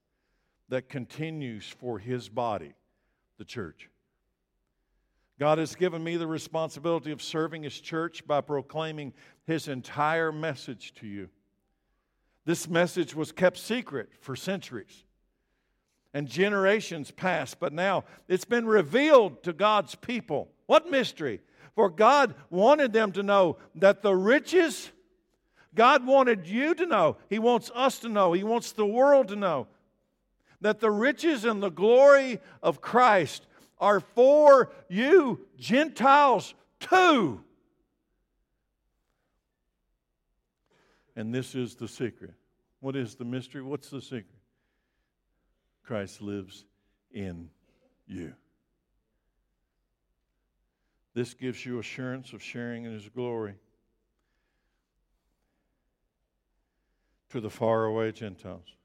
that 0.69 0.89
continues 0.89 1.69
for 1.69 1.99
his 1.99 2.29
body, 2.29 2.75
the 3.37 3.45
church. 3.45 3.91
God 5.39 5.59
has 5.59 5.77
given 5.77 6.03
me 6.03 6.17
the 6.17 6.27
responsibility 6.27 7.13
of 7.13 7.23
serving 7.23 7.63
his 7.63 7.79
church 7.79 8.27
by 8.27 8.41
proclaiming 8.41 9.13
his 9.47 9.69
entire 9.69 10.33
message 10.33 10.93
to 10.95 11.07
you. 11.07 11.29
This 12.45 12.69
message 12.69 13.15
was 13.15 13.31
kept 13.31 13.59
secret 13.59 14.09
for 14.21 14.35
centuries 14.35 15.05
and 16.13 16.27
generations 16.27 17.11
past, 17.11 17.61
but 17.61 17.73
now 17.73 18.05
it's 18.27 18.47
been 18.47 18.67
revealed 18.67 19.43
to 19.45 19.53
God's 19.53 19.95
people. 19.95 20.49
What 20.67 20.91
mystery? 20.91 21.41
For 21.75 21.89
God 21.89 22.35
wanted 22.51 22.93
them 22.93 23.13
to 23.13 23.23
know 23.23 23.59
that 23.77 24.03
the 24.03 24.17
riches, 24.17 24.91
God 25.75 26.05
wanted 26.05 26.49
you 26.49 26.75
to 26.75 26.87
know, 26.87 27.17
He 27.31 27.39
wants 27.39 27.71
us 27.75 28.01
to 28.01 28.09
know, 28.09 28.33
He 28.33 28.43
wants 28.43 28.73
the 28.73 28.87
world 28.87 29.29
to 29.29 29.37
know 29.37 29.69
that 30.61 30.81
the 30.81 30.91
riches 30.91 31.45
and 31.45 31.63
the 31.63 31.71
glory 31.71 32.41
of 32.63 32.81
Christ 32.81 33.47
are 33.81 34.01
for 34.01 34.71
you, 34.89 35.47
Gentiles, 35.59 36.55
too. 36.81 37.43
And 41.17 41.35
this 41.35 41.55
is 41.55 41.75
the 41.75 41.89
secret. 41.89 42.35
What 42.81 42.95
is 42.95 43.17
the 43.17 43.25
mystery? 43.25 43.63
What's 43.63 43.91
the 43.91 44.01
secret? 44.01 44.27
Christ 45.85 46.23
lives 46.23 46.65
in 47.11 47.51
you. 48.07 48.35
This 51.15 51.35
gives 51.35 51.67
you 51.67 51.79
assurance 51.81 52.33
of 52.33 52.43
sharing 52.43 52.85
in 52.85 52.93
His 52.93 53.09
glory 53.09 53.55
to 57.31 57.41
the 57.41 57.51
faraway 57.51 58.13
Gentiles. 58.13 58.77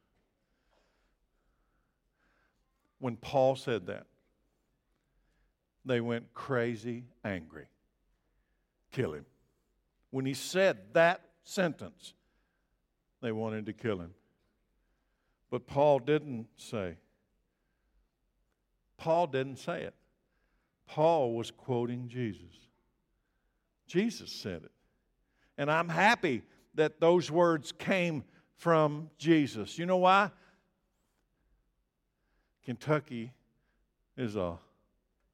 When 3.00 3.18
Paul 3.18 3.56
said 3.56 3.86
that, 3.88 4.08
they 5.86 6.02
went 6.02 6.34
crazy 6.34 7.04
angry. 7.24 7.66
Kill 8.92 9.14
him. 9.14 9.26
When 10.12 10.26
he 10.26 10.34
said 10.34 10.78
that 10.94 11.22
sentence, 11.44 12.14
they 13.22 13.32
wanted 13.32 13.66
to 13.66 13.74
kill 13.74 14.00
him. 14.00 14.14
But 15.50 15.68
Paul 15.68 16.00
didn't 16.00 16.48
say. 16.58 16.96
Paul 18.98 19.28
didn't 19.28 19.58
say 19.58 19.84
it. 19.84 19.94
Paul 20.88 21.34
was 21.34 21.52
quoting 21.52 22.08
Jesus. 22.08 22.56
Jesus 23.88 24.32
said 24.32 24.64
it. 24.64 24.72
And 25.58 25.70
I'm 25.70 25.90
happy 25.90 26.44
that 26.76 27.00
those 27.00 27.30
words 27.30 27.72
came 27.72 28.24
from 28.56 29.10
Jesus. 29.18 29.78
You 29.78 29.86
know 29.86 29.98
why? 29.98 30.32
Kentucky 32.66 33.34
is 34.18 34.36
a 34.36 34.58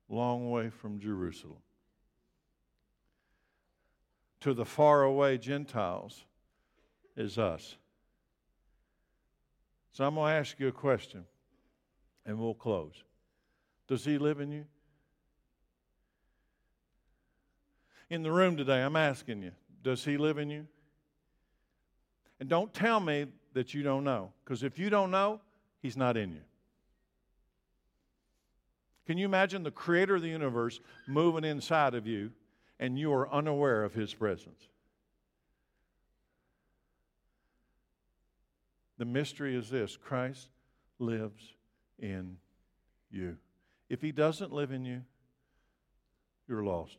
long 0.10 0.50
way 0.50 0.70
from 0.70 1.00
Jerusalem. 1.00 1.62
To 4.42 4.54
the 4.54 4.66
faraway 4.66 5.38
Gentiles 5.38 6.26
is 7.16 7.38
us. 7.38 7.76
So 9.92 10.06
I'm 10.06 10.16
going 10.16 10.32
to 10.32 10.40
ask 10.40 10.60
you 10.60 10.68
a 10.68 10.72
question 10.72 11.26
and 12.26 12.40
we'll 12.40 12.54
close. 12.54 13.04
Does 13.88 14.06
he 14.06 14.18
live 14.18 14.40
in 14.40 14.52
you? 14.52 14.66
In 18.10 18.24
the 18.24 18.32
room 18.32 18.58
today, 18.58 18.82
I'm 18.82 18.96
asking 18.96 19.44
you, 19.44 19.52
does 19.84 20.04
he 20.04 20.18
live 20.18 20.38
in 20.38 20.50
you? 20.50 20.68
And 22.40 22.50
don't 22.50 22.74
tell 22.74 23.00
me 23.00 23.26
that 23.54 23.74
you 23.74 23.84
don't 23.84 24.04
know, 24.04 24.32
because 24.44 24.64
if 24.64 24.80
you 24.80 24.90
don't 24.90 25.12
know, 25.12 25.42
he's 25.82 25.98
not 25.98 26.18
in 26.18 26.32
you. 26.32 26.42
Can 29.10 29.18
you 29.18 29.26
imagine 29.26 29.64
the 29.64 29.72
creator 29.72 30.18
of 30.18 30.22
the 30.22 30.30
universe 30.30 30.80
moving 31.08 31.44
inside 31.44 31.96
of 31.96 32.06
you 32.06 32.30
and 32.80 33.00
you 33.00 33.12
are 33.12 33.28
unaware 33.34 33.84
of 33.84 33.96
his 33.96 34.14
presence? 34.14 34.68
The 39.00 39.06
mystery 39.06 39.56
is 39.56 39.68
this 39.68 39.98
Christ 39.98 40.50
lives 41.00 41.42
in 41.98 42.38
you. 43.10 43.38
If 43.90 44.00
he 44.00 44.12
doesn't 44.12 44.54
live 44.54 44.72
in 44.72 44.86
you, 44.86 45.02
you're 46.48 46.64
lost. 46.64 46.98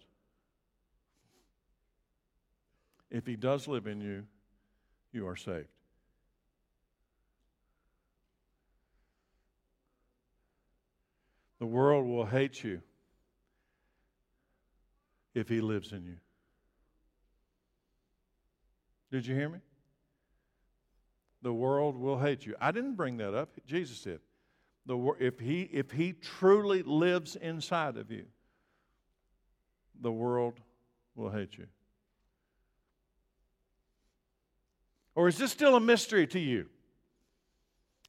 If 3.08 3.24
he 3.24 3.36
does 3.36 3.68
live 3.68 3.86
in 3.86 4.00
you, 4.00 4.24
you 5.12 5.28
are 5.28 5.36
saved. 5.36 5.68
The 11.61 11.66
world 11.66 12.06
will 12.06 12.24
hate 12.24 12.64
you 12.64 12.80
if 15.34 15.48
he 15.48 15.61
lives 15.61 15.92
in 15.92 16.04
you. 16.04 16.16
Did 19.12 19.26
you 19.26 19.34
hear 19.34 19.48
me? 19.48 19.58
The 21.42 21.52
world 21.52 21.96
will 21.96 22.18
hate 22.18 22.46
you. 22.46 22.54
I 22.61 22.70
didn't 22.70 22.94
bring 22.94 23.18
that 23.18 23.34
up. 23.34 23.50
Jesus 23.66 24.00
did. 24.00 24.20
The, 24.86 25.14
if, 25.20 25.38
he, 25.38 25.62
if 25.72 25.90
he 25.90 26.12
truly 26.12 26.82
lives 26.82 27.36
inside 27.36 27.96
of 27.96 28.11
you, 28.11 28.24
the 30.00 30.11
world 30.11 30.61
will 31.14 31.30
hate 31.30 31.58
you. 31.58 31.66
Or 35.14 35.28
is 35.28 35.36
this 35.36 35.50
still 35.50 35.76
a 35.76 35.80
mystery 35.80 36.26
to 36.28 36.40
you? 36.40 36.66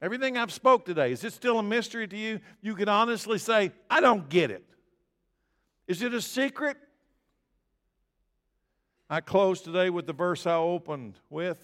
Everything 0.01 0.35
I've 0.35 0.51
spoke 0.51 0.85
today, 0.85 1.11
is 1.11 1.23
it 1.23 1.33
still 1.33 1.59
a 1.59 1.63
mystery 1.63 2.07
to 2.07 2.17
you? 2.17 2.39
You 2.61 2.75
can 2.75 2.89
honestly 2.89 3.37
say, 3.37 3.71
I 3.89 4.01
don't 4.01 4.27
get 4.29 4.49
it. 4.49 4.65
Is 5.87 6.01
it 6.01 6.13
a 6.13 6.21
secret? 6.21 6.77
I 9.09 9.21
close 9.21 9.61
today 9.61 9.89
with 9.89 10.07
the 10.07 10.13
verse 10.13 10.47
I 10.47 10.55
opened 10.55 11.19
with 11.29 11.63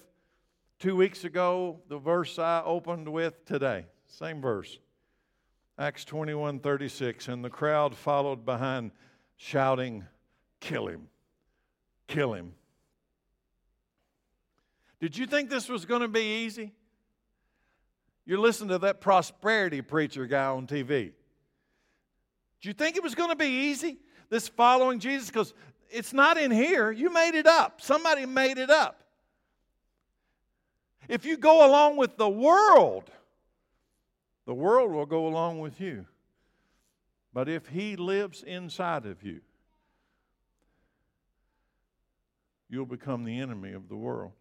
two 0.78 0.94
weeks 0.94 1.24
ago, 1.24 1.80
the 1.88 1.98
verse 1.98 2.38
I 2.38 2.62
opened 2.64 3.08
with 3.08 3.44
today. 3.44 3.86
Same 4.06 4.40
verse. 4.40 4.78
Acts 5.78 6.04
21 6.04 6.60
36. 6.60 7.28
And 7.28 7.44
the 7.44 7.50
crowd 7.50 7.96
followed 7.96 8.44
behind, 8.44 8.92
shouting, 9.36 10.04
Kill 10.60 10.88
him! 10.88 11.08
Kill 12.06 12.34
him! 12.34 12.52
Did 15.00 15.16
you 15.16 15.26
think 15.26 15.50
this 15.50 15.68
was 15.68 15.84
going 15.84 16.02
to 16.02 16.08
be 16.08 16.44
easy? 16.44 16.72
You're 18.28 18.38
listening 18.38 18.68
to 18.68 18.78
that 18.80 19.00
prosperity 19.00 19.80
preacher 19.80 20.26
guy 20.26 20.48
on 20.48 20.66
TV. 20.66 21.12
Do 22.60 22.68
you 22.68 22.74
think 22.74 22.96
it 22.96 23.02
was 23.02 23.14
going 23.14 23.30
to 23.30 23.36
be 23.36 23.46
easy, 23.46 23.96
this 24.28 24.48
following 24.48 24.98
Jesus? 24.98 25.28
Because 25.28 25.54
it's 25.88 26.12
not 26.12 26.36
in 26.36 26.50
here. 26.50 26.92
You 26.92 27.10
made 27.10 27.34
it 27.34 27.46
up. 27.46 27.80
Somebody 27.80 28.26
made 28.26 28.58
it 28.58 28.68
up. 28.68 29.02
If 31.08 31.24
you 31.24 31.38
go 31.38 31.66
along 31.66 31.96
with 31.96 32.18
the 32.18 32.28
world, 32.28 33.10
the 34.44 34.52
world 34.52 34.92
will 34.92 35.06
go 35.06 35.26
along 35.26 35.60
with 35.60 35.80
you. 35.80 36.04
But 37.32 37.48
if 37.48 37.68
He 37.68 37.96
lives 37.96 38.42
inside 38.42 39.06
of 39.06 39.22
you, 39.22 39.40
you'll 42.68 42.84
become 42.84 43.24
the 43.24 43.40
enemy 43.40 43.72
of 43.72 43.88
the 43.88 43.96
world. 43.96 44.32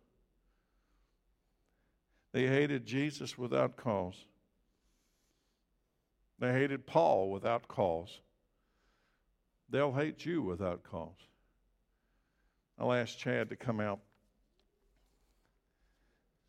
They 2.33 2.47
hated 2.47 2.85
Jesus 2.85 3.37
without 3.37 3.77
cause. 3.77 4.25
They 6.39 6.51
hated 6.53 6.85
Paul 6.85 7.31
without 7.31 7.67
cause. 7.67 8.19
They'll 9.69 9.93
hate 9.93 10.25
you 10.25 10.41
without 10.41 10.83
cause. 10.83 11.17
I'll 12.79 12.93
ask 12.93 13.17
Chad 13.17 13.49
to 13.49 13.55
come 13.55 13.79
out 13.79 13.99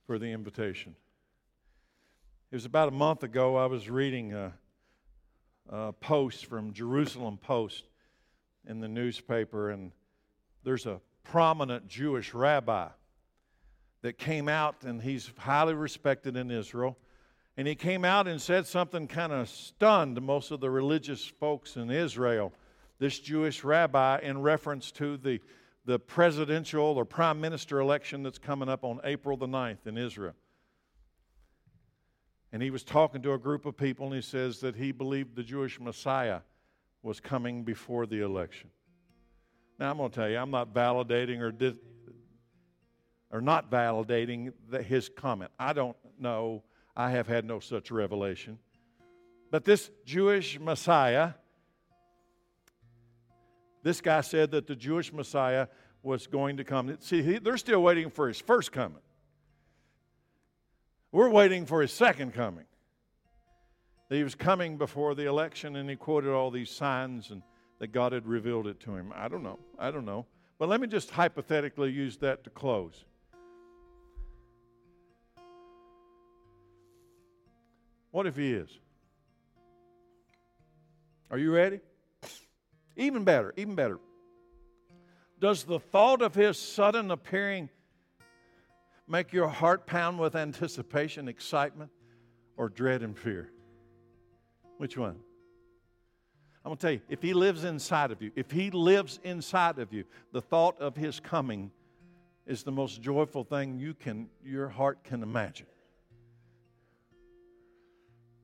for 0.07 0.19
the 0.19 0.27
invitation. 0.27 0.95
It 2.51 2.57
was 2.57 2.65
about 2.65 2.89
a 2.89 2.93
month 2.93 3.23
ago, 3.23 3.57
I 3.57 3.67
was 3.67 3.89
reading 3.89 4.35
a, 4.35 4.53
a 5.69 5.93
post 5.93 6.47
from 6.47 6.73
Jerusalem 6.73 7.39
Post 7.39 7.85
in 8.67 8.81
the 8.81 8.89
newspaper, 8.89 9.71
and 9.71 9.93
there's 10.65 10.87
a 10.87 11.01
prominent 11.25 11.89
Jewish 11.89 12.35
rabbi 12.35 12.89
that 14.03 14.19
came 14.19 14.49
out, 14.49 14.85
and 14.85 15.03
he's 15.03 15.31
highly 15.39 15.75
respected 15.75 16.37
in 16.37 16.51
Israel. 16.51 16.97
And 17.57 17.67
he 17.67 17.75
came 17.75 18.05
out 18.05 18.29
and 18.29 18.41
said 18.41 18.67
something 18.67 19.09
kind 19.09 19.33
of 19.33 19.49
stunned 19.49 20.23
most 20.23 20.53
of 20.53 20.61
the 20.61 20.71
religious 20.71 21.25
folks 21.25 21.77
in 21.77 21.91
Israel. 21.91 22.53
This 23.01 23.19
Jewish 23.19 23.65
rabbi, 23.65 24.21
in 24.23 24.41
reference 24.43 24.93
to 24.93 25.17
the, 25.17 25.41
the 25.85 25.99
presidential 25.99 26.85
or 26.85 27.05
prime 27.05 27.41
minister 27.41 27.81
election 27.81 28.23
that's 28.23 28.39
coming 28.39 28.69
up 28.69 28.85
on 28.85 29.01
April 29.03 29.37
the 29.37 29.49
9th 29.49 29.87
in 29.87 29.99
Israel. 29.99 30.35
And 32.53 32.63
he 32.63 32.71
was 32.71 32.85
talking 32.85 33.23
to 33.23 33.33
a 33.33 33.39
group 33.39 33.67
of 33.67 33.77
people, 33.77 34.07
and 34.07 34.15
he 34.15 34.23
says 34.23 34.61
that 34.61 34.77
he 34.77 34.93
believed 34.93 35.35
the 35.35 35.43
Jewish 35.43 35.81
Messiah 35.81 36.41
was 37.03 37.21
coming 37.21 37.65
before 37.65 38.07
the 38.07 38.23
election. 38.23 38.71
Now, 39.79 39.91
I'm 39.91 39.99
going 39.99 40.11
to 40.11 40.15
tell 40.15 40.29
you, 40.29 40.39
I'm 40.39 40.51
not 40.51 40.73
validating 40.73 41.41
or, 41.41 41.53
or 43.31 43.41
not 43.41 43.71
validating 43.71 44.53
the, 44.71 44.83
his 44.83 45.09
comment. 45.09 45.51
I 45.59 45.73
don't 45.73 45.97
know. 46.19 46.63
I 46.97 47.11
have 47.11 47.27
had 47.27 47.45
no 47.45 47.61
such 47.61 47.91
revelation. 47.91 48.59
But 49.51 49.65
this 49.65 49.91
Jewish 50.05 50.59
Messiah, 50.59 51.33
this 53.83 54.01
guy 54.01 54.21
said 54.21 54.51
that 54.51 54.67
the 54.67 54.77
Jewish 54.77 55.13
Messiah 55.13 55.69
was 56.03 56.27
going 56.27 56.59
to 56.59 56.65
come. 56.65 56.97
See, 57.01 57.23
he, 57.23 57.39
they're 57.39 57.57
still 57.57 57.83
waiting 57.83 58.11
for 58.11 58.29
his 58.29 58.41
first 58.41 58.73
coming. 58.73 59.03
We're 61.13 61.31
waiting 61.31 61.67
for 61.67 61.81
his 61.81 61.93
second 61.93 62.35
coming. 62.35 62.65
He 64.11 64.23
was 64.23 64.35
coming 64.35 64.79
before 64.79 65.15
the 65.15 65.27
election 65.27 65.77
and 65.77 65.89
he 65.89 65.97
quoted 65.97 66.33
all 66.33 66.51
these 66.51 66.71
signs 66.71 67.31
and 67.31 67.43
that 67.79 67.93
God 67.93 68.13
had 68.13 68.27
revealed 68.27 68.67
it 68.67 68.81
to 68.81 68.95
him. 68.95 69.13
I 69.15 69.29
don't 69.29 69.43
know. 69.43 69.59
I 69.79 69.91
don't 69.91 70.05
know. 70.05 70.27
But 70.59 70.69
let 70.69 70.81
me 70.81 70.89
just 70.89 71.11
hypothetically 71.11 71.91
use 71.91 72.17
that 72.19 72.45
to 72.45 72.51
close. 72.51 73.05
What 78.11 78.27
if 78.27 78.37
he 78.37 78.53
is? 78.53 78.71
Are 81.31 81.39
you 81.39 81.55
ready? 81.55 81.81
Even 82.97 83.25
better, 83.25 83.53
even 83.57 83.75
better. 83.75 83.99
Does 85.41 85.65
the 85.65 85.79
thought 85.79 86.23
of 86.23 86.35
his 86.35 86.59
sudden 86.59 87.11
appearing 87.11 87.69
make 89.07 89.33
your 89.33 89.49
heart 89.49 89.87
pound 89.87 90.19
with 90.19 90.35
anticipation, 90.35 91.29
excitement, 91.29 91.91
or 92.57 92.69
dread 92.69 93.03
and 93.03 93.17
fear? 93.17 93.51
Which 94.79 94.97
one? 94.97 95.21
I'm 96.65 96.71
going 96.71 96.77
to 96.77 96.83
tell 96.83 96.93
you, 96.93 97.01
if 97.09 97.23
he 97.23 97.35
lives 97.35 97.65
inside 97.65 98.11
of 98.11 98.21
you, 98.21 98.33
if 98.35 98.51
he 98.51 98.71
lives 98.71 99.21
inside 99.23 99.79
of 99.79 99.93
you, 99.93 100.05
the 100.33 100.43
thought 100.43 100.79
of 100.81 100.97
his 100.97 101.21
coming 101.21 101.71
is 102.47 102.63
the 102.63 102.73
most 102.73 103.01
joyful 103.01 103.45
thing 103.45 103.79
you 103.79 103.95
can 103.95 104.29
your 104.45 104.69
heart 104.69 105.05
can 105.05 105.23
imagine. 105.23 105.67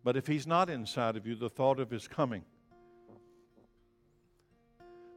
But 0.05 0.17
if 0.17 0.27
he's 0.27 0.47
not 0.47 0.69
inside 0.69 1.17
of 1.17 1.27
you, 1.27 1.35
the 1.35 1.49
thought 1.49 1.81
of 1.81 1.91
his 1.91 2.07
coming 2.07 2.45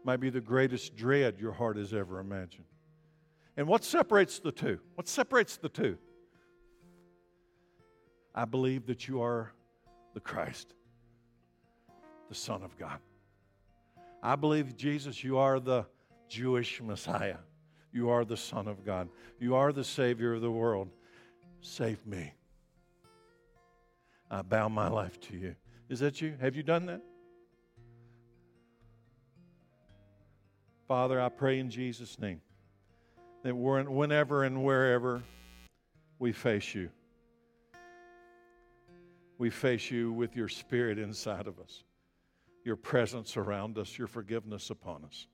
might 0.06 0.22
be 0.22 0.30
the 0.30 0.40
greatest 0.40 0.96
dread 0.96 1.38
your 1.38 1.52
heart 1.52 1.76
has 1.76 1.94
ever 1.94 2.20
imagined. 2.20 2.64
And 3.58 3.68
what 3.68 3.84
separates 3.84 4.40
the 4.40 4.54
two? 4.54 4.80
What 4.96 5.10
separates 5.10 5.58
the 5.58 5.68
two? 5.68 5.98
I 8.34 8.46
believe 8.46 8.86
that 8.86 9.08
you 9.08 9.22
are 9.22 9.52
the 10.14 10.22
Christ, 10.22 10.74
the 12.30 12.36
Son 12.36 12.64
of 12.64 12.78
God. 12.78 13.00
I 14.24 14.36
believe, 14.36 14.78
Jesus, 14.78 15.24
you 15.24 15.38
are 15.38 15.60
the 15.60 15.86
Jewish 16.30 16.82
Messiah. 16.82 17.38
You 17.92 18.10
are 18.10 18.24
the 18.24 18.38
Son 18.38 18.68
of 18.68 18.86
God. 18.86 19.10
You 19.40 19.56
are 19.56 19.74
the 19.74 19.84
Savior 19.84 20.36
of 20.36 20.42
the 20.42 20.52
world. 20.52 20.90
Save 21.62 22.06
me. 22.06 22.34
I 24.30 24.42
bow 24.42 24.68
my 24.68 24.90
life 24.90 25.20
to 25.22 25.38
you. 25.38 25.56
Is 25.90 26.00
that 26.00 26.22
you? 26.22 26.36
Have 26.42 26.56
you 26.56 26.64
done 26.64 26.86
that? 26.88 27.02
Father, 30.88 31.20
I 31.20 31.30
pray 31.30 31.60
in 31.60 31.70
Jesus' 31.70 32.18
name 32.20 32.42
that 33.44 33.56
whenever 33.56 34.44
and 34.44 34.64
wherever 34.64 35.22
we 36.20 36.32
face 36.32 36.74
you, 36.74 36.90
we 39.38 39.50
face 39.50 39.92
you 39.92 40.12
with 40.12 40.36
your 40.36 40.48
spirit 40.48 40.98
inside 40.98 41.48
of 41.48 41.60
us, 41.60 41.84
your 42.64 42.76
presence 42.76 43.38
around 43.38 43.78
us, 43.78 43.98
your 43.98 44.08
forgiveness 44.08 44.70
upon 44.70 45.06
us. 45.06 45.28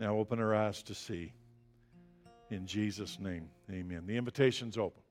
Now 0.00 0.16
open 0.16 0.38
our 0.38 0.54
eyes 0.54 0.82
to 0.84 0.94
see. 0.94 1.32
In 2.50 2.66
Jesus' 2.66 3.18
name, 3.20 3.48
amen. 3.70 4.04
The 4.06 4.16
invitation's 4.16 4.78
open. 4.78 5.02